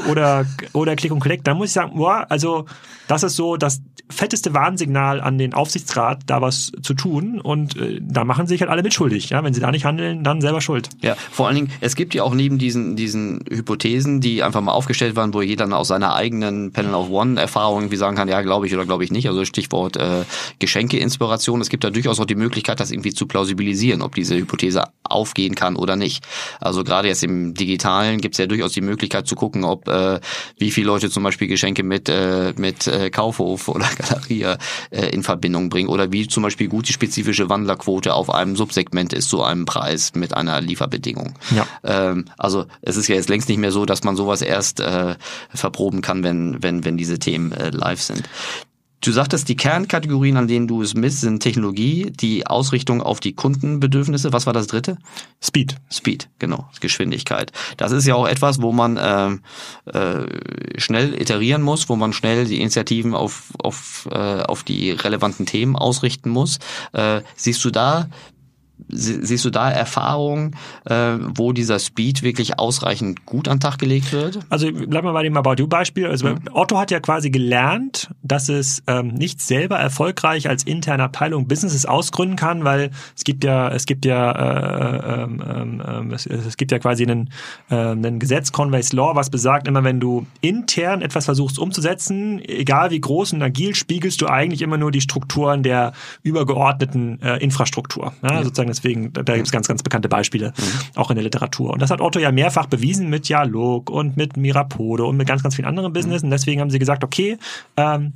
oder 0.09 0.47
oder 0.73 0.97
Click 0.97 1.13
and 1.13 1.21
Collect, 1.21 1.47
dann 1.47 1.57
muss 1.57 1.69
ich 1.69 1.73
sagen, 1.73 1.97
boah, 1.97 2.27
also 2.29 2.67
das 3.09 3.23
ist 3.23 3.37
so 3.37 3.57
das 3.57 3.83
fetteste 4.11 4.53
Warnsignal 4.53 5.21
an 5.21 5.39
den 5.39 5.55
Aufsichtsrat, 5.55 6.23
da 6.27 6.43
was 6.43 6.73
zu 6.83 6.95
tun 6.95 7.41
und 7.41 7.77
äh, 7.77 8.01
da 8.03 8.25
machen 8.25 8.47
sich 8.47 8.61
halt 8.61 8.71
alle 8.71 8.83
mitschuldig, 8.83 9.31
ja, 9.31 9.43
wenn 9.43 9.55
sie 9.55 9.61
da 9.61 9.71
nicht 9.71 9.85
handeln, 9.85 10.23
dann 10.25 10.41
selber 10.41 10.61
schuld. 10.61 10.91
Ja, 11.03 11.17
vor 11.31 11.47
allen 11.47 11.57
Dingen, 11.57 11.71
es 11.81 11.97
gibt 11.97 12.15
ja 12.15 12.23
auch 12.23 12.35
neben 12.35 12.59
diesen 12.59 12.97
diesen 12.97 13.41
Hypothesen, 13.51 14.21
die 14.21 14.43
einfach 14.43 14.61
mal 14.61 14.73
aufgestellt 14.73 15.17
waren, 15.17 15.33
wo 15.33 15.43
jeder 15.43 15.65
dann 15.65 15.73
aus 15.73 15.89
seiner 15.89 16.15
eigenen 16.15 16.73
Panel 16.73 16.95
of 16.95 17.11
One 17.11 17.41
Erfahrung 17.41 17.81
irgendwie 17.81 17.97
sagen 17.97 18.17
kann, 18.17 18.29
ja, 18.29 18.43
glaube 18.43 18.67
ich 18.67 18.75
oder 18.75 18.85
glaube 18.85 19.05
ich 19.05 19.11
nicht. 19.11 19.29
Also 19.29 19.34
also 19.35 19.45
Stichwort 19.45 19.97
äh, 19.97 20.25
Geschenkeinspiration. 20.59 21.61
Es 21.61 21.69
gibt 21.69 21.85
da 21.85 21.91
durchaus 21.91 22.21
auch 22.21 22.25
die 22.25 22.35
Möglichkeit, 22.35 22.81
das 22.81 22.91
irgendwie 22.91 23.13
zu 23.13 23.27
plausibilisieren, 23.27 24.03
ob 24.03 24.15
diese 24.15 24.37
Hypothese 24.37 24.85
aufgehen 25.03 25.55
kann 25.55 25.77
oder 25.77 25.97
nicht. 25.97 26.25
Also 26.61 26.85
gerade 26.85 27.09
jetzt 27.09 27.23
im 27.23 27.55
Digitalen 27.55 28.21
gibt 28.21 28.35
es 28.35 28.39
ja 28.39 28.47
durchaus 28.47 28.73
die 28.73 28.81
Möglichkeit 28.81 29.27
zu 29.27 29.35
gucken, 29.35 29.65
ob 29.65 29.89
äh, 29.89 30.21
wie 30.59 30.71
viele 30.71 30.87
Leute 30.87 31.11
zum 31.11 31.23
Beispiel 31.23 31.49
Geschenke 31.49 31.83
mit 31.83 32.09
äh, 32.09 32.55
mit 32.57 32.87
äh, 32.87 33.11
Kaufhof 33.11 33.69
oder 33.75 33.87
Galerie 33.97 34.57
äh, 34.91 35.09
in 35.11 35.23
Verbindung 35.23 35.69
bringen 35.69 35.89
oder 35.89 36.13
wie 36.13 36.27
zum 36.27 36.43
Beispiel 36.43 36.69
gut 36.69 36.89
die 36.89 36.93
spezifische 36.93 37.49
Wandlerquote 37.49 38.15
auf 38.15 38.31
einem 38.31 38.57
Subsegment 38.57 39.13
ist 39.13 39.29
zu 39.29 39.43
einem 39.43 39.65
Preis 39.65 40.13
mit 40.15 40.35
einer 40.35 40.61
Lieferbedingung. 40.61 41.35
Ja. 41.55 41.67
Ähm, 41.83 42.27
also 42.39 42.67
es 42.83 42.97
ist 42.97 43.09
ja 43.09 43.17
jetzt 43.17 43.29
längst 43.29 43.49
nicht 43.49 43.59
mehr 43.59 43.73
so, 43.73 43.85
dass 43.85 44.05
man 44.05 44.17
sowas 44.17 44.43
erst 44.43 44.81
äh, 44.81 45.17
verproben 45.53 46.01
kann, 46.01 46.23
wenn 46.23 46.63
wenn 46.63 46.85
wenn 46.85 46.97
diese 46.97 47.19
Themen 47.19 47.53
äh, 47.53 47.71
live 47.71 48.01
sind. 48.01 48.29
Du 49.05 49.13
sagtest, 49.13 49.51
die 49.51 49.57
Kernkategorien, 49.57 50.39
an 50.39 50.49
denen 50.49 50.67
du 50.67 50.81
es 50.81 50.95
misst, 50.95 51.21
sind 51.21 51.41
Technologie, 51.41 52.11
die 52.11 52.47
Ausrichtung 52.47 53.03
auf 53.03 53.21
die 53.21 53.35
Kundenbedürfnisse. 53.35 54.33
Was 54.33 54.47
war 54.47 54.55
das 54.55 54.67
dritte? 54.67 54.97
Speed. 55.43 55.77
Speed, 55.93 56.31
genau, 56.39 56.71
Geschwindigkeit. 56.81 57.53
Das 57.77 57.93
ist 57.93 58.07
ja 58.07 58.15
auch 58.15 58.27
etwas, 58.27 58.63
wo 58.63 58.73
man 58.73 58.97
äh, 58.97 59.91
äh, 59.91 60.81
schnell 60.81 61.21
iterieren 61.21 61.61
muss, 61.61 61.91
wo 61.91 61.97
man 61.97 62.15
schnell 62.15 62.47
die 62.47 62.63
Initiativen 62.63 63.15
auf, 63.15 63.53
auf, 63.59 64.09
äh, 64.11 64.15
auf 64.15 64.63
die 64.63 64.93
relevanten 64.93 65.45
Themen 65.45 65.77
ausrichten 65.77 66.31
muss. 66.31 66.59
Äh, 66.95 67.21
siehst 67.37 67.63
du 67.63 67.71
da 67.71 68.09
Siehst 68.89 69.45
du 69.45 69.51
da 69.51 69.71
Erfahrungen, 69.71 70.57
äh, 70.85 71.17
wo 71.19 71.53
dieser 71.53 71.79
Speed 71.79 72.23
wirklich 72.23 72.59
ausreichend 72.59 73.25
gut 73.25 73.49
an 73.49 73.57
den 73.57 73.61
Tag 73.61 73.79
gelegt 73.79 74.13
wird? 74.13 74.41
Also 74.51 74.71
bleiben 74.71 75.07
wir 75.07 75.13
bei 75.13 75.23
dem 75.23 75.37
About 75.37 75.55
You-Beispiel. 75.59 76.07
Also 76.07 76.29
mhm. 76.29 76.41
Otto 76.53 76.79
hat 76.79 76.91
ja 76.91 77.01
quasi 77.01 77.31
gelernt, 77.31 78.11
dass 78.23 78.49
es 78.49 78.83
ähm, 78.87 79.09
nicht 79.09 79.41
selber 79.41 79.79
erfolgreich 79.79 80.49
als 80.49 80.65
interne 80.65 81.05
Abteilung 81.05 81.47
Businesses 81.47 81.87
ausgründen 81.87 82.37
kann, 82.37 82.65
weil 82.65 82.91
es 83.17 83.25
gibt 83.25 83.45
ja, 83.45 83.69
es 83.71 83.87
gibt 83.87 84.05
ja, 84.05 84.33
äh, 84.33 85.23
ähm, 85.23 85.83
ähm 85.87 86.11
es, 86.13 86.27
es, 86.27 86.57
gibt 86.57 86.73
ja 86.73 86.79
quasi 86.79 87.05
einen, 87.05 87.31
äh, 87.71 87.77
einen 87.77 88.19
Gesetz, 88.19 88.53
Conway's 88.53 88.93
Law, 88.93 89.15
was 89.15 89.31
besagt, 89.31 89.69
immer 89.69 89.85
wenn 89.85 90.01
du 90.01 90.27
intern 90.41 91.01
etwas 91.01 91.25
versuchst 91.27 91.59
umzusetzen, 91.59 92.41
egal 92.45 92.91
wie 92.91 93.01
groß 93.01 93.33
und 93.35 93.43
agil, 93.43 93.75
spiegelst 93.75 94.21
du 94.21 94.27
eigentlich 94.27 94.63
immer 94.63 94.77
nur 94.77 94.91
die 94.91 95.01
Strukturen 95.01 95.63
der 95.63 95.93
übergeordneten 96.23 97.23
äh, 97.23 97.37
Infrastruktur. 97.39 98.13
Ja, 98.23 98.35
ja. 98.35 98.43
Sozusagen 98.43 98.64
deswegen, 98.69 99.13
da 99.13 99.35
gibt 99.35 99.47
es 99.47 99.53
ganz, 99.53 99.69
ganz 99.69 99.83
bekannte 99.83 100.09
Beispiele, 100.09 100.53
mhm. 100.57 100.99
auch 100.99 101.11
in 101.11 101.17
der 101.17 101.25
Literatur. 101.25 101.73
Und 101.73 101.83
das 101.83 101.91
hat 101.91 102.01
Otto 102.01 102.19
ja 102.19 102.33
mehrfach 102.33 102.67
bewiesen 102.67 103.11
mit 103.11 103.29
Dialog 103.29 103.91
und 103.91 104.17
mit 104.17 104.37
Mirapode 104.37 105.05
und 105.05 105.17
mit 105.17 105.27
ganz, 105.27 105.43
ganz 105.43 105.55
vielen 105.57 105.69
anderen 105.69 105.93
Business. 105.93 106.23
Und 106.23 106.31
deswegen 106.31 106.61
haben 106.61 106.71
sie 106.71 106.79
gesagt, 106.79 107.05
okay, 107.05 107.39
ähm, 107.77 108.13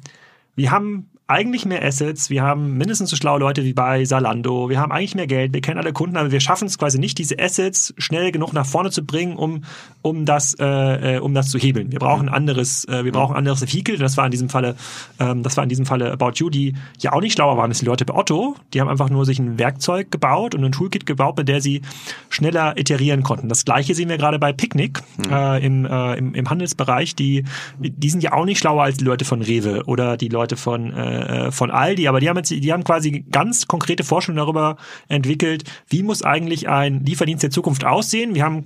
wir 0.57 0.71
haben 0.71 1.09
eigentlich 1.31 1.67
mehr 1.67 1.85
Assets, 1.85 2.31
wir 2.31 2.43
haben 2.43 2.79
mindestens 2.79 3.11
so 3.11 3.17
schlaue 3.17 3.39
Leute 3.39 3.63
wie 3.63 3.75
bei 3.75 4.03
Salando, 4.07 4.71
wir 4.71 4.81
haben 4.81 4.91
eigentlich 4.91 5.15
mehr 5.15 5.27
Geld, 5.27 5.53
wir 5.53 5.61
kennen 5.61 5.79
alle 5.79 5.93
Kunden, 5.93 6.17
aber 6.17 6.33
wir 6.33 6.41
schaffen 6.41 6.67
es 6.67 6.79
quasi 6.79 6.99
nicht, 6.99 7.19
diese 7.19 7.39
Assets 7.39 7.93
schnell 7.99 8.33
genug 8.33 8.55
nach 8.55 8.65
vorne 8.65 8.91
zu 8.91 9.05
bringen, 9.05 9.37
um, 9.37 9.65
um, 10.01 10.25
das, 10.25 10.55
äh, 10.59 11.17
äh 11.17 11.19
um 11.19 11.35
das 11.35 11.51
zu 11.51 11.59
hebeln. 11.59 11.93
Wir 11.93 11.99
brauchen 11.99 12.31
anderes, 12.31 12.87
äh, 12.89 13.05
wir 13.05 13.13
brauchen 13.13 13.37
anderes 13.37 13.61
Vehikel. 13.61 13.99
Das 13.99 14.17
war 14.17 14.25
in 14.25 14.31
diesem 14.31 14.49
Falle, 14.49 14.75
ähm, 15.21 15.43
das 15.43 15.59
war 15.59 15.65
in 15.65 15.69
diesem 15.69 15.85
Falle 15.85 16.11
About 16.11 16.33
You, 16.37 16.49
die 16.49 16.75
ja 16.99 17.13
auch 17.13 17.21
nicht 17.21 17.35
schlauer 17.35 17.59
waren 17.59 17.71
als 17.71 17.81
die 17.81 17.85
Leute 17.85 18.07
bei 18.07 18.15
Otto. 18.15 18.57
Die 18.73 18.81
haben 18.81 18.89
einfach 18.89 19.11
nur 19.11 19.27
sich 19.27 19.39
ein 19.39 19.59
Werkzeug 19.59 20.11
gebaut 20.11 20.55
und 20.55 20.65
ein 20.65 20.73
Toolkit 20.73 21.05
gebaut, 21.05 21.37
mit 21.37 21.49
der 21.49 21.61
sie 21.61 21.83
schneller 22.31 22.79
iterieren 22.79 23.23
konnten. 23.23 23.51
Das 23.51 23.67
gleiche 23.67 23.95
sehen 23.95 24.09
wir 24.09 24.17
gerade 24.17 24.39
bei 24.39 24.55
Picnic 24.55 25.03
mhm. 25.19 25.31
äh, 25.31 25.59
im, 25.59 25.85
äh, 25.85 26.15
im, 26.15 26.33
im 26.33 26.49
Handelsbereich. 26.49 27.15
Die, 27.17 27.45
die 27.79 28.09
sind 28.09 28.23
ja 28.23 28.33
auch 28.33 28.47
nicht 28.47 28.61
schlauer 28.61 28.85
als 28.85 28.97
die 28.97 29.05
Leute 29.05 29.27
von 29.27 29.43
Rewe 29.43 29.85
oder 29.85 30.17
die 30.17 30.29
Leute 30.29 30.57
von 30.57 30.95
äh, 30.95 31.18
äh, 31.19 31.53
von 31.53 31.71
Aldi, 31.71 32.09
aber 32.09 32.21
die 32.21 32.29
haben 32.29 32.37
jetzt, 32.37 32.51
die 32.51 32.73
haben 32.73 32.85
quasi 32.85 33.25
ganz 33.31 33.67
konkrete 33.67 34.05
Forschungen 34.05 34.37
darüber 34.37 34.77
entwickelt, 35.09 35.65
wie 35.89 36.03
muss 36.03 36.23
eigentlich 36.23 36.69
ein 36.69 37.05
Lieferdienst 37.05 37.43
der 37.43 37.51
Zukunft 37.51 37.85
aussehen. 37.85 38.35
Wir 38.35 38.45
haben 38.45 38.65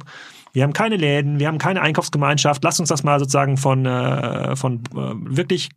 wir 0.53 0.65
haben 0.65 0.75
keine 0.75 0.97
Läden, 0.97 1.41
wir 1.41 1.49
haben 1.49 1.57
keine 1.57 1.81
Einkaufsgemeinschaft. 1.81 2.63
Lasst 2.63 2.79
uns 2.79 2.91
das 2.91 3.03
mal 3.03 3.19
sozusagen 3.19 3.57
von, 3.57 3.87
äh, 3.87 4.55
von 4.55 4.83
äh, 4.95 5.37
wirklich 5.37 5.71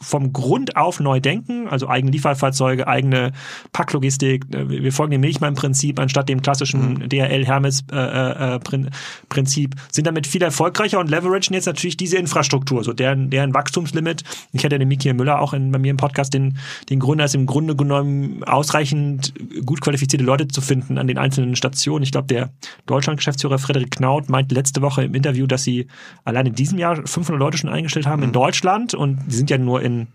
vom 0.00 0.32
Grund 0.32 0.76
auf 0.76 1.00
neu 1.00 1.18
denken, 1.20 1.68
also 1.68 1.88
eigene 1.88 2.12
Lieferfahrzeuge, 2.12 2.86
eigene 2.86 3.32
Packlogistik. 3.72 4.44
Äh, 4.54 4.68
wir 4.68 4.92
folgen 4.92 5.10
dem 5.12 5.22
Milchmann-Prinzip 5.22 5.98
anstatt 5.98 6.28
dem 6.28 6.42
klassischen 6.42 6.94
mhm. 6.94 7.08
DRL-Hermes-Prinzip, 7.08 9.74
äh, 9.74 9.78
sind 9.90 10.06
damit 10.06 10.26
viel 10.26 10.42
erfolgreicher 10.42 11.00
und 11.00 11.08
leveragen 11.10 11.54
jetzt 11.54 11.64
natürlich 11.66 11.96
diese 11.96 12.18
Infrastruktur, 12.18 12.84
so 12.84 12.92
deren, 12.92 13.30
deren 13.30 13.54
Wachstumslimit. 13.54 14.22
Ich 14.52 14.62
hatte 14.64 14.78
den 14.78 14.88
Miki 14.88 15.12
Müller 15.12 15.40
auch 15.40 15.52
in, 15.52 15.72
bei 15.72 15.78
mir 15.78 15.90
im 15.90 15.96
Podcast 15.96 16.34
den, 16.34 16.58
den 16.90 17.00
Gründer, 17.00 17.24
ist 17.24 17.34
im 17.34 17.46
Grunde 17.46 17.74
genommen 17.76 18.44
ausreichend 18.44 19.32
gut 19.64 19.80
qualifizierte 19.80 20.24
Leute 20.24 20.48
zu 20.48 20.60
finden 20.60 20.98
an 20.98 21.06
den 21.06 21.16
einzelnen 21.18 21.56
Stationen. 21.56 22.02
Ich 22.02 22.12
glaube, 22.12 22.28
der 22.28 22.50
Deutschland-Geschäftsführer 22.86 23.58
Frederik 23.58 23.92
Knaut 23.92 24.28
meinte 24.28 24.54
letzte 24.54 24.82
Woche 24.82 25.04
im 25.04 25.14
Interview, 25.14 25.46
dass 25.46 25.64
sie 25.64 25.86
allein 26.24 26.46
in 26.46 26.54
diesem 26.54 26.78
Jahr 26.78 26.96
500 26.96 27.38
Leute 27.38 27.58
schon 27.58 27.70
eingestellt 27.70 28.06
haben 28.06 28.20
mhm. 28.20 28.26
in 28.26 28.32
Deutschland 28.32 28.94
und 28.94 29.18
die 29.26 29.34
sind 29.34 29.50
ja 29.50 29.58
nur 29.58 29.82
in 29.86 30.08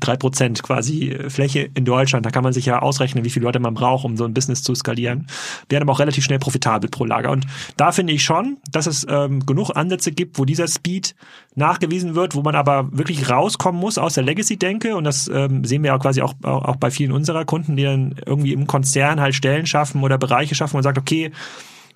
drei 0.00 0.16
Prozent 0.16 0.62
quasi 0.62 1.16
Fläche 1.28 1.68
in 1.74 1.84
Deutschland. 1.84 2.24
Da 2.24 2.30
kann 2.30 2.44
man 2.44 2.52
sich 2.52 2.66
ja 2.66 2.80
ausrechnen, 2.80 3.24
wie 3.24 3.30
viele 3.30 3.44
Leute 3.44 3.58
man 3.58 3.74
braucht, 3.74 4.04
um 4.04 4.16
so 4.16 4.24
ein 4.24 4.34
Business 4.34 4.62
zu 4.62 4.74
skalieren. 4.74 5.26
Werden 5.68 5.82
aber 5.82 5.92
auch 5.92 5.98
relativ 5.98 6.24
schnell 6.24 6.38
profitabel 6.38 6.88
pro 6.88 7.04
Lager. 7.04 7.30
Und 7.30 7.46
da 7.76 7.92
finde 7.92 8.12
ich 8.12 8.22
schon, 8.22 8.58
dass 8.70 8.86
es 8.86 9.06
ähm, 9.08 9.44
genug 9.44 9.70
Ansätze 9.74 10.12
gibt, 10.12 10.38
wo 10.38 10.44
dieser 10.44 10.68
Speed 10.68 11.14
nachgewiesen 11.54 12.14
wird, 12.14 12.34
wo 12.34 12.42
man 12.42 12.54
aber 12.54 12.88
wirklich 12.92 13.28
rauskommen 13.28 13.80
muss 13.80 13.98
aus 13.98 14.14
der 14.14 14.24
Legacy-Denke. 14.24 14.96
Und 14.96 15.04
das 15.04 15.28
ähm, 15.28 15.64
sehen 15.64 15.82
wir 15.82 15.88
ja 15.88 15.98
quasi 15.98 16.22
auch, 16.22 16.34
auch 16.42 16.76
bei 16.76 16.90
vielen 16.90 17.12
unserer 17.12 17.44
Kunden, 17.44 17.76
die 17.76 17.84
dann 17.84 18.14
irgendwie 18.24 18.52
im 18.52 18.66
Konzern 18.66 19.20
halt 19.20 19.34
Stellen 19.34 19.66
schaffen 19.66 20.02
oder 20.02 20.18
Bereiche 20.18 20.54
schaffen 20.54 20.76
und 20.76 20.84
sagt, 20.84 20.98
okay, 20.98 21.26
äh, 21.26 21.30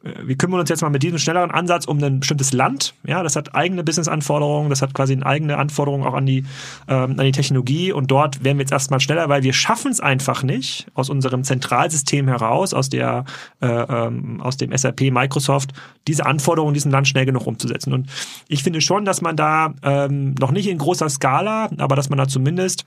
wir 0.03 0.37
kümmern 0.37 0.61
uns 0.61 0.71
jetzt 0.71 0.81
mal 0.81 0.89
mit 0.89 1.03
diesem 1.03 1.19
schnelleren 1.19 1.51
Ansatz 1.51 1.85
um 1.85 2.03
ein 2.03 2.21
bestimmtes 2.21 2.53
Land. 2.53 2.95
Ja, 3.07 3.23
das 3.23 3.37
hat 3.37 3.55
eigene 3.55 3.85
Business-Anforderungen, 3.85 4.71
das 4.71 4.81
hat 4.81 4.95
quasi 4.95 5.13
eine 5.13 5.27
eigene 5.27 5.59
Anforderung 5.59 6.07
auch 6.07 6.15
an 6.15 6.25
die, 6.25 6.45
ähm, 6.89 7.19
an 7.19 7.25
die 7.25 7.33
Technologie 7.33 7.93
und 7.93 8.11
dort 8.11 8.43
werden 8.43 8.57
wir 8.57 8.63
jetzt 8.63 8.73
erstmal 8.73 9.01
schneller, 9.01 9.29
weil 9.29 9.43
wir 9.43 9.53
schaffen 9.53 9.91
es 9.91 10.01
einfach 10.01 10.43
nicht 10.43 10.87
aus 10.95 11.11
unserem 11.11 11.45
Zentralsystem 11.45 12.29
heraus, 12.29 12.73
aus 12.73 12.89
der, 12.89 13.25
äh, 13.61 13.67
ähm, 13.67 14.41
aus 14.41 14.57
dem 14.57 14.77
SAP 14.77 15.11
Microsoft, 15.11 15.73
diese 16.09 16.25
Anforderungen 16.25 16.71
in 16.71 16.75
diesem 16.75 16.93
Land 16.93 17.07
schnell 17.07 17.27
genug 17.27 17.47
umzusetzen. 17.47 17.93
Und 17.93 18.09
ich 18.49 18.63
finde 18.63 18.81
schon, 18.81 19.05
dass 19.05 19.21
man 19.21 19.37
da 19.37 19.75
ähm, 19.83 20.35
noch 20.39 20.51
nicht 20.51 20.69
in 20.69 20.79
großer 20.79 21.11
Skala, 21.11 21.71
aber 21.77 21.95
dass 21.95 22.09
man 22.09 22.19
da 22.19 22.27
zumindest 22.27 22.87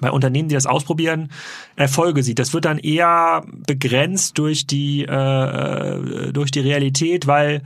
bei 0.00 0.10
Unternehmen, 0.10 0.48
die 0.48 0.54
das 0.54 0.66
ausprobieren, 0.66 1.30
Erfolge 1.76 2.22
sieht. 2.22 2.38
Das 2.38 2.52
wird 2.52 2.64
dann 2.64 2.78
eher 2.78 3.44
begrenzt 3.66 4.38
durch 4.38 4.66
die 4.66 5.04
äh, 5.04 6.28
äh, 6.28 6.32
durch 6.32 6.50
die 6.50 6.60
Realität, 6.60 7.26
weil 7.26 7.62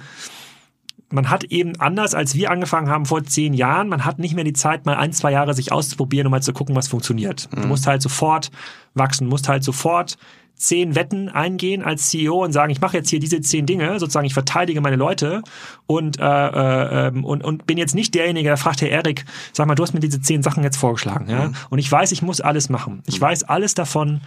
man 1.12 1.28
hat 1.28 1.44
eben 1.44 1.74
anders, 1.80 2.14
als 2.14 2.34
wir 2.34 2.50
angefangen 2.50 2.88
haben 2.88 3.04
vor 3.04 3.24
zehn 3.24 3.52
Jahren, 3.52 3.88
man 3.88 4.04
hat 4.04 4.18
nicht 4.20 4.34
mehr 4.34 4.44
die 4.44 4.52
Zeit, 4.52 4.86
mal 4.86 4.96
ein, 4.96 5.12
zwei 5.12 5.32
Jahre 5.32 5.54
sich 5.54 5.72
auszuprobieren, 5.72 6.26
um 6.26 6.30
mal 6.30 6.42
zu 6.42 6.52
gucken, 6.52 6.76
was 6.76 6.88
funktioniert. 6.88 7.48
Mhm. 7.52 7.62
Du 7.62 7.68
musst 7.68 7.86
halt 7.86 8.00
sofort 8.00 8.50
wachsen, 8.94 9.26
musst 9.26 9.48
halt 9.48 9.64
sofort 9.64 10.18
zehn 10.60 10.94
Wetten 10.94 11.30
eingehen 11.30 11.82
als 11.82 12.10
CEO 12.10 12.44
und 12.44 12.52
sagen, 12.52 12.70
ich 12.70 12.80
mache 12.80 12.98
jetzt 12.98 13.08
hier 13.08 13.18
diese 13.18 13.40
zehn 13.40 13.64
Dinge, 13.64 13.98
sozusagen 13.98 14.26
ich 14.26 14.34
verteidige 14.34 14.82
meine 14.82 14.96
Leute 14.96 15.42
und, 15.86 16.20
äh, 16.20 16.22
äh, 16.22 17.08
ähm, 17.08 17.24
und, 17.24 17.42
und 17.42 17.66
bin 17.66 17.78
jetzt 17.78 17.94
nicht 17.94 18.14
derjenige, 18.14 18.50
der 18.50 18.58
fragt, 18.58 18.82
Herr 18.82 18.90
Erik, 18.90 19.24
sag 19.52 19.66
mal, 19.66 19.74
du 19.74 19.82
hast 19.82 19.94
mir 19.94 20.00
diese 20.00 20.20
zehn 20.20 20.42
Sachen 20.42 20.62
jetzt 20.62 20.76
vorgeschlagen. 20.76 21.30
Ja? 21.30 21.48
Mhm. 21.48 21.54
Und 21.70 21.78
ich 21.78 21.90
weiß, 21.90 22.12
ich 22.12 22.20
muss 22.20 22.42
alles 22.42 22.68
machen. 22.68 23.02
Ich 23.06 23.20
mhm. 23.20 23.24
weiß 23.24 23.44
alles 23.44 23.74
davon, 23.74 24.20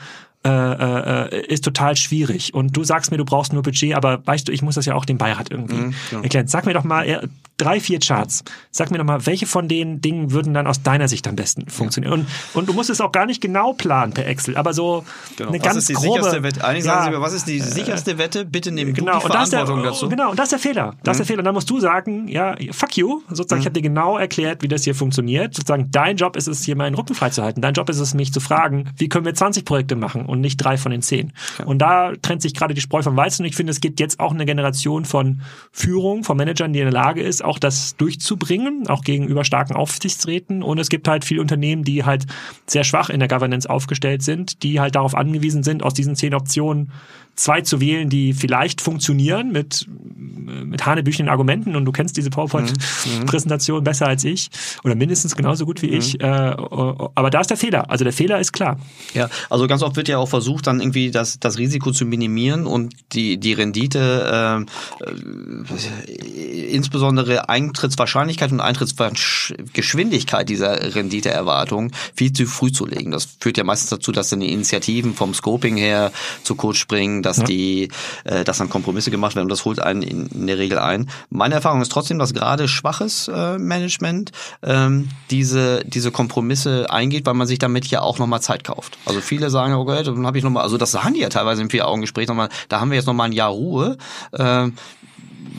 äh, 0.45 0.49
äh, 0.49 1.45
ist 1.47 1.63
total 1.63 1.95
schwierig. 1.95 2.53
Und 2.53 2.75
du 2.75 2.83
sagst 2.83 3.11
mir, 3.11 3.17
du 3.17 3.25
brauchst 3.25 3.53
nur 3.53 3.63
Budget, 3.63 3.95
aber 3.95 4.25
weißt 4.25 4.47
du, 4.47 4.51
ich 4.51 4.61
muss 4.61 4.75
das 4.75 4.85
ja 4.85 4.95
auch 4.95 5.05
dem 5.05 5.17
Beirat 5.17 5.51
irgendwie 5.51 5.75
mhm, 5.75 5.93
ja. 6.11 6.21
erklären. 6.21 6.47
Sag 6.47 6.65
mir 6.65 6.73
doch 6.73 6.83
mal 6.83 7.29
drei, 7.57 7.79
vier 7.79 7.99
Charts. 7.99 8.43
Sag 8.71 8.91
mir 8.91 8.97
doch 8.97 9.05
mal, 9.05 9.25
welche 9.25 9.45
von 9.45 9.67
den 9.67 10.01
Dingen 10.01 10.31
würden 10.31 10.53
dann 10.53 10.67
aus 10.67 10.81
deiner 10.81 11.07
Sicht 11.07 11.27
am 11.27 11.35
besten 11.35 11.69
funktionieren? 11.69 12.13
Und, 12.13 12.27
und 12.53 12.69
du 12.69 12.73
musst 12.73 12.89
es 12.89 12.99
auch 12.99 13.11
gar 13.11 13.25
nicht 13.25 13.41
genau 13.41 13.73
planen 13.73 14.13
per 14.13 14.27
Excel, 14.27 14.57
aber 14.57 14.73
so 14.73 15.05
genau. 15.37 15.49
eine 15.49 15.59
was 15.59 15.65
ganz 15.65 15.77
ist 15.77 15.89
die 15.89 15.93
grobe, 15.93 16.19
sicherste 16.19 16.43
Wette? 16.43 16.65
Eigentlich 16.65 16.85
ja, 16.85 16.93
sagen 16.93 17.05
Sie 17.05 17.17
mir, 17.17 17.21
was 17.21 17.33
ist 17.33 17.47
die 17.47 17.59
sicherste 17.59 18.17
Wette? 18.17 18.45
Bitte 18.45 18.71
nehmen 18.71 18.93
genau, 18.93 19.19
die 19.19 19.27
Verantwortung 19.27 19.81
der, 19.81 19.91
dazu. 19.91 20.09
Genau, 20.09 20.31
und 20.31 20.39
das 20.39 20.45
ist 20.45 20.51
der 20.51 20.59
Fehler. 20.59 20.95
Das 21.03 21.13
ist 21.13 21.19
der 21.19 21.25
mhm. 21.25 21.27
Fehler. 21.27 21.39
Und 21.39 21.45
dann 21.45 21.55
musst 21.55 21.69
du 21.69 21.79
sagen, 21.79 22.27
ja, 22.27 22.55
fuck 22.71 22.97
you. 22.97 23.21
Sozusagen, 23.29 23.59
mhm. 23.59 23.61
ich 23.61 23.65
habe 23.65 23.73
dir 23.73 23.81
genau 23.81 24.17
erklärt, 24.17 24.63
wie 24.63 24.67
das 24.67 24.83
hier 24.83 24.95
funktioniert. 24.95 25.53
Sozusagen, 25.53 25.89
dein 25.91 26.17
Job 26.17 26.35
ist 26.35 26.47
es, 26.47 26.63
hier 26.63 26.75
meinen 26.75 26.95
Rücken 26.95 27.15
freizuhalten. 27.15 27.61
Dein 27.61 27.73
Job 27.73 27.89
ist 27.89 27.99
es, 27.99 28.13
mich 28.13 28.33
zu 28.33 28.39
fragen, 28.39 28.89
wie 28.97 29.09
können 29.09 29.25
wir 29.25 29.33
20 29.33 29.63
Projekte 29.63 29.95
machen 29.95 30.25
und 30.33 30.41
nicht 30.41 30.57
drei 30.57 30.77
von 30.77 30.91
den 30.91 31.01
zehn. 31.01 31.31
Ja. 31.59 31.65
Und 31.65 31.79
da 31.79 32.13
trennt 32.21 32.41
sich 32.41 32.53
gerade 32.53 32.73
die 32.73 32.81
Spreu 32.81 33.01
vom 33.01 33.15
Weizen. 33.15 33.43
Und 33.43 33.49
ich 33.49 33.55
finde, 33.55 33.71
es 33.71 33.79
gibt 33.79 33.99
jetzt 33.99 34.19
auch 34.19 34.33
eine 34.33 34.45
Generation 34.45 35.05
von 35.05 35.41
Führung, 35.71 36.23
von 36.23 36.35
Managern, 36.35 36.73
die 36.73 36.79
in 36.79 36.85
der 36.85 36.93
Lage 36.93 37.21
ist, 37.21 37.43
auch 37.43 37.59
das 37.59 37.95
durchzubringen, 37.95 38.87
auch 38.87 39.03
gegenüber 39.03 39.45
starken 39.45 39.75
Aufsichtsräten. 39.75 40.63
Und 40.63 40.79
es 40.79 40.89
gibt 40.89 41.07
halt 41.07 41.23
viele 41.23 41.41
Unternehmen, 41.41 41.83
die 41.83 42.03
halt 42.03 42.25
sehr 42.67 42.83
schwach 42.83 43.09
in 43.09 43.19
der 43.19 43.29
Governance 43.29 43.69
aufgestellt 43.69 44.23
sind, 44.23 44.63
die 44.63 44.79
halt 44.79 44.95
darauf 44.95 45.15
angewiesen 45.15 45.63
sind, 45.63 45.83
aus 45.83 45.93
diesen 45.93 46.15
zehn 46.15 46.33
Optionen 46.33 46.91
zwei 47.35 47.61
zu 47.61 47.81
wählen, 47.81 48.09
die 48.09 48.33
vielleicht 48.33 48.81
funktionieren 48.81 49.51
mit, 49.51 49.87
mit 49.89 50.85
hanebüchenden 50.85 51.31
Argumenten 51.31 51.75
und 51.75 51.85
du 51.85 51.91
kennst 51.91 52.15
diese 52.15 52.29
PowerPoint-Präsentation 52.29 53.79
mhm. 53.79 53.83
besser 53.83 54.07
als 54.07 54.23
ich 54.23 54.49
oder 54.83 54.95
mindestens 54.95 55.35
genauso 55.35 55.65
gut 55.65 55.81
wie 55.81 55.87
mhm. 55.87 55.97
ich. 55.97 56.21
Äh, 56.21 56.25
aber 56.25 57.29
da 57.29 57.41
ist 57.41 57.49
der 57.49 57.57
Fehler. 57.57 57.89
Also 57.89 58.03
der 58.03 58.13
Fehler 58.13 58.39
ist 58.39 58.53
klar. 58.53 58.77
Ja, 59.13 59.29
also 59.49 59.67
ganz 59.67 59.81
oft 59.81 59.95
wird 59.95 60.07
ja 60.07 60.17
auch 60.19 60.29
versucht, 60.29 60.67
dann 60.67 60.79
irgendwie 60.79 61.09
das, 61.11 61.39
das 61.39 61.57
Risiko 61.57 61.91
zu 61.91 62.05
minimieren 62.05 62.67
und 62.67 62.93
die, 63.13 63.37
die 63.37 63.53
Rendite, 63.53 64.67
äh, 65.01 65.05
äh, 65.05 66.67
insbesondere 66.71 67.49
Eintrittswahrscheinlichkeit 67.49 68.51
und 68.51 68.61
Eintrittsgeschwindigkeit 68.61 70.47
dieser 70.49 70.95
Renditeerwartung 70.95 71.91
viel 72.15 72.31
zu 72.31 72.45
früh 72.45 72.71
zu 72.71 72.85
legen. 72.85 73.11
Das 73.11 73.27
führt 73.39 73.57
ja 73.57 73.63
meistens 73.63 73.89
dazu, 73.89 74.11
dass 74.11 74.29
dann 74.29 74.41
die 74.41 74.51
Initiativen 74.51 75.15
vom 75.15 75.33
Scoping 75.33 75.77
her 75.77 76.11
zu 76.43 76.55
kurz 76.55 76.77
springen, 76.77 77.22
dass 77.23 77.37
ja. 77.37 77.43
die, 77.45 77.89
äh, 78.23 78.43
dass 78.43 78.59
dann 78.59 78.69
Kompromisse 78.69 79.11
gemacht 79.11 79.35
werden 79.35 79.45
und 79.45 79.49
das 79.49 79.65
holt 79.65 79.79
einen 79.79 80.01
in, 80.01 80.27
in, 80.27 80.47
der 80.47 80.57
Regel 80.57 80.79
ein. 80.79 81.09
Meine 81.29 81.55
Erfahrung 81.55 81.81
ist 81.81 81.91
trotzdem, 81.91 82.19
dass 82.19 82.33
gerade 82.33 82.67
schwaches 82.67 83.27
äh, 83.27 83.57
Management 83.57 84.31
ähm, 84.61 85.09
diese 85.31 85.83
diese 85.85 86.11
Kompromisse 86.11 86.89
eingeht, 86.89 87.25
weil 87.25 87.33
man 87.33 87.47
sich 87.47 87.59
damit 87.59 87.87
ja 87.87 88.01
auch 88.01 88.19
nochmal 88.19 88.41
Zeit 88.41 88.63
kauft. 88.63 88.97
Also 89.05 89.21
viele 89.21 89.49
sagen, 89.49 89.73
okay, 89.73 90.03
dann 90.03 90.25
habe 90.25 90.37
ich 90.37 90.43
nochmal, 90.43 90.63
also 90.63 90.77
das 90.77 90.91
sagen 90.91 91.13
die 91.13 91.21
ja 91.21 91.29
teilweise 91.29 91.61
im 91.61 91.69
Vier-Augen-Gespräch 91.69 92.27
nochmal, 92.27 92.49
da 92.69 92.79
haben 92.79 92.91
wir 92.91 92.97
jetzt 92.97 93.07
nochmal 93.07 93.29
ein 93.29 93.33
Jahr 93.33 93.49
Ruhe. 93.49 93.97
Äh, 94.31 94.69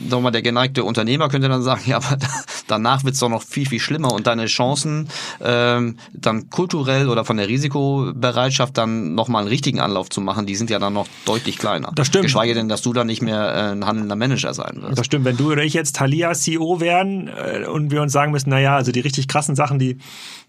mal, 0.09 0.31
der 0.31 0.41
geneigte 0.41 0.83
Unternehmer 0.83 1.29
könnte 1.29 1.49
dann 1.49 1.61
sagen, 1.61 1.81
ja, 1.87 1.97
aber 1.97 2.17
danach 2.67 3.03
wird's 3.03 3.19
doch 3.19 3.29
noch 3.29 3.43
viel, 3.43 3.67
viel 3.67 3.79
schlimmer 3.79 4.13
und 4.13 4.27
deine 4.27 4.45
Chancen 4.45 5.09
ähm, 5.41 5.97
dann 6.13 6.49
kulturell 6.49 7.09
oder 7.09 7.25
von 7.25 7.37
der 7.37 7.47
Risikobereitschaft 7.47 8.77
dann 8.77 9.15
nochmal 9.15 9.41
einen 9.41 9.49
richtigen 9.49 9.79
Anlauf 9.79 10.09
zu 10.09 10.21
machen, 10.21 10.45
die 10.45 10.55
sind 10.55 10.69
ja 10.69 10.79
dann 10.79 10.93
noch 10.93 11.07
deutlich 11.25 11.57
kleiner. 11.57 11.91
Das 11.95 12.07
stimmt. 12.07 12.25
Geschweige 12.25 12.53
denn, 12.53 12.69
dass 12.69 12.81
du 12.81 12.93
dann 12.93 13.07
nicht 13.07 13.21
mehr 13.21 13.53
äh, 13.53 13.71
ein 13.71 13.85
handelnder 13.85 14.15
Manager 14.15 14.53
sein 14.53 14.81
wirst. 14.81 14.97
Das 14.97 15.05
stimmt. 15.05 15.25
Wenn 15.25 15.37
du 15.37 15.51
oder 15.51 15.63
ich 15.63 15.73
jetzt 15.73 15.95
Thalia 15.95 16.33
CEO 16.33 16.79
wären 16.79 17.27
äh, 17.27 17.65
und 17.65 17.91
wir 17.91 18.01
uns 18.01 18.11
sagen 18.11 18.31
müssen, 18.31 18.49
na 18.49 18.59
ja, 18.59 18.75
also 18.75 18.91
die 18.91 18.99
richtig 18.99 19.27
krassen 19.27 19.55
Sachen, 19.55 19.79
die 19.79 19.97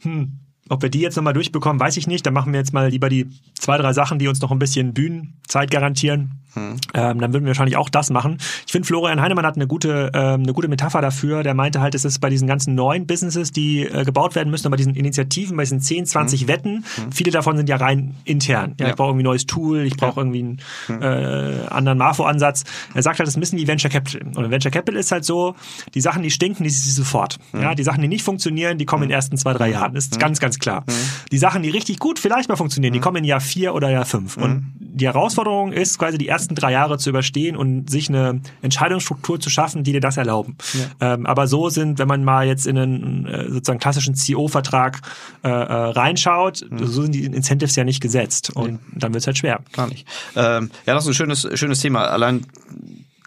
hm, 0.02 0.40
ob 0.68 0.82
wir 0.82 0.90
die 0.90 1.00
jetzt 1.00 1.16
nochmal 1.16 1.32
durchbekommen, 1.32 1.78
weiß 1.78 1.96
ich 1.96 2.06
nicht. 2.06 2.26
Dann 2.26 2.34
machen 2.34 2.52
wir 2.52 2.58
jetzt 2.58 2.72
mal 2.72 2.88
lieber 2.88 3.08
die 3.08 3.28
zwei, 3.54 3.78
drei 3.78 3.92
Sachen, 3.92 4.18
die 4.18 4.28
uns 4.28 4.40
noch 4.40 4.50
ein 4.50 4.58
bisschen 4.58 4.94
Bühnenzeit 4.94 5.70
garantieren. 5.70 6.40
Hm. 6.56 6.76
Ähm, 6.94 7.20
dann 7.20 7.32
würden 7.32 7.44
wir 7.44 7.48
wahrscheinlich 7.48 7.76
auch 7.76 7.90
das 7.90 8.10
machen. 8.10 8.38
Ich 8.66 8.72
finde, 8.72 8.86
Florian 8.86 9.20
Heinemann 9.20 9.44
hat 9.44 9.56
eine 9.56 9.66
gute, 9.66 10.10
ähm, 10.14 10.42
eine 10.42 10.54
gute 10.54 10.68
Metapher 10.68 11.02
dafür. 11.02 11.42
Der 11.42 11.54
meinte 11.54 11.80
halt, 11.80 11.94
es 11.94 12.04
ist 12.04 12.18
bei 12.20 12.30
diesen 12.30 12.48
ganzen 12.48 12.74
neuen 12.74 13.06
Businesses, 13.06 13.52
die 13.52 13.82
äh, 13.82 14.04
gebaut 14.04 14.34
werden 14.34 14.50
müssen, 14.50 14.70
bei 14.70 14.76
diesen 14.76 14.94
Initiativen, 14.94 15.56
bei 15.56 15.64
diesen 15.64 15.80
10, 15.80 16.06
20 16.06 16.40
hm. 16.40 16.48
Wetten, 16.48 16.84
hm. 16.96 17.12
viele 17.12 17.30
davon 17.30 17.56
sind 17.56 17.68
ja 17.68 17.76
rein 17.76 18.14
intern. 18.24 18.74
Ja, 18.80 18.86
ja. 18.86 18.90
Ich 18.90 18.96
brauche 18.96 19.10
irgendwie 19.10 19.24
ein 19.24 19.30
neues 19.30 19.46
Tool, 19.46 19.80
ich 19.80 19.96
brauche 19.96 20.20
ja. 20.20 20.26
irgendwie 20.26 20.40
einen 20.40 20.58
hm. 20.86 21.02
äh, 21.02 21.66
anderen 21.68 21.98
Marfo-Ansatz. 21.98 22.64
Er 22.94 23.02
sagt 23.02 23.18
halt, 23.18 23.26
das 23.26 23.36
müssen 23.36 23.58
wie 23.58 23.68
Venture 23.68 23.90
Capital. 23.90 24.22
Und 24.34 24.50
Venture 24.50 24.70
Capital 24.70 24.98
ist 24.98 25.12
halt 25.12 25.24
so, 25.24 25.54
die 25.94 26.00
Sachen, 26.00 26.22
die 26.22 26.30
stinken, 26.30 26.64
die 26.64 26.70
sie 26.70 26.90
sofort. 26.90 27.38
Hm. 27.52 27.60
Ja, 27.60 27.74
die 27.74 27.82
Sachen, 27.82 28.00
die 28.00 28.08
nicht 28.08 28.24
funktionieren, 28.24 28.78
die 28.78 28.86
kommen 28.86 29.02
in 29.02 29.10
den 29.10 29.14
ersten 29.14 29.36
zwei, 29.36 29.52
drei 29.52 29.70
Jahren. 29.70 29.94
Das 29.94 30.04
ist 30.04 30.18
ganz, 30.18 30.40
ganz 30.40 30.58
klar. 30.58 30.84
Die 31.30 31.38
Sachen, 31.38 31.62
die 31.62 31.70
richtig 31.70 31.98
gut 31.98 32.18
vielleicht 32.18 32.48
mal 32.48 32.56
funktionieren, 32.56 32.92
die 32.92 33.00
kommen 33.00 33.18
in 33.18 33.24
Jahr 33.24 33.40
vier 33.40 33.74
oder 33.74 33.90
Jahr 33.90 34.04
fünf. 34.04 34.36
Und 34.36 34.72
die 34.96 35.06
Herausforderung 35.06 35.72
ist 35.72 35.98
quasi 35.98 36.16
die 36.16 36.26
ersten 36.26 36.54
drei 36.54 36.72
Jahre 36.72 36.96
zu 36.96 37.10
überstehen 37.10 37.54
und 37.54 37.90
sich 37.90 38.08
eine 38.08 38.40
Entscheidungsstruktur 38.62 39.38
zu 39.38 39.50
schaffen, 39.50 39.84
die 39.84 39.92
dir 39.92 40.00
das 40.00 40.16
erlauben. 40.16 40.56
Ja. 40.72 41.14
Ähm, 41.14 41.26
aber 41.26 41.46
so 41.46 41.68
sind, 41.68 41.98
wenn 41.98 42.08
man 42.08 42.24
mal 42.24 42.46
jetzt 42.46 42.66
in 42.66 42.78
einen 42.78 43.26
äh, 43.26 43.50
sozusagen 43.50 43.78
klassischen 43.78 44.14
CEO-Vertrag 44.14 45.02
äh, 45.44 45.48
äh, 45.48 45.52
reinschaut, 45.52 46.64
mhm. 46.70 46.86
so 46.86 47.02
sind 47.02 47.12
die 47.12 47.24
Incentives 47.24 47.76
ja 47.76 47.84
nicht 47.84 48.00
gesetzt 48.00 48.50
und 48.56 48.72
nee. 48.72 48.78
dann 48.94 49.12
wird 49.12 49.20
es 49.20 49.26
halt 49.26 49.36
schwer. 49.36 49.60
Gar 49.72 49.88
nicht. 49.88 50.08
Ähm, 50.34 50.70
ja, 50.86 50.94
das 50.94 51.04
ist 51.04 51.10
ein 51.10 51.14
schönes, 51.14 51.46
schönes 51.58 51.80
Thema. 51.80 52.06
Allein 52.06 52.46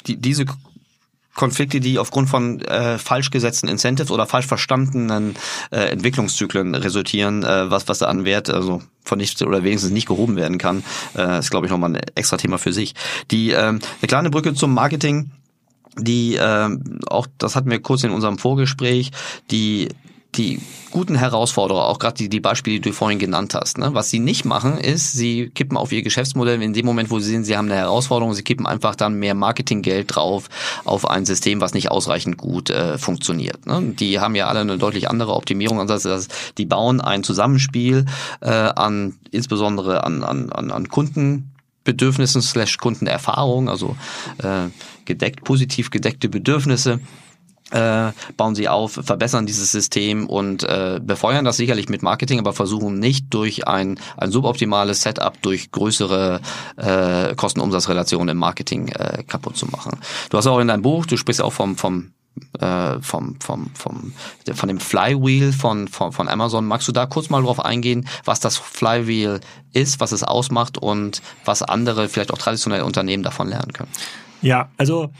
die, 0.07 0.17
diese 0.17 0.45
Konflikte, 1.39 1.79
die 1.79 1.97
aufgrund 1.99 2.27
von 2.27 2.59
äh, 2.61 2.97
falsch 2.97 3.31
gesetzten 3.31 3.69
Incentives 3.69 4.11
oder 4.11 4.25
falsch 4.25 4.45
verstandenen 4.45 5.35
äh, 5.71 5.77
Entwicklungszyklen 5.89 6.75
resultieren, 6.75 7.43
äh, 7.43 7.71
was 7.71 7.87
was 7.87 7.99
da 7.99 8.07
an 8.07 8.25
Wert 8.25 8.49
also 8.49 8.81
von 9.05 9.17
nichts 9.17 9.41
oder 9.41 9.63
wenigstens 9.63 9.91
nicht 9.91 10.05
gehoben 10.05 10.35
werden 10.35 10.57
kann, 10.57 10.83
äh, 11.15 11.39
ist 11.39 11.49
glaube 11.49 11.65
ich 11.65 11.71
nochmal 11.71 11.91
ein 11.91 12.01
extra 12.15 12.35
Thema 12.35 12.57
für 12.57 12.73
sich. 12.73 12.93
Die 13.31 13.51
äh, 13.51 13.57
eine 13.57 13.79
kleine 14.05 14.29
Brücke 14.29 14.53
zum 14.53 14.73
Marketing 14.73 15.31
die 15.97 16.35
äh, 16.35 16.77
auch 17.07 17.27
das 17.37 17.55
hatten 17.55 17.71
wir 17.71 17.81
kurz 17.81 18.03
in 18.03 18.11
unserem 18.11 18.37
Vorgespräch, 18.37 19.11
die 19.49 19.89
die 20.35 20.61
guten 20.91 21.15
Herausforderer, 21.15 21.85
auch 21.87 21.99
gerade 21.99 22.15
die, 22.15 22.29
die 22.29 22.39
Beispiele, 22.39 22.75
die 22.79 22.89
du 22.89 22.93
vorhin 22.93 23.19
genannt 23.19 23.55
hast. 23.55 23.77
Ne? 23.77 23.93
Was 23.93 24.09
sie 24.09 24.19
nicht 24.19 24.45
machen, 24.45 24.77
ist, 24.77 25.13
sie 25.13 25.49
kippen 25.49 25.77
auf 25.77 25.91
ihr 25.91 26.01
Geschäftsmodell 26.01 26.61
in 26.61 26.73
dem 26.73 26.85
Moment, 26.85 27.09
wo 27.09 27.19
sie 27.19 27.29
sehen, 27.31 27.43
sie 27.43 27.57
haben 27.57 27.65
eine 27.65 27.75
Herausforderung, 27.75 28.33
sie 28.33 28.43
kippen 28.43 28.67
einfach 28.67 28.95
dann 28.95 29.15
mehr 29.15 29.33
Marketinggeld 29.33 30.15
drauf 30.15 30.49
auf 30.85 31.09
ein 31.09 31.25
System, 31.25 31.61
was 31.61 31.73
nicht 31.73 31.89
ausreichend 31.89 32.37
gut 32.37 32.69
äh, 32.69 32.97
funktioniert. 32.97 33.65
Ne? 33.65 33.93
Die 33.99 34.19
haben 34.19 34.35
ja 34.35 34.47
alle 34.47 34.59
eine 34.59 34.77
deutlich 34.77 35.09
andere 35.09 35.33
Optimierung. 35.35 35.79
Also 35.79 36.17
die 36.57 36.65
bauen 36.65 37.01
ein 37.01 37.23
Zusammenspiel 37.23 38.05
äh, 38.41 38.49
an 38.49 39.15
insbesondere 39.31 40.03
an, 40.03 40.23
an, 40.23 40.51
an, 40.51 40.71
an 40.71 40.89
Kunden. 40.89 41.51
Bedürfnissen 41.85 42.41
slash 42.41 42.77
Kundenerfahrung, 42.77 43.67
also 43.67 43.95
äh, 44.43 44.67
gedeckt, 45.05 45.43
positiv 45.43 45.89
gedeckte 45.89 46.29
Bedürfnisse 46.29 46.99
äh, 47.71 48.11
bauen 48.35 48.55
sie 48.55 48.67
auf, 48.67 48.93
verbessern 48.93 49.45
dieses 49.45 49.71
System 49.71 50.27
und 50.27 50.63
äh, 50.63 50.99
befeuern 51.01 51.45
das 51.45 51.57
sicherlich 51.57 51.89
mit 51.89 52.03
Marketing, 52.03 52.39
aber 52.39 52.53
versuchen 52.53 52.99
nicht 52.99 53.33
durch 53.33 53.67
ein, 53.67 53.99
ein 54.17 54.31
suboptimales 54.31 55.01
Setup 55.01 55.41
durch 55.41 55.71
größere 55.71 56.41
äh, 56.77 57.35
Kosten-Umsatz-Relationen 57.35 58.29
im 58.29 58.37
Marketing 58.37 58.89
äh, 58.89 59.23
kaputt 59.23 59.57
zu 59.57 59.67
machen. 59.67 59.99
Du 60.29 60.37
hast 60.37 60.47
auch 60.47 60.59
in 60.59 60.67
deinem 60.67 60.81
Buch, 60.81 61.05
du 61.05 61.17
sprichst 61.17 61.41
auch 61.41 61.53
vom, 61.53 61.75
vom 61.75 62.11
äh, 62.59 63.01
vom, 63.01 63.39
vom, 63.41 63.69
vom, 63.73 64.13
von 64.53 64.69
dem 64.69 64.79
Flywheel 64.79 65.51
von, 65.51 65.87
von, 65.87 66.11
von 66.11 66.29
Amazon. 66.29 66.65
Magst 66.65 66.87
du 66.87 66.91
da 66.91 67.05
kurz 67.05 67.29
mal 67.29 67.43
drauf 67.43 67.59
eingehen, 67.59 68.07
was 68.23 68.39
das 68.39 68.57
Flywheel 68.57 69.41
ist, 69.73 69.99
was 69.99 70.11
es 70.11 70.23
ausmacht 70.23 70.77
und 70.77 71.21
was 71.43 71.63
andere, 71.63 72.07
vielleicht 72.07 72.31
auch 72.31 72.37
traditionelle 72.37 72.85
Unternehmen 72.85 73.23
davon 73.23 73.49
lernen 73.49 73.73
können? 73.73 73.91
Ja, 74.41 74.69
also 74.77 75.11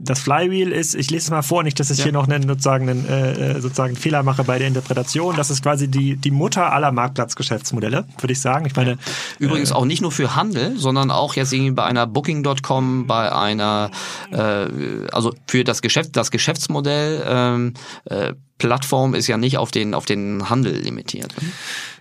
das 0.00 0.20
Flywheel 0.20 0.70
ist, 0.70 0.94
ich 0.94 1.10
lese 1.10 1.24
es 1.24 1.30
mal 1.30 1.42
vor, 1.42 1.64
nicht, 1.64 1.80
dass 1.80 1.90
ich 1.90 1.98
ja. 1.98 2.04
hier 2.04 2.12
noch 2.12 2.28
einen, 2.28 2.46
sozusagen 2.46 2.88
einen 2.88 3.08
äh, 3.08 3.56
äh, 3.56 3.60
sozusagen 3.60 3.96
Fehler 3.96 4.22
mache 4.22 4.44
bei 4.44 4.58
der 4.58 4.68
Interpretation. 4.68 5.34
Das 5.34 5.50
ist 5.50 5.62
quasi 5.62 5.88
die, 5.88 6.16
die 6.16 6.30
Mutter 6.30 6.72
aller 6.72 6.92
Marktplatzgeschäftsmodelle, 6.92 8.06
würde 8.20 8.32
ich 8.32 8.40
sagen. 8.40 8.64
Ich 8.66 8.76
meine, 8.76 8.96
Übrigens 9.40 9.72
äh, 9.72 9.74
auch 9.74 9.84
nicht 9.84 10.00
nur 10.00 10.12
für 10.12 10.36
Handel, 10.36 10.78
sondern 10.78 11.10
auch 11.10 11.34
jetzt 11.34 11.52
irgendwie 11.52 11.72
bei 11.72 11.84
einer 11.84 12.06
Booking.com, 12.06 13.08
bei 13.08 13.32
einer, 13.32 13.90
äh, 14.30 14.68
also 15.10 15.34
für 15.48 15.64
das 15.64 15.82
Geschäft, 15.82 16.16
das 16.16 16.30
Geschäftsmodell 16.30 17.24
ähm, 17.26 17.74
äh, 18.04 18.34
Plattform 18.58 19.14
ist 19.14 19.26
ja 19.26 19.36
nicht 19.36 19.58
auf 19.58 19.72
den, 19.72 19.94
auf 19.94 20.04
den 20.04 20.48
Handel 20.48 20.76
limitiert. 20.76 21.34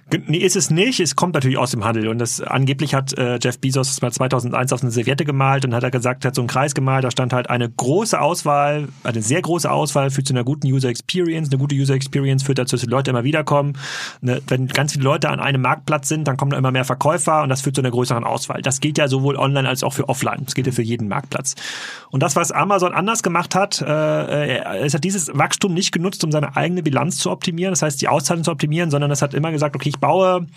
Nee, 0.10 0.38
ist 0.38 0.56
es 0.56 0.70
nicht. 0.70 1.02
Es 1.02 1.18
kommt 1.18 1.34
natürlich 1.34 1.58
aus 1.58 1.72
dem 1.72 1.84
Handel. 1.84 2.08
Und 2.08 2.20
das 2.20 2.40
angeblich 2.40 2.94
hat 2.94 3.18
äh, 3.18 3.40
Jeff 3.44 3.60
Bezos 3.60 4.02
mal 4.02 4.12
2001 4.12 4.72
auf 4.72 4.82
eine 4.82 4.90
Serviette 4.90 5.26
gemalt 5.26 5.66
und 5.66 5.76
hat 5.76 5.84
er 5.84 5.92
gesagt, 5.92 6.24
hat 6.24 6.34
so 6.34 6.42
einen 6.42 6.48
Kreis 6.48 6.74
gemalt, 6.74 7.04
da 7.04 7.12
stand 7.12 7.34
halt 7.34 7.50
eine 7.50 7.70
große 7.70 8.20
Auswahl, 8.20 8.88
eine 9.04 9.22
sehr 9.22 9.42
große 9.42 9.70
Auswahl 9.70 10.10
führt 10.10 10.28
zu 10.28 10.34
einer 10.34 10.46
guten 10.46 10.68
User 10.68 10.88
Experience. 10.88 11.50
Eine 11.50 11.60
gute 11.60 11.76
User 11.76 11.94
Experience 11.94 12.44
führt 12.44 12.58
dazu, 12.58 12.78
dass 12.78 12.84
die 12.84 12.90
Leute 12.90 13.12
immer 13.12 13.26
wiederkommen. 13.26 13.74
Ne, 14.22 14.42
wenn 14.48 14.68
ganz 14.68 14.94
viele 14.94 15.04
Leute 15.04 15.30
an 15.30 15.42
einem 15.42 15.62
Marktplatz 15.62 16.08
sind, 16.08 16.26
dann 16.26 16.38
kommen 16.38 16.52
da 16.52 16.58
immer 16.58 16.72
mehr 16.72 16.86
Verkäufer 16.86 17.44
und 17.44 17.50
das 17.50 17.62
führt 17.62 17.76
zu 17.76 17.82
einer 17.82 17.92
größeren 17.92 18.24
Auswahl. 18.24 18.62
Das 18.62 18.80
gilt 18.80 18.98
ja 18.98 19.10
sowohl 19.10 19.36
online 19.36 19.68
als 19.68 19.84
auch 19.84 19.92
für 19.92 20.08
offline. 20.08 20.44
Das 20.46 20.56
gilt 20.56 20.68
ja 20.68 20.74
für 20.74 20.84
jeden 20.84 21.10
Marktplatz. 21.10 21.56
Und 22.12 22.24
das, 22.24 22.38
was 22.38 22.54
Amazon 22.54 22.94
anders 22.94 23.24
gemacht 23.24 23.56
hat, 23.56 23.82
äh, 23.82 24.80
es 24.80 24.94
hat 24.94 25.04
dieses 25.04 25.30
Wachstum 25.34 25.74
nicht 25.74 25.92
genutzt, 25.92 26.24
um 26.24 26.32
seine 26.32 26.56
eigene 26.56 26.82
Bilanz 26.82 27.18
zu 27.18 27.30
optimieren, 27.30 27.74
das 27.74 27.82
heißt 27.82 28.02
die 28.02 28.08
Auszahlung 28.08 28.46
zu 28.46 28.52
optimieren, 28.52 28.90
sondern 28.90 29.12
es 29.12 29.22
hat 29.22 29.34
immer 29.34 29.52
gesagt, 29.52 29.76
okay, 29.76 29.90
ich 29.98 30.00
baue 30.00 30.48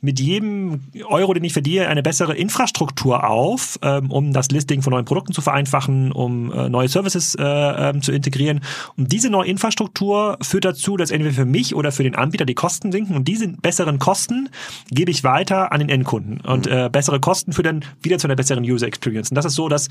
mit 0.00 0.20
jedem 0.20 0.80
Euro, 1.06 1.34
den 1.34 1.44
ich 1.44 1.52
verdiene, 1.52 1.88
eine 1.88 2.02
bessere 2.02 2.34
Infrastruktur 2.34 3.28
auf, 3.28 3.78
ähm, 3.82 4.10
um 4.10 4.32
das 4.32 4.50
Listing 4.50 4.82
von 4.82 4.92
neuen 4.92 5.04
Produkten 5.04 5.32
zu 5.32 5.40
vereinfachen, 5.40 6.12
um 6.12 6.52
äh, 6.52 6.68
neue 6.68 6.88
Services 6.88 7.34
äh, 7.34 7.42
ähm, 7.42 8.02
zu 8.02 8.12
integrieren. 8.12 8.60
Und 8.96 9.12
diese 9.12 9.30
neue 9.30 9.48
Infrastruktur 9.48 10.38
führt 10.42 10.64
dazu, 10.64 10.96
dass 10.96 11.10
entweder 11.10 11.34
für 11.34 11.44
mich 11.44 11.74
oder 11.74 11.92
für 11.92 12.02
den 12.02 12.14
Anbieter 12.14 12.44
die 12.44 12.54
Kosten 12.54 12.92
sinken 12.92 13.16
und 13.16 13.26
diese 13.28 13.48
besseren 13.48 13.98
Kosten 13.98 14.48
gebe 14.90 15.10
ich 15.10 15.24
weiter 15.24 15.72
an 15.72 15.80
den 15.80 15.88
Endkunden. 15.88 16.40
Und 16.40 16.66
mhm. 16.66 16.72
äh, 16.72 16.88
bessere 16.90 17.20
Kosten 17.20 17.52
führen 17.52 17.80
dann 17.80 17.84
wieder 18.02 18.18
zu 18.18 18.26
einer 18.26 18.36
besseren 18.36 18.64
User 18.64 18.86
Experience. 18.86 19.30
Und 19.30 19.36
das 19.36 19.44
ist 19.44 19.54
so 19.54 19.68
das 19.68 19.88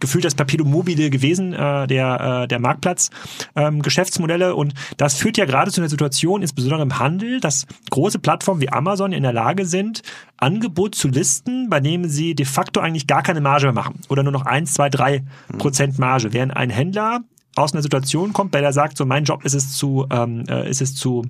gefühlt 0.00 0.24
das 0.24 0.34
Perpetuum 0.34 0.70
mobile 0.70 1.10
gewesen, 1.10 1.52
äh, 1.52 1.86
der, 1.86 2.42
äh, 2.42 2.48
der 2.48 2.58
Marktplatz 2.58 3.10
ähm, 3.56 3.82
Geschäftsmodelle. 3.82 4.54
Und 4.54 4.74
das 4.96 5.16
führt 5.16 5.36
ja 5.36 5.44
gerade 5.44 5.70
zu 5.70 5.80
einer 5.80 5.88
Situation, 5.88 6.42
insbesondere 6.42 6.82
im 6.82 6.98
Handel, 6.98 7.40
dass 7.40 7.66
große 7.90 8.18
Plattformen 8.18 8.31
wie 8.60 8.70
Amazon 8.70 9.12
in 9.12 9.22
der 9.22 9.32
Lage 9.32 9.66
sind, 9.66 10.02
Angebot 10.36 10.94
zu 10.94 11.08
listen, 11.08 11.68
bei 11.68 11.80
dem 11.80 12.08
sie 12.08 12.34
de 12.34 12.46
facto 12.46 12.80
eigentlich 12.80 13.06
gar 13.06 13.22
keine 13.22 13.40
Marge 13.40 13.66
mehr 13.66 13.72
machen 13.72 14.00
oder 14.08 14.22
nur 14.22 14.32
noch 14.32 14.46
eins, 14.46 14.74
zwei, 14.74 14.88
drei 14.88 15.24
Prozent 15.58 15.98
Marge. 15.98 16.32
Während 16.32 16.56
ein 16.56 16.70
Händler 16.70 17.20
aus 17.54 17.72
einer 17.72 17.82
Situation 17.82 18.32
kommt, 18.32 18.50
bei 18.50 18.60
der 18.60 18.72
sagt, 18.72 18.96
so 18.96 19.04
mein 19.04 19.24
Job 19.24 19.44
ist 19.44 19.54
es 19.54 19.76
zu, 19.76 20.06
ähm, 20.10 20.44
äh, 20.48 20.68
ist 20.68 20.80
es 20.80 20.94
zu 20.94 21.24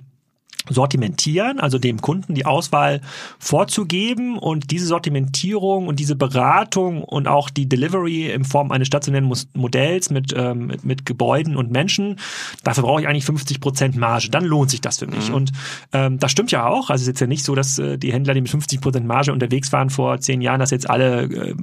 sortimentieren, 0.69 1.59
also 1.59 1.77
dem 1.77 2.01
Kunden 2.01 2.35
die 2.35 2.45
Auswahl 2.45 3.01
vorzugeben 3.39 4.37
und 4.37 4.71
diese 4.71 4.85
Sortimentierung 4.85 5.87
und 5.87 5.99
diese 5.99 6.15
Beratung 6.15 7.03
und 7.03 7.27
auch 7.27 7.49
die 7.49 7.67
Delivery 7.67 8.31
in 8.31 8.45
Form 8.45 8.71
eines 8.71 8.87
stationären 8.87 9.31
Modells 9.53 10.09
mit, 10.09 10.33
ähm, 10.35 10.67
mit, 10.67 10.85
mit 10.85 11.05
Gebäuden 11.05 11.55
und 11.55 11.71
Menschen, 11.71 12.19
dafür 12.63 12.83
brauche 12.83 13.01
ich 13.01 13.07
eigentlich 13.07 13.25
50 13.25 13.59
Prozent 13.59 13.95
Marge. 13.95 14.29
Dann 14.29 14.45
lohnt 14.45 14.69
sich 14.69 14.81
das 14.81 14.99
für 14.99 15.07
mich. 15.07 15.29
Mhm. 15.29 15.35
Und 15.35 15.51
ähm, 15.91 16.19
das 16.19 16.31
stimmt 16.31 16.51
ja 16.51 16.65
auch. 16.67 16.89
Also 16.89 16.95
es 16.95 17.01
ist 17.01 17.07
jetzt 17.07 17.19
ja 17.19 17.27
nicht 17.27 17.43
so, 17.43 17.55
dass 17.55 17.77
äh, 17.79 17.97
die 17.97 18.13
Händler, 18.13 18.33
die 18.33 18.41
mit 18.41 18.49
50 18.49 18.81
Prozent 18.81 19.05
Marge 19.05 19.33
unterwegs 19.33 19.71
waren 19.71 19.89
vor 19.89 20.19
zehn 20.19 20.41
Jahren, 20.41 20.59
dass 20.59 20.71
jetzt 20.71 20.89
alle 20.89 21.23
äh, 21.23 21.55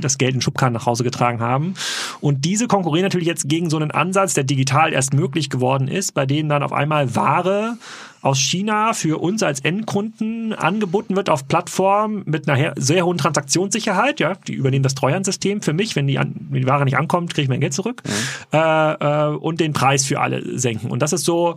das 0.00 0.18
Geld 0.18 0.34
in 0.34 0.40
Schubkarren 0.40 0.72
nach 0.72 0.86
Hause 0.86 1.04
getragen 1.04 1.40
haben. 1.40 1.74
Und 2.20 2.44
diese 2.44 2.66
konkurrieren 2.66 3.04
natürlich 3.04 3.28
jetzt 3.28 3.48
gegen 3.48 3.70
so 3.70 3.76
einen 3.76 3.90
Ansatz, 3.90 4.34
der 4.34 4.44
digital 4.44 4.92
erst 4.92 5.14
möglich 5.14 5.50
geworden 5.50 5.88
ist, 5.88 6.14
bei 6.14 6.26
dem 6.26 6.48
dann 6.48 6.62
auf 6.62 6.72
einmal 6.72 7.14
Ware 7.14 7.76
aus 8.22 8.38
China 8.38 8.92
für 8.92 9.20
uns 9.20 9.42
als 9.42 9.60
Endkunden 9.60 10.52
angeboten 10.52 11.16
wird 11.16 11.30
auf 11.30 11.48
Plattformen 11.48 12.22
mit 12.26 12.48
einer 12.48 12.74
sehr 12.76 13.06
hohen 13.06 13.18
Transaktionssicherheit. 13.18 14.20
Ja, 14.20 14.34
die 14.46 14.54
übernehmen 14.54 14.82
das 14.82 14.94
Treuhandsystem 14.94 15.62
für 15.62 15.72
mich. 15.72 15.96
Wenn 15.96 16.06
die, 16.06 16.18
an, 16.18 16.34
wenn 16.50 16.62
die 16.62 16.68
Ware 16.68 16.84
nicht 16.84 16.98
ankommt, 16.98 17.32
kriege 17.32 17.44
ich 17.44 17.48
mein 17.48 17.60
Geld 17.60 17.72
zurück. 17.72 18.02
Mhm. 18.04 18.58
Äh, 18.58 18.92
äh, 18.92 19.36
und 19.36 19.60
den 19.60 19.72
Preis 19.72 20.04
für 20.04 20.20
alle 20.20 20.58
senken. 20.58 20.90
Und 20.90 21.00
das 21.00 21.12
ist 21.12 21.24
so, 21.24 21.56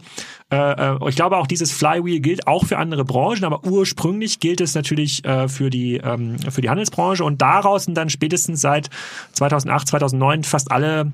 äh, 0.52 0.96
äh, 0.96 1.10
ich 1.10 1.16
glaube 1.16 1.38
auch 1.38 1.48
dieses 1.48 1.72
Flywheel 1.72 2.20
gilt 2.20 2.48
auch 2.48 2.66
für 2.66 2.78
andere 2.78 3.04
Branchen, 3.04 3.44
aber 3.44 3.66
ursprünglich 3.66 4.40
gilt 4.40 4.62
es 4.62 4.76
natürlich 4.76 5.26
äh, 5.26 5.48
für 5.48 5.70
die 5.70 5.98
ähm, 5.98 6.38
für 6.50 6.62
die 6.62 6.70
Handelsbranche 6.70 7.24
und 7.24 7.42
daraus 7.42 7.86
sind 7.86 7.96
dann 7.96 8.10
spätestens 8.10 8.62
seit 8.62 8.90
2008, 9.34 9.88
2009 9.88 10.44
fast 10.44 10.72
alle 10.72 11.12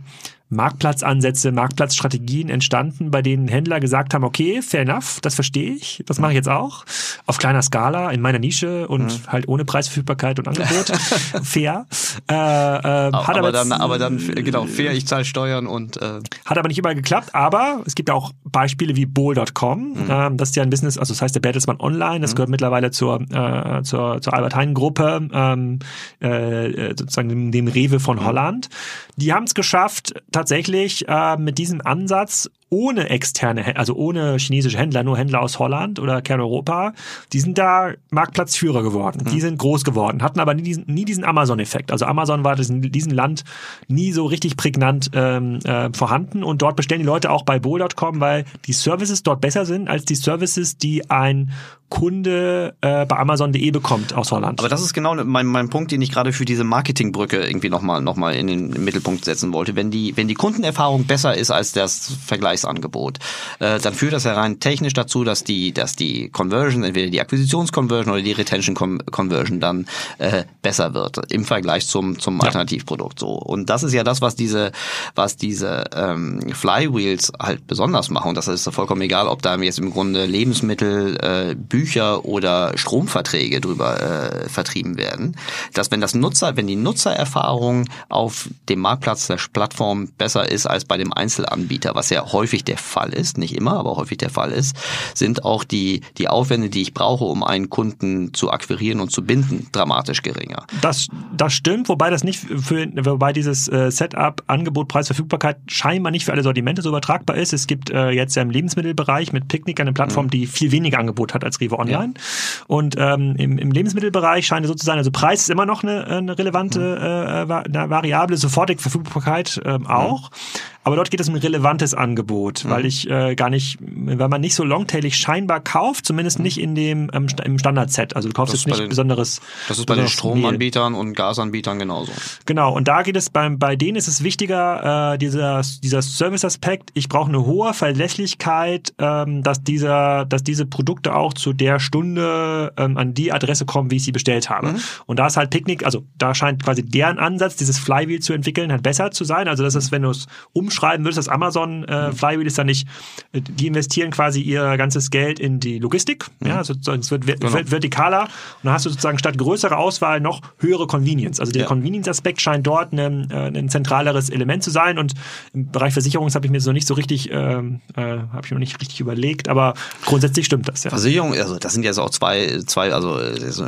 Marktplatzansätze, 0.50 1.52
Marktplatzstrategien 1.52 2.50
entstanden, 2.50 3.12
bei 3.12 3.22
denen 3.22 3.48
Händler 3.48 3.80
gesagt 3.80 4.14
haben, 4.14 4.24
okay, 4.24 4.62
fair 4.64 4.82
enough, 4.82 5.20
das 5.22 5.36
verstehe 5.36 5.74
ich, 5.74 6.04
das 6.08 6.20
mache 6.20 6.32
ich 6.32 6.38
jetzt 6.38 6.50
auch. 6.50 6.86
Auf 7.28 7.38
kleiner 7.38 7.62
Skala, 7.62 8.10
in 8.10 8.22
meiner 8.22 8.40
Nische 8.40 8.88
und 8.88 9.06
mhm. 9.06 9.28
halt 9.28 9.48
ohne 9.48 9.64
Preisverfügbarkeit 9.64 10.40
und 10.40 10.48
Angebot. 10.48 10.88
fair. 11.44 11.86
Äh, 12.30 12.34
äh, 12.34 12.38
aber, 12.38 13.28
hat 13.28 13.38
aber, 13.38 13.40
aber 13.40 13.52
dann, 13.52 13.72
aber 13.72 13.98
dann, 14.00 14.18
genau, 14.18 14.66
fair, 14.66 14.94
ich 14.94 15.06
zahle 15.06 15.24
Steuern 15.24 15.68
und 15.68 15.98
äh 15.98 16.20
Hat 16.46 16.58
aber 16.58 16.68
nicht 16.68 16.80
immer 16.80 16.96
geklappt, 16.96 17.36
aber 17.36 17.84
es 17.86 17.94
gibt 17.94 18.10
auch 18.10 18.32
Beispiele 18.44 18.96
wie 18.96 19.06
Bowl.com. 19.06 19.80
Mhm. 19.80 20.06
Ähm, 20.10 20.38
das 20.38 20.50
ist 20.50 20.56
ja 20.56 20.64
ein 20.64 20.72
Business, 20.72 20.98
also 20.98 21.14
das 21.14 21.22
heißt 21.22 21.36
der 21.36 21.42
Bertelsmann 21.42 21.80
Online, 21.80 22.22
das 22.22 22.32
mhm. 22.32 22.36
gehört 22.38 22.50
mittlerweile 22.50 22.90
zur, 22.90 23.22
äh, 23.22 23.84
zur, 23.84 24.20
zur 24.22 24.34
Albert 24.34 24.56
Heijn 24.56 24.74
Gruppe, 24.74 25.30
ähm, 25.32 25.80
äh, 26.20 26.96
sozusagen 26.98 27.30
dem, 27.30 27.52
dem 27.52 27.68
Rewe 27.68 28.00
von 28.00 28.18
mhm. 28.18 28.26
Holland. 28.26 28.70
Die 29.16 29.34
haben 29.34 29.44
es 29.44 29.54
geschafft, 29.54 30.14
tatsächlich 30.40 31.06
äh, 31.10 31.36
mit 31.36 31.58
diesem 31.58 31.82
Ansatz 31.86 32.50
ohne 32.70 33.10
externe, 33.10 33.76
also 33.78 33.96
ohne 33.96 34.38
chinesische 34.38 34.78
Händler, 34.78 35.04
nur 35.04 35.18
Händler 35.18 35.42
aus 35.42 35.60
Holland 35.60 36.00
oder 36.00 36.22
Kerneuropa, 36.22 36.94
die 37.34 37.40
sind 37.40 37.58
da 37.58 37.94
Marktplatzführer 38.12 38.84
geworden. 38.84 39.22
Mhm. 39.26 39.30
Die 39.32 39.42
sind 39.42 39.58
groß 39.58 39.84
geworden, 39.84 40.22
hatten 40.22 40.40
aber 40.40 40.54
nie 40.54 40.64
diesen, 40.64 40.86
nie 40.88 41.06
diesen 41.06 41.24
Amazon-Effekt. 41.24 41.92
Also 41.92 42.06
Amazon 42.06 42.44
war 42.44 42.60
in 42.60 42.82
diesem 42.92 43.12
Land 43.12 43.44
nie 43.88 44.12
so 44.12 44.26
richtig 44.26 44.58
prägnant 44.58 45.12
ähm, 45.14 45.60
äh, 45.64 45.90
vorhanden 45.94 46.44
und 46.44 46.62
dort 46.62 46.76
bestellen 46.76 47.02
die 47.02 47.08
Leute 47.08 47.32
auch 47.32 47.44
bei 47.44 47.60
Bowl.com, 47.60 48.20
weil 48.20 48.46
die 48.66 48.74
Services 48.74 49.24
dort 49.24 49.42
besser 49.42 49.66
sind 49.66 49.88
als 49.88 50.06
die 50.06 50.16
Services, 50.16 50.78
die 50.78 51.10
ein 51.10 51.52
Kunde 51.90 52.76
äh, 52.82 53.06
bei 53.08 53.18
Amazon.de 53.18 53.72
bekommt 53.72 54.14
aus 54.14 54.32
Holland. 54.32 54.60
Aber 54.60 54.70
das 54.70 54.82
ist 54.82 54.94
genau 54.94 55.16
mein, 55.16 55.48
mein 55.48 55.70
Punkt, 55.70 55.92
den 55.92 56.02
ich 56.02 56.12
gerade 56.12 56.34
für 56.34 56.46
diese 56.46 56.64
Marketingbrücke 56.64 57.44
irgendwie 57.44 57.70
nochmal 57.70 58.02
noch 58.02 58.16
mal 58.16 58.36
in 58.36 58.48
den 58.48 58.84
Mittelpunkt 58.84 59.26
setzen 59.26 59.52
wollte. 59.54 59.76
Wenn 59.76 59.90
die, 59.90 60.16
wenn 60.16 60.28
die 60.28 60.36
Kundenerfahrung 60.36 61.06
besser 61.06 61.36
ist 61.36 61.50
als 61.50 61.72
das 61.72 62.12
Vergleichsangebot, 62.60 63.20
äh, 63.60 63.80
dann 63.80 63.94
führt 63.94 64.14
das 64.14 64.24
ja 64.24 64.34
rein 64.34 64.60
technisch 64.60 64.94
dazu, 64.94 65.24
dass 65.24 65.44
die, 65.44 65.74
dass 65.74 65.96
die 65.96 66.30
Conversion, 66.30 66.84
entweder 66.84 67.10
die 67.10 67.22
Akquisitionsconversion 67.22 68.14
oder 68.14 68.22
die 68.22 68.32
Retention 68.32 68.76
Conversion 68.76 69.60
dann 69.60 69.88
äh, 70.18 70.44
besser 70.62 70.94
wird 70.94 71.32
im 71.32 71.46
Vergleich 71.46 71.88
zum, 71.88 72.20
zum 72.20 72.42
Alternativprodukt. 72.42 73.20
So. 73.20 73.30
Und 73.30 73.70
das 73.70 73.84
ist 73.84 73.94
ja 73.94 74.04
das, 74.04 74.22
was 74.22 74.36
diese, 74.36 74.72
was 75.16 75.38
diese 75.38 75.86
ähm, 75.94 76.42
Flywheels 76.54 77.32
halt 77.40 77.66
besonders 77.68 78.10
machen. 78.10 78.30
Und 78.30 78.36
das 78.36 78.48
ist 78.48 78.70
vollkommen 78.72 79.02
egal, 79.02 79.28
ob 79.28 79.42
da 79.42 79.58
jetzt 79.58 79.80
im 79.80 79.92
Grunde 79.92 80.26
Lebensmittel, 80.26 81.18
äh, 81.22 81.56
Bücher 81.56 82.26
oder 82.26 82.78
Stromverträge 82.78 83.62
drüber 83.62 84.02
äh, 84.02 84.50
vertrieben 84.50 84.98
werden, 84.98 85.36
dass 85.74 85.92
wenn 85.92 86.02
das 86.02 86.14
Nutzer, 86.14 86.56
wenn 86.56 86.68
die 86.68 86.76
Nutzererfahrung 86.76 87.86
auf 88.10 88.50
dem 88.68 88.80
Marktplatz 88.80 89.28
der 89.28 89.40
Plattform 89.52 90.10
besser 90.18 90.50
ist 90.50 90.66
als 90.66 90.86
bei 90.86 90.98
dem 90.98 91.14
Einzelanbieter, 91.14 91.96
was 91.96 92.10
ja 92.10 92.32
häufig 92.32 92.49
der 92.58 92.78
Fall 92.78 93.14
ist, 93.14 93.38
nicht 93.38 93.56
immer, 93.56 93.74
aber 93.74 93.96
häufig 93.96 94.18
der 94.18 94.30
Fall 94.30 94.52
ist, 94.52 94.76
sind 95.14 95.46
auch 95.46 95.64
die, 95.64 96.02
die 96.18 96.28
Aufwände, 96.28 96.70
die 96.70 96.82
ich 96.82 96.94
brauche, 96.94 97.26
um 97.26 97.44
einen 97.44 97.70
Kunden 97.70 98.34
zu 98.34 98.52
akquirieren 98.52 99.00
und 99.00 99.12
zu 99.12 99.24
binden, 99.24 99.68
dramatisch 99.72 100.22
geringer. 100.22 100.66
Das, 100.82 101.08
das 101.36 101.54
stimmt, 101.54 101.90
wobei 101.90 102.10
das 102.10 102.24
nicht 102.24 102.40
für, 102.40 102.88
wobei 103.06 103.34
dieses 103.34 103.68
äh, 103.68 103.92
Setup, 103.92 104.44
Angebot, 104.48 104.88
Preis, 104.88 105.08
Verfügbarkeit 105.08 105.58
scheinbar 105.68 106.12
nicht 106.12 106.26
für 106.26 106.32
alle 106.32 106.44
Sortimente 106.44 106.82
so 106.82 106.90
übertragbar 106.90 107.38
ist. 107.38 107.54
Es 107.54 107.68
gibt 107.68 107.90
äh, 107.90 108.10
jetzt 108.10 108.36
ja 108.36 108.42
im 108.42 108.50
Lebensmittelbereich 108.50 109.34
mit 109.34 109.48
Picknick 109.48 109.80
eine 109.80 109.94
Plattform, 109.94 110.26
mhm. 110.26 110.32
die 110.32 110.48
viel 110.48 110.72
weniger 110.72 111.00
Angebot 111.00 111.34
hat 111.34 111.44
als 111.44 111.60
Rewe 111.62 111.78
Online. 111.78 112.14
Ja. 112.16 112.22
Und 112.68 112.96
ähm, 112.98 113.36
im, 113.38 113.58
im 113.58 113.72
Lebensmittelbereich 113.72 114.46
scheint 114.46 114.66
es 114.66 114.70
so 114.70 114.76
zu 114.76 114.86
sein, 114.86 114.98
also 114.98 115.12
Preis 115.12 115.42
ist 115.42 115.50
immer 115.50 115.66
noch 115.66 115.84
eine, 115.84 116.06
eine 116.08 116.38
relevante 116.38 116.80
mhm. 116.80 117.52
äh, 117.52 117.80
eine 117.80 117.90
Variable, 117.90 118.38
sofortige 118.38 118.82
Verfügbarkeit 118.82 119.62
ähm, 119.66 119.88
auch. 119.88 120.32
Mhm. 120.32 120.36
Aber 120.84 120.96
dort 120.96 121.12
geht 121.12 121.20
es 121.20 121.28
um 121.28 121.36
ein 121.36 121.42
relevantes 121.42 121.94
Angebot, 121.94 122.39
mhm. 122.48 122.70
weil 122.70 122.86
ich 122.86 123.10
äh, 123.10 123.36
gar 123.36 123.50
nicht, 123.50 123.78
weil 123.82 124.30
man 124.30 124.42
nicht 124.42 124.56
so 124.56 124.64
longtailig 124.64 125.18
scheinbar 125.18 125.60
kauft, 125.60 126.06
zumindest 126.06 126.40
nicht 126.40 126.60
in 126.60 126.76
dem 126.76 127.12
ähm, 127.14 127.28
im 127.44 127.60
Standard-Set. 127.60 128.16
Also 128.16 128.30
du 128.30 128.34
kaufst 128.34 128.54
das 128.54 128.62
jetzt 128.62 128.68
nicht 128.68 128.80
den, 128.80 128.90
besonderes. 128.90 129.42
Das 129.68 129.78
ist 129.78 129.86
bei 129.86 129.96
den 129.96 130.08
Stromanbietern 130.08 130.96
und 130.96 131.14
Gasanbietern 131.14 131.80
genauso. 131.80 132.12
Genau. 132.46 132.74
Und 132.74 132.88
da 132.88 133.04
geht 133.04 133.16
es 133.16 133.30
beim 133.30 133.60
bei 133.60 133.76
denen 133.76 133.98
ist 133.98 134.08
es 134.08 134.24
wichtiger 134.24 135.14
äh, 135.14 135.18
dieser 135.18 135.62
dieser 135.84 136.02
Service-Aspekt. 136.02 136.92
Ich 136.94 137.10
brauche 137.10 137.30
eine 137.30 137.46
hohe 137.46 137.74
Verlässlichkeit, 137.74 138.94
ähm, 138.98 139.44
dass 139.44 139.64
dieser 139.64 140.26
dass 140.26 140.44
diese 140.44 140.66
Produkte 140.66 141.16
auch 141.16 141.34
zu 141.34 141.54
der 141.54 141.80
Stunde 141.80 142.74
ähm, 142.78 142.98
an 142.98 143.14
die 143.14 143.32
Adresse 143.34 143.66
kommen, 143.66 143.92
wie 143.92 143.98
ich 143.98 144.04
sie 144.04 144.12
bestellt 144.12 144.50
habe. 144.50 144.74
Mhm. 144.74 144.80
Und 145.06 145.20
da 145.20 145.28
ist 145.28 145.38
halt 145.38 145.50
Picknick, 145.50 145.84
also 145.84 146.04
da 146.18 146.34
scheint 146.34 146.64
quasi 146.64 146.84
deren 146.84 147.20
Ansatz, 147.20 147.58
dieses 147.58 147.78
Flywheel 147.78 148.20
zu 148.20 148.34
entwickeln, 148.34 148.72
halt 148.72 148.84
besser 148.84 149.12
zu 149.12 149.26
sein. 149.26 149.48
Also 149.48 149.64
das 149.64 149.76
ist, 149.76 149.92
wenn 149.92 150.04
du 150.04 150.12
es 150.12 150.28
um 150.54 150.70
umschreiben 150.70 151.04
würdest, 151.04 151.18
das 151.18 151.30
Amazon 151.30 151.84
äh, 151.86 152.08
mhm. 152.08 152.14
Flywheel 152.30 152.48
ist 152.48 152.58
da 152.58 152.64
nicht, 152.64 152.88
äh, 153.32 153.42
die 153.42 153.68
investieren 153.68 154.12
quasi 154.12 154.42
ihr 154.42 154.78
ganzes 154.78 155.10
Geld 155.10 155.40
in 155.40 155.60
die 155.60 155.80
Logistik, 155.80 156.26
mhm. 156.40 156.48
ja, 156.48 156.64
sozusagen, 156.64 157.00
es 157.00 157.12
wird 157.12 157.26
genau. 157.26 157.58
vertikaler 157.66 158.24
und 158.24 158.30
dann 158.64 158.74
hast 158.74 158.86
du 158.86 158.90
sozusagen 158.90 159.20
statt 159.20 159.38
größere 159.38 159.78
Auswahl 159.78 160.20
noch 160.20 160.42
höhere 160.60 160.88
Convenience. 160.88 161.40
Also 161.40 161.52
der 161.52 161.64
ja. 161.64 161.68
Convenience-Aspekt 161.68 162.42
scheint 162.42 162.66
dort 162.68 162.94
ein, 162.94 163.30
äh, 163.32 163.48
ein 163.48 163.70
zentraleres 163.70 164.30
Element 164.30 164.64
zu 164.64 164.72
sein 164.72 164.98
und 164.98 165.14
im 165.54 165.72
Bereich 165.72 165.94
Versicherung 165.94 166.30
habe 166.30 166.46
ich 166.46 166.52
mir 166.52 166.62
so 166.62 166.72
nicht 166.72 166.88
so 166.88 166.94
richtig, 166.94 167.30
ähm, 167.32 167.82
äh, 167.96 168.02
habe 168.02 168.42
ich 168.44 168.52
mir 168.52 168.56
noch 168.56 168.60
nicht 168.60 168.80
richtig 168.80 169.00
überlegt, 169.00 169.50
aber 169.50 169.74
grundsätzlich 170.06 170.46
stimmt 170.46 170.68
das, 170.68 170.84
ja. 170.84 170.90
Versicherung, 170.92 171.34
also 171.34 171.58
das 171.58 171.74
sind 171.74 171.84
jetzt 171.84 171.98
auch 171.98 172.10
zwei, 172.10 172.60
zwei, 172.66 172.94
also 172.94 173.20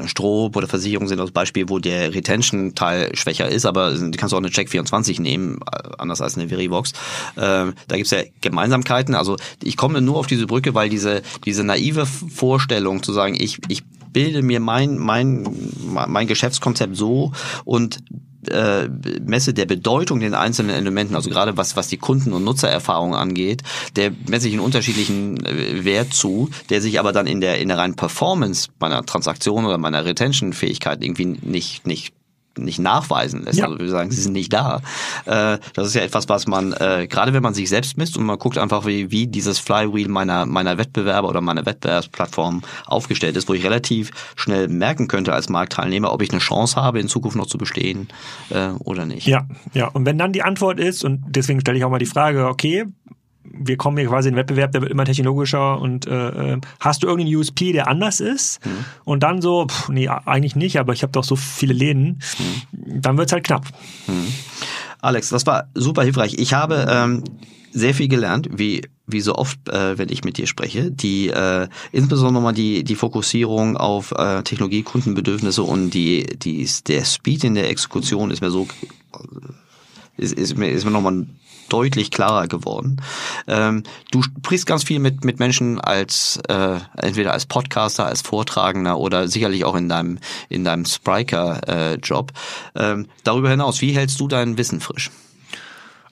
Stroh 0.05 0.51
oder 0.53 0.67
Versicherung 0.67 1.07
sind 1.07 1.17
das 1.17 1.31
Beispiel, 1.31 1.69
wo 1.69 1.79
der 1.79 2.13
Retention-Teil 2.13 3.15
schwächer 3.15 3.49
ist, 3.49 3.65
aber 3.65 3.91
du 3.93 4.11
kannst 4.11 4.33
auch 4.33 4.37
eine 4.37 4.49
Check24 4.49 5.21
nehmen, 5.21 5.59
äh, 5.71 5.89
anders 5.97 6.21
als 6.21 6.37
eine 6.37 6.49
Verivox. 6.49 6.91
Äh, 7.35 7.71
da 7.87 7.95
gibt's 7.95 8.11
ja 8.11 8.19
Gemeinsamkeiten. 8.51 9.15
Also 9.15 9.37
ich 9.63 9.77
komme 9.77 10.01
nur 10.01 10.17
auf 10.17 10.27
diese 10.27 10.45
Brücke, 10.45 10.75
weil 10.75 10.89
diese, 10.89 11.23
diese 11.45 11.63
naive 11.63 12.05
Vorstellung 12.05 13.01
zu 13.01 13.13
sagen, 13.13 13.35
ich, 13.39 13.59
ich 13.67 13.83
bilde 14.13 14.41
mir 14.41 14.59
mein, 14.59 14.97
mein, 14.97 15.47
mein 16.07 16.27
Geschäftskonzept 16.27 16.95
so 16.95 17.31
und 17.65 17.99
äh, 18.49 18.87
messe 19.23 19.53
der 19.53 19.65
Bedeutung 19.65 20.19
den 20.19 20.33
einzelnen 20.33 20.75
Elementen, 20.75 21.15
also 21.15 21.29
gerade 21.29 21.57
was, 21.57 21.75
was 21.75 21.87
die 21.87 21.97
Kunden- 21.97 22.33
und 22.33 22.43
Nutzererfahrung 22.43 23.15
angeht, 23.15 23.61
der 23.95 24.11
messe 24.27 24.47
ich 24.47 24.53
einen 24.53 24.63
unterschiedlichen 24.63 25.45
äh, 25.45 25.85
Wert 25.85 26.13
zu, 26.13 26.49
der 26.69 26.81
sich 26.81 26.99
aber 26.99 27.11
dann 27.11 27.27
in 27.27 27.39
der, 27.39 27.59
in 27.59 27.67
der 27.67 27.77
reinen 27.77 27.95
Performance 27.95 28.69
meiner 28.79 29.05
Transaktion 29.05 29.65
oder 29.65 29.77
meiner 29.77 30.05
Retention-Fähigkeit 30.05 31.03
irgendwie 31.03 31.25
nicht, 31.25 31.85
nicht 31.85 32.13
nicht 32.57 32.79
nachweisen 32.79 33.43
lässt. 33.43 33.59
Ja. 33.59 33.65
Also 33.65 33.79
wir 33.79 33.89
sagen, 33.89 34.11
sie 34.11 34.21
sind 34.21 34.33
nicht 34.33 34.51
da. 34.53 34.81
Äh, 35.25 35.57
das 35.73 35.87
ist 35.87 35.95
ja 35.95 36.01
etwas, 36.01 36.29
was 36.29 36.47
man, 36.47 36.73
äh, 36.73 37.07
gerade 37.09 37.33
wenn 37.33 37.43
man 37.43 37.53
sich 37.53 37.69
selbst 37.69 37.97
misst 37.97 38.17
und 38.17 38.25
man 38.25 38.37
guckt 38.37 38.57
einfach, 38.57 38.85
wie, 38.85 39.11
wie 39.11 39.27
dieses 39.27 39.59
Flywheel 39.59 40.07
meiner, 40.07 40.45
meiner 40.45 40.77
Wettbewerber 40.77 41.29
oder 41.29 41.41
meiner 41.41 41.65
Wettbewerbsplattform 41.65 42.63
aufgestellt 42.85 43.37
ist, 43.37 43.47
wo 43.49 43.53
ich 43.53 43.63
relativ 43.63 44.11
schnell 44.35 44.67
merken 44.67 45.07
könnte 45.07 45.33
als 45.33 45.49
Marktteilnehmer, 45.49 46.11
ob 46.11 46.21
ich 46.21 46.31
eine 46.31 46.39
Chance 46.39 46.75
habe, 46.75 46.99
in 46.99 47.07
Zukunft 47.07 47.37
noch 47.37 47.47
zu 47.47 47.57
bestehen 47.57 48.09
äh, 48.49 48.69
oder 48.79 49.05
nicht. 49.05 49.27
Ja, 49.27 49.47
ja. 49.73 49.87
Und 49.87 50.05
wenn 50.05 50.17
dann 50.17 50.33
die 50.33 50.43
Antwort 50.43 50.79
ist, 50.79 51.03
und 51.03 51.23
deswegen 51.27 51.61
stelle 51.61 51.77
ich 51.77 51.83
auch 51.83 51.89
mal 51.89 51.99
die 51.99 52.05
Frage, 52.05 52.47
okay, 52.47 52.85
wir 53.43 53.77
kommen 53.77 53.97
hier 53.97 54.07
quasi 54.07 54.29
in 54.29 54.35
den 54.35 54.39
Wettbewerb, 54.39 54.71
der 54.71 54.81
wird 54.81 54.91
immer 54.91 55.05
technologischer 55.05 55.79
und 55.79 56.07
äh, 56.07 56.53
äh 56.53 56.61
hast 56.79 57.03
du 57.03 57.07
irgendeinen 57.07 57.35
USP, 57.35 57.73
der 57.73 57.87
anders 57.87 58.19
ist? 58.19 58.65
Mhm. 58.65 58.85
Und 59.03 59.23
dann 59.23 59.41
so, 59.41 59.67
pff, 59.67 59.89
nee, 59.89 60.07
eigentlich 60.07 60.55
nicht, 60.55 60.79
aber 60.79 60.93
ich 60.93 61.03
habe 61.03 61.11
doch 61.11 61.23
so 61.23 61.35
viele 61.35 61.73
Läden, 61.73 62.21
mhm. 62.71 63.01
dann 63.01 63.17
wird's 63.17 63.31
halt 63.31 63.43
knapp. 63.43 63.65
Mhm. 64.07 64.27
Alex, 65.01 65.29
das 65.29 65.45
war 65.45 65.69
super 65.73 66.03
hilfreich. 66.03 66.35
Ich 66.37 66.53
habe 66.53 66.85
ähm, 66.89 67.23
sehr 67.71 67.93
viel 67.93 68.07
gelernt, 68.07 68.49
wie 68.51 68.83
wie 69.07 69.21
so 69.21 69.35
oft, 69.35 69.67
äh, 69.67 69.97
wenn 69.97 70.09
ich 70.09 70.23
mit 70.23 70.37
dir 70.37 70.47
spreche, 70.47 70.89
die 70.89 71.29
äh, 71.29 71.67
insbesondere 71.91 72.41
mal 72.41 72.53
die 72.53 72.83
die 72.83 72.95
Fokussierung 72.95 73.77
auf 73.77 74.11
äh, 74.11 74.43
Technologie, 74.43 74.83
Kundenbedürfnisse 74.83 75.63
und 75.63 75.91
die 75.91 76.25
die 76.37 76.69
der 76.87 77.03
Speed 77.03 77.43
in 77.43 77.55
der 77.55 77.69
Exekution 77.69 78.31
ist 78.31 78.41
mir 78.41 78.51
so 78.51 78.67
ist, 80.17 80.33
ist 80.33 80.57
mir 80.57 80.69
ist 80.69 80.85
mir 80.85 80.91
nochmal 80.91 81.25
deutlich 81.71 82.11
klarer 82.11 82.47
geworden. 82.47 83.01
Ähm, 83.47 83.83
du 84.11 84.21
sprichst 84.21 84.65
ganz 84.65 84.83
viel 84.83 84.99
mit, 84.99 85.23
mit 85.23 85.39
Menschen 85.39 85.79
als 85.79 86.39
äh, 86.47 86.79
entweder 86.97 87.33
als 87.33 87.45
Podcaster, 87.45 88.05
als 88.05 88.21
Vortragender 88.21 88.97
oder 88.97 89.27
sicherlich 89.27 89.65
auch 89.65 89.75
in 89.75 89.89
deinem, 89.89 90.19
in 90.49 90.63
deinem 90.63 90.85
Spriker-Job. 90.85 92.31
Äh, 92.75 92.91
ähm, 92.91 93.07
darüber 93.23 93.49
hinaus, 93.49 93.81
wie 93.81 93.93
hältst 93.93 94.19
du 94.19 94.27
dein 94.27 94.57
Wissen 94.57 94.81
frisch? 94.81 95.11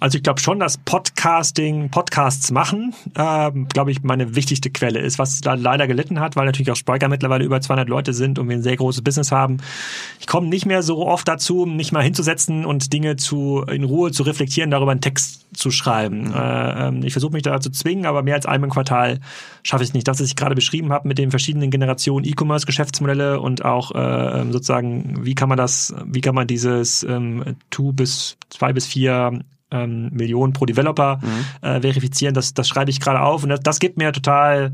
Also 0.02 0.18
ich 0.18 0.24
glaube 0.24 0.39
schon, 0.39 0.60
dass 0.60 0.78
Podcasting, 0.78 1.89
Podcasts 1.89 2.52
machen, 2.52 2.93
äh, 3.16 3.52
glaube 3.74 3.91
ich, 3.91 4.02
meine 4.02 4.34
wichtigste 4.34 4.70
Quelle 4.70 5.00
ist, 5.00 5.20
was 5.20 5.41
da 5.41 5.56
leider 5.56 5.88
gelitten 5.88 6.22
hat, 6.22 6.38
weil 6.38 6.45
natürlich 6.45 6.72
auch 6.72 6.78
Spriker 6.78 7.10
mittlerweile 7.10 7.43
über 7.43 7.60
200 7.60 7.89
Leute 7.89 8.14
sind 8.14 8.39
und 8.39 8.47
wir 8.47 8.56
ein 8.56 8.64
sehr 8.64 8.78
großes 8.78 9.02
Business 9.02 9.34
haben. 9.34 9.58
Ich 10.22 10.28
komme 10.28 10.47
nicht 10.47 10.66
mehr 10.66 10.84
so 10.84 11.06
oft 11.06 11.28
dazu, 11.28 11.66
mich 11.66 11.91
mal 11.91 12.02
hinzusetzen 12.02 12.66
und 12.66 12.93
Dinge 12.93 13.18
zu 13.18 13.66
in 13.68 13.84
Ruhe 13.84 14.12
zu 14.14 14.24
reflektieren, 14.24 14.72
darüber 14.72 14.91
einen 14.91 15.02
Text 15.02 15.45
zu 15.54 15.70
schreiben. 15.70 16.30
Mhm. 16.30 16.34
Äh, 16.34 16.88
ähm, 16.88 17.04
ich 17.04 17.12
versuche 17.12 17.34
mich 17.34 17.43
da 17.43 17.60
zu 17.60 17.70
zwingen, 17.70 18.06
aber 18.06 18.24
mehr 18.24 18.36
als 18.36 18.45
einmal 18.45 18.70
im 18.70 18.74
Quartal 18.74 19.20
schaffe 19.64 19.84
ich 19.84 19.93
nicht. 19.93 20.08
Das, 20.08 20.22
was 20.22 20.28
ich 20.28 20.38
gerade 20.38 20.56
beschrieben 20.56 20.93
habe 20.93 21.10
mit 21.10 21.18
den 21.18 21.30
verschiedenen 21.30 21.72
Generationen 21.72 22.26
E-Commerce-Geschäftsmodelle 22.26 23.41
und 23.41 23.66
auch 23.66 23.93
äh, 23.93 24.45
sozusagen, 24.50 25.26
wie 25.26 25.36
kann 25.36 25.50
man 25.50 25.58
das, 25.58 25.93
wie 26.06 26.22
kann 26.22 26.36
man 26.36 26.47
dieses 26.47 27.04
ähm, 27.04 27.58
two 27.70 27.91
bis 27.91 28.38
zwei 28.50 28.72
bis 28.72 28.86
vier 28.86 29.41
ähm, 29.72 30.09
Millionen 30.11 30.53
pro 30.53 30.65
Developer 30.65 31.20
mhm. 31.22 31.67
äh, 31.67 31.82
verifizieren. 31.82 32.34
Das, 32.34 32.53
das 32.53 32.67
schreibe 32.67 32.91
ich 32.91 32.99
gerade 32.99 33.22
auf 33.22 33.43
und 33.43 33.49
das, 33.49 33.61
das 33.61 33.80
gibt 33.80 33.97
mir 33.97 34.11
total 34.11 34.72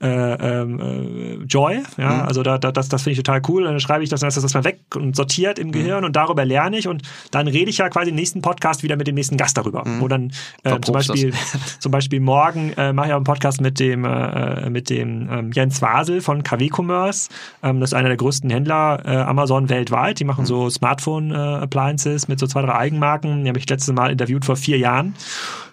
äh, 0.00 0.06
ähm, 0.06 0.80
äh, 0.80 1.44
Joy. 1.44 1.82
Ja, 1.98 2.14
mhm. 2.14 2.22
also 2.22 2.42
da, 2.42 2.58
da, 2.58 2.72
das, 2.72 2.88
das 2.88 3.02
finde 3.02 3.12
ich 3.12 3.22
total 3.22 3.42
cool. 3.48 3.64
Und 3.64 3.72
dann 3.72 3.80
schreibe 3.80 4.02
ich 4.02 4.10
das, 4.10 4.20
dann 4.20 4.28
ist 4.28 4.42
das 4.42 4.54
mal 4.54 4.64
weg 4.64 4.80
und 4.94 5.14
sortiert 5.14 5.58
im 5.58 5.68
mhm. 5.68 5.72
Gehirn 5.72 6.04
und 6.04 6.16
darüber 6.16 6.44
lerne 6.44 6.78
ich 6.78 6.88
und 6.88 7.02
dann 7.30 7.48
rede 7.48 7.70
ich 7.70 7.78
ja 7.78 7.88
quasi 7.88 8.10
im 8.10 8.16
nächsten 8.16 8.40
Podcast 8.40 8.82
wieder 8.82 8.96
mit 8.96 9.06
dem 9.06 9.14
nächsten 9.14 9.36
Gast 9.36 9.56
darüber. 9.58 9.86
Mhm. 9.86 10.00
Wo 10.00 10.08
dann 10.08 10.32
äh, 10.64 10.80
zum 10.80 10.94
Beispiel, 10.94 11.32
zum 11.78 11.92
Beispiel 11.92 12.20
morgen 12.20 12.72
äh, 12.76 12.92
mache 12.92 13.08
ich 13.08 13.12
auch 13.12 13.16
einen 13.16 13.24
Podcast 13.24 13.60
mit 13.60 13.78
dem 13.78 14.04
äh, 14.04 14.70
mit 14.70 14.88
dem 14.90 15.28
ähm, 15.30 15.52
Jens 15.52 15.82
Wasel 15.82 16.20
von 16.20 16.42
KW 16.42 16.70
Commerce. 16.74 17.28
Ähm, 17.62 17.80
das 17.80 17.90
ist 17.90 17.94
einer 17.94 18.08
der 18.08 18.16
größten 18.16 18.48
Händler 18.48 19.02
äh, 19.04 19.16
Amazon 19.16 19.68
weltweit. 19.68 20.18
Die 20.18 20.24
machen 20.24 20.42
mhm. 20.42 20.46
so 20.46 20.70
Smartphone 20.70 21.30
äh, 21.32 21.34
Appliances 21.34 22.28
mit 22.28 22.38
so 22.38 22.46
zwei 22.46 22.62
drei 22.62 22.74
Eigenmarken. 22.74 23.44
Die 23.44 23.48
habe 23.48 23.58
ich 23.58 23.68
letztes 23.68 23.94
Mal 23.94 24.10
interviewt 24.10 24.44
vor 24.44 24.56
vier 24.56 24.78
Jahren. 24.78 25.14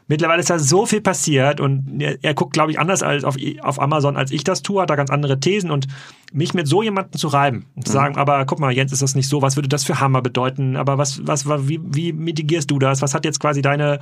Mittlerweile 0.07 0.39
ist 0.39 0.49
da 0.49 0.59
so 0.59 0.85
viel 0.85 1.01
passiert 1.01 1.59
und 1.59 2.01
er, 2.01 2.17
er 2.23 2.33
guckt, 2.33 2.53
glaube 2.53 2.71
ich, 2.71 2.79
anders 2.79 3.03
als 3.03 3.23
auf, 3.23 3.35
auf 3.61 3.81
Amazon, 3.81 4.15
als 4.15 4.31
ich 4.31 4.43
das 4.43 4.61
tue, 4.61 4.81
hat 4.81 4.89
da 4.89 4.95
ganz 4.95 5.09
andere 5.09 5.39
Thesen 5.39 5.69
und 5.69 5.87
mich 6.33 6.53
mit 6.53 6.67
so 6.67 6.83
jemandem 6.83 7.17
zu 7.17 7.27
reiben 7.27 7.65
und 7.75 7.85
zu 7.85 7.91
mhm. 7.91 7.93
sagen, 7.93 8.17
aber 8.17 8.45
guck 8.45 8.59
mal, 8.59 8.71
Jens, 8.71 8.91
ist 8.91 9.01
das 9.01 9.15
nicht 9.15 9.29
so, 9.29 9.41
was 9.41 9.55
würde 9.55 9.69
das 9.69 9.83
für 9.83 9.99
Hammer 9.99 10.21
bedeuten, 10.21 10.75
aber 10.75 10.97
was, 10.97 11.25
was, 11.25 11.47
wie, 11.47 11.79
wie 11.83 12.11
mitigierst 12.13 12.69
du 12.69 12.79
das? 12.79 13.01
Was 13.01 13.13
hat 13.13 13.25
jetzt 13.25 13.39
quasi 13.39 13.61
deine, 13.61 13.99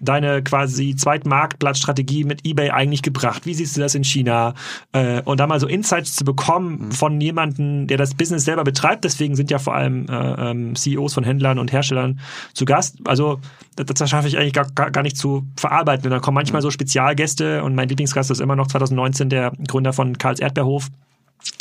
deine 0.00 0.42
quasi 0.42 0.96
Zweitmarktplatzstrategie 0.96 2.24
mit 2.24 2.44
eBay 2.44 2.70
eigentlich 2.70 3.02
gebracht? 3.02 3.46
Wie 3.46 3.54
siehst 3.54 3.76
du 3.76 3.80
das 3.80 3.94
in 3.94 4.04
China? 4.04 4.54
Äh, 4.92 5.22
und 5.22 5.38
da 5.38 5.46
mal 5.46 5.60
so 5.60 5.66
Insights 5.66 6.16
zu 6.16 6.24
bekommen 6.24 6.86
mhm. 6.86 6.92
von 6.92 7.20
jemandem, 7.20 7.86
der 7.86 7.96
das 7.96 8.14
Business 8.14 8.44
selber 8.44 8.64
betreibt, 8.64 9.04
deswegen 9.04 9.36
sind 9.36 9.50
ja 9.50 9.58
vor 9.58 9.74
allem 9.74 10.06
äh, 10.08 10.50
ähm, 10.50 10.74
CEOs 10.74 11.14
von 11.14 11.24
Händlern 11.24 11.58
und 11.58 11.72
Herstellern 11.72 12.20
zu 12.54 12.64
Gast. 12.64 12.98
Also 13.04 13.40
das, 13.76 13.86
das 13.86 14.10
schaffe 14.10 14.28
ich 14.28 14.38
eigentlich 14.38 14.52
gar, 14.52 14.66
gar 14.66 15.02
nicht 15.02 15.16
zu 15.16 15.47
verarbeiten. 15.56 16.06
Und 16.06 16.10
dann 16.10 16.20
kommen 16.20 16.34
manchmal 16.36 16.60
mhm. 16.60 16.64
so 16.64 16.70
Spezialgäste 16.70 17.62
und 17.62 17.74
mein 17.74 17.88
Lieblingsgast 17.88 18.30
ist 18.30 18.40
immer 18.40 18.56
noch 18.56 18.66
2019 18.68 19.28
der 19.28 19.52
Gründer 19.66 19.92
von 19.92 20.18
Karls 20.18 20.40
Erdbeerhof 20.40 20.88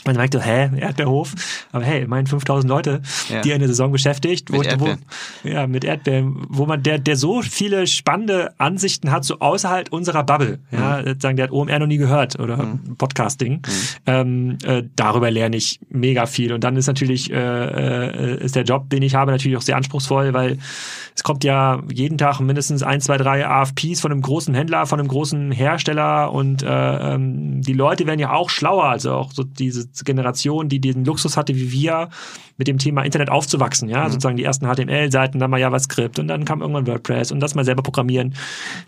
man 0.06 0.16
merkt 0.16 0.34
so, 0.34 0.40
hä, 0.40 0.70
Erdbeerhof? 0.78 1.34
Aber 1.72 1.84
hey, 1.84 2.04
immerhin 2.04 2.28
5000 2.28 2.70
Leute, 2.70 3.02
ja. 3.30 3.42
die 3.42 3.54
eine 3.54 3.68
Saison 3.68 3.92
beschäftigt. 3.92 4.50
Mit 4.50 4.60
wo, 4.60 4.64
Erdbeeren. 4.64 5.06
Wo, 5.44 5.50
ja, 5.50 5.68
mit 5.68 5.84
Erdbeeren. 5.84 6.46
Wo 6.50 6.66
man, 6.66 6.82
der, 6.82 6.98
der 6.98 7.16
so 7.16 7.42
viele 7.42 7.88
spannende 7.88 8.54
Ansichten 8.58 9.12
hat, 9.12 9.26
so 9.26 9.40
außerhalb 9.40 9.92
unserer 9.92 10.24
Bubble. 10.24 10.60
Ja, 10.72 11.02
mhm. 11.02 11.20
sagen, 11.20 11.36
der 11.36 11.46
hat 11.46 11.52
OMR 11.52 11.80
noch 11.80 11.88
nie 11.88 11.98
gehört 11.98 12.40
oder 12.40 12.58
mhm. 12.58 12.96
Podcasting. 12.98 13.54
Mhm. 13.54 13.62
Ähm, 14.06 14.58
äh, 14.64 14.84
darüber 14.96 15.30
lerne 15.30 15.58
ich 15.58 15.80
mega 15.90 16.26
viel. 16.26 16.54
Und 16.54 16.64
dann 16.64 16.78
ist 16.78 16.88
natürlich, 16.88 17.32
äh, 17.32 17.36
äh, 17.36 18.44
ist 18.44 18.56
der 18.56 18.64
Job, 18.64 18.90
den 18.90 19.04
ich 19.04 19.16
habe, 19.16 19.32
natürlich 19.32 19.58
auch 19.58 19.62
sehr 19.62 19.76
anspruchsvoll, 19.76 20.34
weil 20.34 20.58
es 21.16 21.24
kommt 21.24 21.44
ja 21.44 21.82
jeden 21.92 22.18
Tag 22.18 22.40
mindestens 22.40 22.84
ein, 22.84 23.02
zwei, 23.02 23.18
drei 23.18 23.46
AFPs 23.46 24.02
von 24.02 24.12
einem 24.12 24.22
großen 24.22 24.54
Händler, 24.54 24.86
von 24.86 25.00
einem 25.00 25.10
großen 25.10 25.52
Hersteller 25.52 26.32
und 26.32 26.64
äh, 26.64 26.68
ähm, 26.68 27.62
die 27.62 27.74
Leute 27.74 28.06
werden 28.06 28.20
ja 28.20 28.32
auch 28.34 28.50
schlauer, 28.50 28.86
also 28.86 29.14
auch 29.14 29.32
so 29.32 29.44
diese 29.68 29.88
Generation, 30.04 30.70
die 30.70 30.80
diesen 30.80 31.06
Luxus 31.06 31.38
hatte 31.38 31.56
wie 31.56 31.72
wir, 31.72 32.10
mit 32.58 32.68
dem 32.68 32.78
Thema 32.78 33.04
Internet 33.04 33.30
aufzuwachsen, 33.30 33.88
ja, 33.88 34.06
mhm. 34.06 34.12
sozusagen 34.12 34.38
die 34.38 34.44
ersten 34.44 34.66
HTML-Seiten, 34.66 35.40
dann 35.40 35.52
mal 35.52 35.60
JavaScript 35.60 36.20
und 36.20 36.28
dann 36.28 36.44
kam 36.44 36.62
irgendwann 36.62 36.88
WordPress 36.88 37.32
und 37.32 37.40
das 37.40 37.56
mal 37.56 37.64
selber 37.64 37.84
programmieren. 37.84 38.34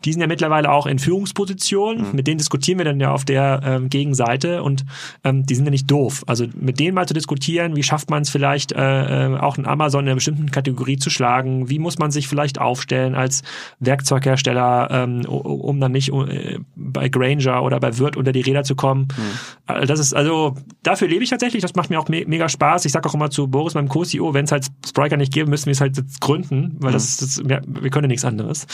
Die 0.06 0.12
sind 0.12 0.22
ja 0.22 0.28
mittlerweile 0.28 0.72
auch 0.72 0.88
in 0.88 1.00
Führungspositionen, 1.00 2.10
mhm. 2.10 2.16
mit 2.16 2.28
denen 2.28 2.40
diskutieren 2.40 2.80
wir 2.80 2.86
dann 2.86 3.00
ja 3.00 3.12
auf 3.12 3.26
der 3.26 3.62
ähm, 3.64 3.90
Gegenseite 3.90 4.64
und 4.64 4.86
ähm, 5.24 5.46
die 5.46 5.56
sind 5.56 5.66
ja 5.66 5.72
nicht 5.72 5.90
doof. 5.90 6.24
Also 6.26 6.48
mit 6.56 6.80
denen 6.80 6.96
mal 6.96 7.08
zu 7.08 7.14
diskutieren, 7.14 7.76
wie 7.76 7.84
schafft 7.84 8.10
man 8.10 8.24
es 8.24 8.30
vielleicht 8.30 8.72
äh, 8.72 9.28
äh, 9.28 9.38
auch 9.38 9.58
in 9.58 9.66
Amazon 9.66 10.02
in 10.02 10.08
einer 10.08 10.16
bestimmten 10.16 10.50
Kategorie 10.52 10.98
zu 10.98 11.10
schlagen, 11.10 11.70
wie 11.70 11.80
muss 11.80 12.00
man 12.00 12.12
sich 12.12 12.28
vielleicht 12.28 12.60
aufstellen 12.60 13.16
als 13.16 13.44
Werkzeughersteller, 13.80 14.90
ähm, 14.92 15.26
um 15.26 15.80
dann 15.80 15.92
nicht 15.92 16.12
äh, 16.12 16.60
bei 16.76 17.10
Granger 17.10 17.64
oder 17.64 17.80
bei 17.80 17.98
Wirt 17.98 18.18
unter 18.18 18.32
die 18.32 18.42
Räder 18.42 18.64
zu 18.64 18.76
kommen. 18.76 19.08
Mhm. 19.16 19.86
Das 19.86 20.00
ist 20.00 20.14
also, 20.14 20.56
dafür 20.84 21.08
lebe 21.08 21.24
ich 21.24 21.30
tatsächlich, 21.30 21.62
das 21.62 21.76
macht 21.76 21.90
mir 21.90 22.00
auch 22.00 22.08
me 22.08 22.24
mega 22.26 22.50
Spaß. 22.50 22.86
Ich 22.86 22.92
sage 22.92 23.08
auch 23.10 23.14
immer 23.14 23.30
zu 23.30 23.48
Boris, 23.48 23.74
meinem 23.74 23.90
Co-CEO, 23.90 24.34
wenn 24.34 24.46
es 24.46 24.52
halt 24.52 24.68
Spriker 24.88 25.18
nicht 25.18 25.34
gäbe, 25.34 25.50
müssten 25.50 25.68
wir 25.68 25.74
es 25.74 25.82
halt 25.82 25.98
jetzt 25.98 26.22
gründen, 26.22 26.76
weil 26.80 26.92
mhm. 26.92 26.94
das, 26.94 27.18
das 27.18 27.42
wir, 27.44 27.62
wir 27.66 27.90
können 27.90 28.06
ja 28.06 28.10
nichts 28.10 28.26
anderes. 28.26 28.68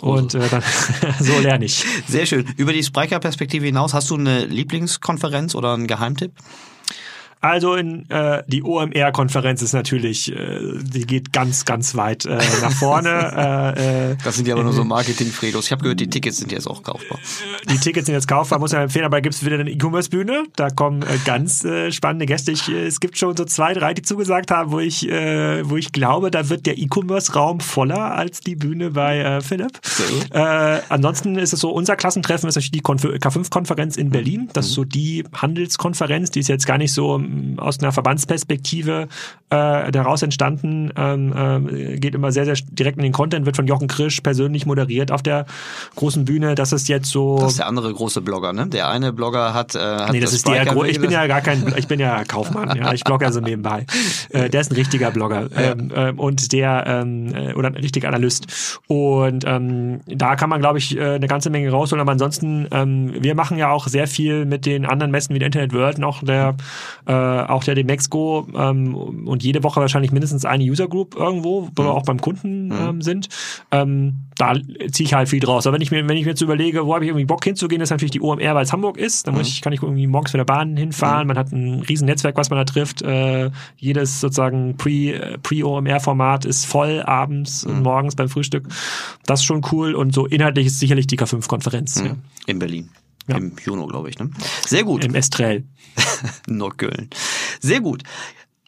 Und 0.00 0.34
äh, 0.34 0.48
dann, 0.48 0.62
so 1.20 1.38
lerne 1.40 1.64
ich. 1.64 1.84
Sehr 2.06 2.26
schön. 2.26 2.46
Über 2.56 2.72
die 2.72 2.82
Spriker-Perspektive 2.82 3.66
hinaus, 3.66 3.94
hast 3.94 4.10
du 4.10 4.16
eine 4.16 4.44
Lieblingskonferenz 4.46 5.54
oder 5.54 5.74
einen 5.74 5.86
Geheimtipp? 5.86 6.32
Also 7.44 7.74
in, 7.74 8.08
äh, 8.08 8.42
die 8.46 8.62
OMR-Konferenz 8.62 9.60
ist 9.60 9.74
natürlich, 9.74 10.32
äh, 10.32 10.60
die 10.80 11.06
geht 11.06 11.30
ganz, 11.34 11.66
ganz 11.66 11.94
weit 11.94 12.24
äh, 12.24 12.38
nach 12.62 12.72
vorne. 12.72 13.74
äh, 13.76 14.12
äh, 14.12 14.16
das 14.24 14.36
sind 14.36 14.48
ja 14.48 14.54
aber 14.54 14.64
nur 14.64 14.72
so 14.72 14.82
Marketing-Fredos. 14.82 15.66
Ich 15.66 15.72
habe 15.72 15.82
gehört, 15.82 16.00
die 16.00 16.08
Tickets 16.08 16.38
sind 16.38 16.52
jetzt 16.52 16.66
auch 16.66 16.82
kaufbar. 16.82 17.18
Die 17.70 17.76
Tickets 17.76 18.06
sind 18.06 18.14
jetzt 18.14 18.28
kaufbar, 18.28 18.58
muss 18.60 18.72
man 18.72 18.84
empfehlen, 18.84 19.04
aber 19.04 19.20
gibt 19.20 19.34
es 19.34 19.44
wieder 19.44 19.58
eine 19.58 19.70
E-Commerce-Bühne. 19.70 20.44
Da 20.56 20.70
kommen 20.70 21.02
äh, 21.02 21.18
ganz 21.26 21.62
äh, 21.66 21.92
spannende 21.92 22.24
Gäste. 22.24 22.50
Ich, 22.50 22.70
äh, 22.70 22.86
es 22.86 22.98
gibt 22.98 23.18
schon 23.18 23.36
so 23.36 23.44
zwei, 23.44 23.74
drei, 23.74 23.92
die 23.92 24.00
zugesagt 24.00 24.50
haben, 24.50 24.72
wo 24.72 24.80
ich, 24.80 25.06
äh, 25.06 25.68
wo 25.68 25.76
ich 25.76 25.92
glaube, 25.92 26.30
da 26.30 26.48
wird 26.48 26.64
der 26.64 26.78
E-Commerce-Raum 26.78 27.60
voller 27.60 28.14
als 28.14 28.40
die 28.40 28.56
Bühne 28.56 28.92
bei 28.92 29.18
äh, 29.18 29.40
Philipp. 29.42 29.80
Äh, 30.30 30.80
ansonsten 30.88 31.36
ist 31.36 31.52
es 31.52 31.60
so, 31.60 31.68
unser 31.68 31.96
Klassentreffen 31.96 32.48
ist 32.48 32.54
natürlich 32.54 32.70
die 32.70 32.82
K5-Konferenz 32.82 33.98
in 33.98 34.08
Berlin. 34.08 34.48
Das 34.54 34.64
ist 34.64 34.72
so 34.72 34.84
die 34.84 35.24
Handelskonferenz, 35.34 36.30
die 36.30 36.40
ist 36.40 36.48
jetzt 36.48 36.66
gar 36.66 36.78
nicht 36.78 36.94
so 36.94 37.18
aus 37.58 37.80
einer 37.80 37.92
Verbandsperspektive 37.92 39.08
äh, 39.50 39.92
daraus 39.92 40.22
entstanden, 40.22 40.92
ähm, 40.96 41.68
äh, 41.68 41.98
geht 41.98 42.14
immer 42.14 42.32
sehr, 42.32 42.44
sehr 42.44 42.56
direkt 42.70 42.96
in 42.96 43.04
den 43.04 43.12
Content, 43.12 43.46
wird 43.46 43.56
von 43.56 43.66
Jochen 43.66 43.88
Krisch 43.88 44.20
persönlich 44.20 44.66
moderiert 44.66 45.12
auf 45.12 45.22
der 45.22 45.46
großen 45.96 46.24
Bühne. 46.24 46.54
Das 46.54 46.72
ist 46.72 46.88
jetzt 46.88 47.10
so. 47.10 47.38
Das 47.38 47.52
ist 47.52 47.58
der 47.58 47.66
andere 47.66 47.92
große 47.92 48.20
Blogger, 48.20 48.52
ne? 48.52 48.66
Der 48.66 48.88
eine 48.88 49.12
Blogger 49.12 49.54
hat. 49.54 49.74
Äh, 49.74 49.78
hat 49.78 50.12
nee, 50.12 50.20
das, 50.20 50.30
das 50.30 50.38
ist 50.38 50.48
der. 50.48 50.64
Gro 50.66 50.84
ich 50.84 51.00
bin 51.00 51.10
ja 51.10 51.26
gar 51.26 51.40
kein, 51.40 51.74
ich 51.76 51.86
bin 51.86 52.00
ja 52.00 52.24
Kaufmann, 52.24 52.76
ja. 52.76 52.92
Ich 52.92 53.04
blogge 53.04 53.26
also 53.26 53.40
nebenbei. 53.40 53.86
Äh, 54.30 54.50
der 54.50 54.60
ist 54.60 54.70
ein 54.70 54.74
richtiger 54.74 55.10
Blogger 55.10 55.48
ähm, 55.56 55.90
äh, 55.94 56.12
und 56.12 56.52
der 56.52 56.84
ähm, 56.86 57.34
äh, 57.34 57.54
oder 57.54 57.68
ein 57.68 57.74
richtiger 57.74 58.08
Analyst. 58.08 58.80
Und 58.86 59.44
ähm, 59.46 60.00
da 60.06 60.36
kann 60.36 60.48
man, 60.50 60.60
glaube 60.60 60.78
ich, 60.78 60.96
äh, 60.96 61.14
eine 61.14 61.26
ganze 61.28 61.50
Menge 61.50 61.70
rausholen. 61.70 62.00
Aber 62.00 62.12
ansonsten, 62.12 62.66
ähm, 62.70 63.12
wir 63.18 63.34
machen 63.34 63.58
ja 63.58 63.70
auch 63.70 63.88
sehr 63.88 64.06
viel 64.06 64.44
mit 64.44 64.66
den 64.66 64.86
anderen 64.86 65.10
Messen 65.10 65.34
wie 65.34 65.38
der 65.38 65.46
Internet 65.46 65.72
World 65.72 65.98
noch 65.98 66.22
der 66.24 66.56
äh, 67.06 67.12
auch 67.24 67.64
der 67.64 67.74
Demexco 67.74 68.46
ähm, 68.56 68.94
und 68.94 69.42
jede 69.42 69.62
Woche 69.62 69.80
wahrscheinlich 69.80 70.12
mindestens 70.12 70.44
eine 70.44 70.64
User 70.64 70.88
Group 70.88 71.16
irgendwo, 71.16 71.68
wo 71.74 71.82
wir 71.82 71.90
mhm. 71.90 71.96
auch 71.96 72.04
beim 72.04 72.20
Kunden 72.20 72.66
mhm. 72.66 72.72
ähm, 72.72 73.02
sind. 73.02 73.28
Ähm, 73.70 74.14
da 74.36 74.54
ziehe 74.90 75.06
ich 75.06 75.14
halt 75.14 75.28
viel 75.28 75.40
draus. 75.40 75.66
Aber 75.66 75.74
wenn 75.74 75.82
ich 75.82 75.90
mir, 75.90 76.08
wenn 76.08 76.16
ich 76.16 76.24
mir 76.24 76.30
jetzt 76.30 76.40
überlege, 76.40 76.86
wo 76.86 76.94
habe 76.94 77.04
ich 77.04 77.08
irgendwie 77.08 77.24
Bock 77.24 77.44
hinzugehen, 77.44 77.80
ist 77.80 77.90
natürlich 77.90 78.10
die 78.10 78.20
OMR, 78.20 78.54
weil 78.54 78.64
es 78.64 78.72
Hamburg 78.72 78.96
ist. 78.96 79.26
Dann 79.26 79.34
muss 79.34 79.46
mhm. 79.46 79.52
ich, 79.52 79.62
kann 79.62 79.72
ich 79.72 79.82
irgendwie 79.82 80.06
morgens 80.06 80.32
mit 80.32 80.38
der 80.38 80.44
Bahn 80.44 80.76
hinfahren. 80.76 81.22
Mhm. 81.22 81.28
Man 81.28 81.38
hat 81.38 81.52
ein 81.52 81.80
riesen 81.80 82.06
Netzwerk, 82.06 82.36
was 82.36 82.50
man 82.50 82.58
da 82.58 82.64
trifft. 82.64 83.02
Äh, 83.02 83.50
jedes 83.76 84.20
sozusagen 84.20 84.76
Pre-OMR-Format 84.76 86.44
ist 86.44 86.66
voll 86.66 87.02
abends 87.02 87.64
und 87.64 87.82
morgens 87.82 88.16
beim 88.16 88.28
Frühstück. 88.28 88.66
Das 89.26 89.40
ist 89.40 89.44
schon 89.44 89.62
cool. 89.72 89.94
Und 89.94 90.14
so 90.14 90.26
inhaltlich 90.26 90.66
ist 90.66 90.80
sicherlich 90.80 91.06
die 91.06 91.18
K5-Konferenz. 91.18 92.02
Ja. 92.04 92.16
In 92.46 92.58
Berlin. 92.58 92.90
Ja. 93.26 93.36
Im 93.36 93.52
Juno, 93.64 93.86
glaube 93.86 94.10
ich. 94.10 94.18
Ne? 94.18 94.30
Sehr 94.66 94.84
gut. 94.84 95.04
Im 95.04 95.14
Estrell. 95.14 95.64
Nordköln. 96.46 97.10
Sehr 97.60 97.80
gut. 97.80 98.02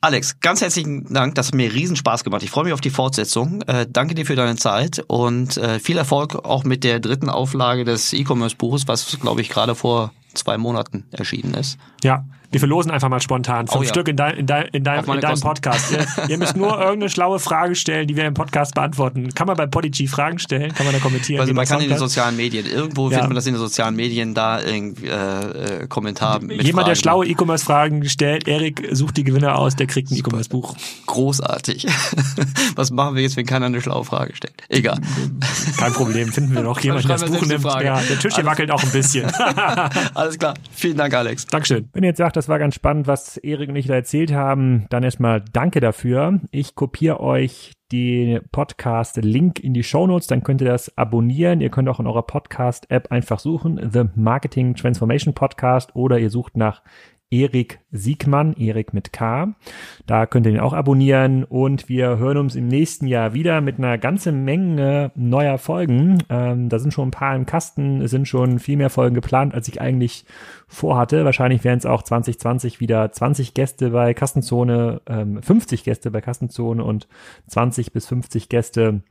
Alex, 0.01 0.41
ganz 0.41 0.61
herzlichen 0.61 1.13
Dank. 1.13 1.35
Das 1.35 1.49
hat 1.49 1.55
mir 1.55 1.73
riesen 1.73 1.97
Spaß 1.97 2.23
gemacht. 2.23 2.43
Ich 2.43 2.51
freue 2.51 2.65
mich 2.65 2.73
auf 2.73 2.81
die 2.81 2.91
Fortsetzung. 2.91 3.63
Äh, 3.63 3.87
danke 3.91 4.15
dir 4.15 4.25
für 4.25 4.37
deine 4.37 4.57
Zeit 4.57 5.03
und 5.09 5.57
äh, 5.57 5.81
viel 5.81 5.97
Erfolg 5.97 6.37
auch 6.37 6.65
mit 6.65 6.85
der 6.85 7.01
dritten 7.01 7.29
Auflage 7.29 7.85
des 7.85 8.13
E-Commerce-Buches, 8.13 8.87
was, 8.87 9.19
glaube 9.21 9.41
ich, 9.41 9.49
gerade 9.49 9.75
vor 9.75 10.13
zwei 10.35 10.59
Monaten 10.59 11.07
erschienen 11.11 11.55
ist. 11.55 11.79
Ja, 12.05 12.25
wir 12.51 12.61
verlosen 12.61 12.91
einfach 12.91 13.09
mal 13.09 13.21
spontan 13.21 13.67
fünf 13.67 13.81
oh, 13.81 13.83
ja. 13.83 13.89
Stück 13.89 14.09
in, 14.09 14.17
dein, 14.17 14.37
in, 14.37 14.47
dein, 14.47 14.67
in, 14.67 14.85
dein, 14.85 15.05
in 15.05 15.21
deinem 15.21 15.41
Podcast. 15.41 15.93
ihr, 15.93 16.07
ihr, 16.29 16.39
müsst 16.39 16.57
nur 16.57 16.79
irgendeine 16.79 17.11
schlaue 17.11 17.39
Frage 17.39 17.75
stellen, 17.75 18.07
die 18.07 18.17
wir 18.17 18.25
im 18.25 18.35
Podcast 18.35 18.75
beantworten. 18.75 19.35
Kann 19.35 19.47
man 19.47 19.57
bei 19.57 19.67
Podigy 19.67 20.07
Fragen 20.07 20.39
stellen? 20.39 20.73
Kann 20.73 20.87
man 20.87 20.95
da 20.95 21.01
kommentieren? 21.01 21.41
Also 21.41 21.53
man 21.55 21.67
kann 21.67 21.81
in 21.81 21.89
den 21.89 21.99
sozialen 21.99 22.37
Medien, 22.37 22.67
irgendwo 22.67 23.05
ja. 23.05 23.17
findet 23.17 23.29
man 23.29 23.35
das 23.35 23.47
in 23.47 23.55
den 23.55 23.61
sozialen 23.61 23.97
Medien, 23.97 24.35
da 24.35 24.63
irgendwie 24.63 25.07
äh, 25.07 25.83
äh, 25.83 25.87
Kommentar 25.89 26.41
mit 26.41 26.63
Jemand, 26.63 26.75
Fragen. 26.75 26.89
der 26.89 26.95
schlaue 26.95 27.27
E-Commerce-Fragen 27.27 28.09
stellt, 28.09 28.47
Erik 28.49 28.89
sucht 28.93 29.17
die 29.17 29.25
Gewinner 29.25 29.59
aus, 29.59 29.77
der 29.77 29.87
kriegt 29.87 30.11
ein 30.11 30.17
E-Commerce-Buch. 30.17 30.77
Großartig. 31.07 31.87
Was 32.77 32.91
machen 32.91 33.17
wir 33.17 33.23
jetzt, 33.23 33.37
wenn 33.37 33.47
keiner 33.47 33.67
eine 33.67 33.81
schlaue 33.81 34.05
Frage 34.05 34.37
stellt? 34.37 34.55
Egal. 34.69 35.01
Kein 35.77 35.93
Problem, 35.93 36.33
finden 36.33 36.55
wir 36.55 36.63
noch 36.63 36.81
jemanden, 36.81 37.09
der 37.09 37.19
das 37.19 37.31
Buch 37.31 37.47
nimmt. 37.47 37.65
Ja, 37.65 38.01
der 38.01 38.19
Tisch 38.19 38.35
hier 38.35 38.45
wackelt 38.45 38.71
auch 38.71 38.83
ein 38.83 38.91
bisschen. 38.91 39.31
Alles 40.15 40.39
klar. 40.39 40.55
Vielen 40.73 40.97
Dank, 40.97 41.15
Alex. 41.15 41.47
Dankeschön. 41.47 41.89
Wenn 41.93 42.05
ihr 42.05 42.09
jetzt 42.09 42.19
sagt, 42.19 42.36
das 42.37 42.49
war 42.49 42.59
ganz 42.59 42.75
spannend, 42.75 43.07
was 43.07 43.39
Erik 43.39 43.71
und 43.71 43.77
ich 43.77 43.87
da 43.87 43.95
erzählt 43.95 44.33
haben, 44.33 44.87
dann 44.91 45.03
erstmal 45.03 45.43
danke 45.53 45.81
dafür. 45.81 46.41
Ich 46.51 46.75
kopiere 46.75 47.21
euch 47.21 47.73
den 47.93 48.41
Podcast-Link 48.53 49.61
in 49.61 49.73
die 49.73 49.83
Shownotes, 49.83 50.27
dann 50.27 50.43
könnt 50.43 50.61
ihr 50.61 50.67
das 50.67 50.97
abonnieren. 50.99 51.61
Ihr 51.61 51.71
könnt 51.71 51.89
auch 51.89 52.01
in 52.01 52.07
eurer 52.07 52.27
Podcast-App 52.27 53.11
einfach 53.11 53.39
suchen, 53.39 53.91
The 53.93 54.05
Marketing 54.15 54.75
Transformation 54.75 55.35
Podcast 55.35 55.95
oder 55.97 56.19
ihr 56.19 56.31
sucht 56.31 56.57
nach 56.57 56.83
Erik 57.31 57.81
Siegmann, 57.91 58.55
Erik 58.55 58.95
mit 58.95 59.13
K. 59.13 59.55
Da 60.07 60.27
könnt 60.27 60.47
ihr 60.47 60.53
ihn 60.53 60.61
auch 60.61 60.73
abonnieren 60.73 61.43
und 61.43 61.89
wir 61.89 62.19
hören 62.19 62.37
uns 62.37 62.55
im 62.55 62.69
nächsten 62.69 63.09
Jahr 63.09 63.35
wieder 63.35 63.61
mit 63.61 63.79
einer 63.79 63.99
ganzen 63.99 64.45
Menge 64.45 65.11
neuer 65.17 65.59
Folgen. 65.59 66.23
Ähm, 66.29 66.69
da 66.69 66.79
sind 66.79 66.95
schon 66.95 67.09
ein 67.09 67.13
paar 67.13 67.35
im 67.35 67.45
Kasten, 67.45 68.01
es 68.01 68.13
sind 68.13 68.29
schon 68.29 68.61
viel 68.61 68.77
mehr 68.77 68.91
Folgen 68.91 69.17
geplant, 69.17 69.55
als 69.55 69.67
ich 69.67 69.81
eigentlich 69.81 70.25
vorhatte. 70.69 71.25
Wahrscheinlich 71.25 71.65
werden 71.65 71.79
es 71.79 71.87
auch 71.87 72.03
2020 72.03 72.79
wieder 72.79 73.11
20 73.11 73.55
Gäste 73.55 73.91
bei 73.91 74.15
Kastenzone, 74.15 75.01
ähm, 75.09 75.43
50 75.43 75.83
Gäste 75.83 76.13
bei 76.13 76.21
Kastenzone 76.21 76.85
und 76.85 77.09
20 77.49 77.93
bis 77.93 78.07
50 78.07 78.49
Gäste 78.49 79.03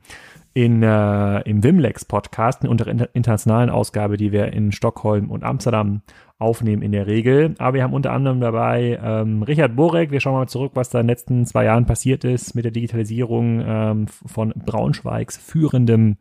in, 0.56 0.82
äh, 0.82 1.40
im 1.42 1.62
Wimlex 1.62 2.06
Podcast, 2.06 2.64
in 2.64 2.70
unserer 2.70 3.14
internationalen 3.14 3.68
Ausgabe, 3.68 4.16
die 4.16 4.32
wir 4.32 4.54
in 4.54 4.72
Stockholm 4.72 5.30
und 5.30 5.44
Amsterdam 5.44 6.00
aufnehmen 6.38 6.82
in 6.82 6.92
der 6.92 7.06
Regel. 7.06 7.54
Aber 7.58 7.74
wir 7.74 7.82
haben 7.82 7.94
unter 7.94 8.12
anderem 8.12 8.40
dabei 8.40 8.98
ähm, 9.02 9.42
Richard 9.42 9.74
Borek. 9.74 10.10
Wir 10.10 10.20
schauen 10.20 10.34
mal 10.34 10.48
zurück, 10.48 10.72
was 10.74 10.90
da 10.90 11.00
in 11.00 11.06
den 11.06 11.10
letzten 11.10 11.46
zwei 11.46 11.64
Jahren 11.64 11.86
passiert 11.86 12.24
ist 12.24 12.54
mit 12.54 12.64
der 12.64 12.72
Digitalisierung 12.72 13.62
ähm, 13.66 14.06
von 14.08 14.52
Braunschweigs 14.54 15.38
führendem 15.38 16.16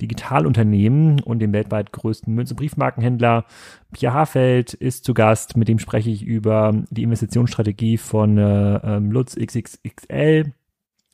Digitalunternehmen 0.00 1.20
und 1.20 1.40
dem 1.40 1.52
weltweit 1.52 1.90
größten 1.92 2.32
Münz- 2.32 2.52
und 2.52 2.58
Briefmarkenhändler. 2.58 3.44
Pierre 3.92 4.14
Hafeld 4.14 4.72
ist 4.74 5.04
zu 5.04 5.14
Gast, 5.14 5.56
mit 5.56 5.66
dem 5.66 5.80
spreche 5.80 6.10
ich 6.10 6.22
über 6.22 6.72
die 6.90 7.02
Investitionsstrategie 7.02 7.98
von 7.98 8.38
äh, 8.38 8.76
ähm, 8.84 9.10
Lutz 9.10 9.34
XXXL 9.34 10.52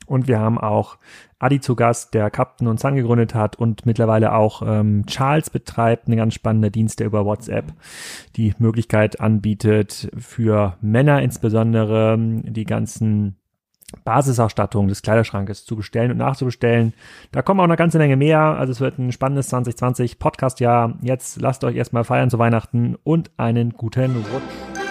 und 0.05 0.27
wir 0.27 0.39
haben 0.39 0.57
auch 0.57 0.97
Adi 1.39 1.59
zu 1.59 1.75
Gast, 1.75 2.13
der 2.13 2.29
Captain 2.29 2.67
und 2.67 2.79
Sun 2.79 2.95
gegründet 2.95 3.35
hat 3.35 3.57
und 3.57 3.85
mittlerweile 3.85 4.33
auch 4.33 4.61
ähm, 4.65 5.05
Charles 5.05 5.49
betreibt, 5.49 6.07
eine 6.07 6.15
ganz 6.15 6.33
spannende 6.33 6.71
Dienst, 6.71 6.99
der 6.99 7.07
über 7.07 7.25
WhatsApp 7.25 7.73
die 8.35 8.53
Möglichkeit 8.59 9.19
anbietet, 9.19 10.09
für 10.17 10.77
Männer 10.81 11.21
insbesondere 11.21 12.17
die 12.17 12.63
ganzen 12.63 13.35
Basisausstattung 14.03 14.87
des 14.87 15.01
Kleiderschrankes 15.01 15.65
zu 15.65 15.75
bestellen 15.75 16.11
und 16.11 16.17
nachzubestellen. 16.17 16.93
Da 17.31 17.41
kommen 17.41 17.59
auch 17.59 17.65
eine 17.65 17.75
ganze 17.75 17.97
Menge 17.97 18.15
mehr. 18.15 18.39
Also 18.39 18.71
es 18.71 18.81
wird 18.81 18.97
ein 18.97 19.11
spannendes 19.11 19.49
2020 19.49 20.19
Podcast-Jahr. 20.19 20.97
Jetzt 21.01 21.39
lasst 21.41 21.63
euch 21.63 21.75
erstmal 21.75 22.03
feiern 22.03 22.29
zu 22.29 22.39
Weihnachten 22.39 22.95
und 23.03 23.31
einen 23.37 23.71
guten 23.71 24.15
Rutsch. 24.15 24.82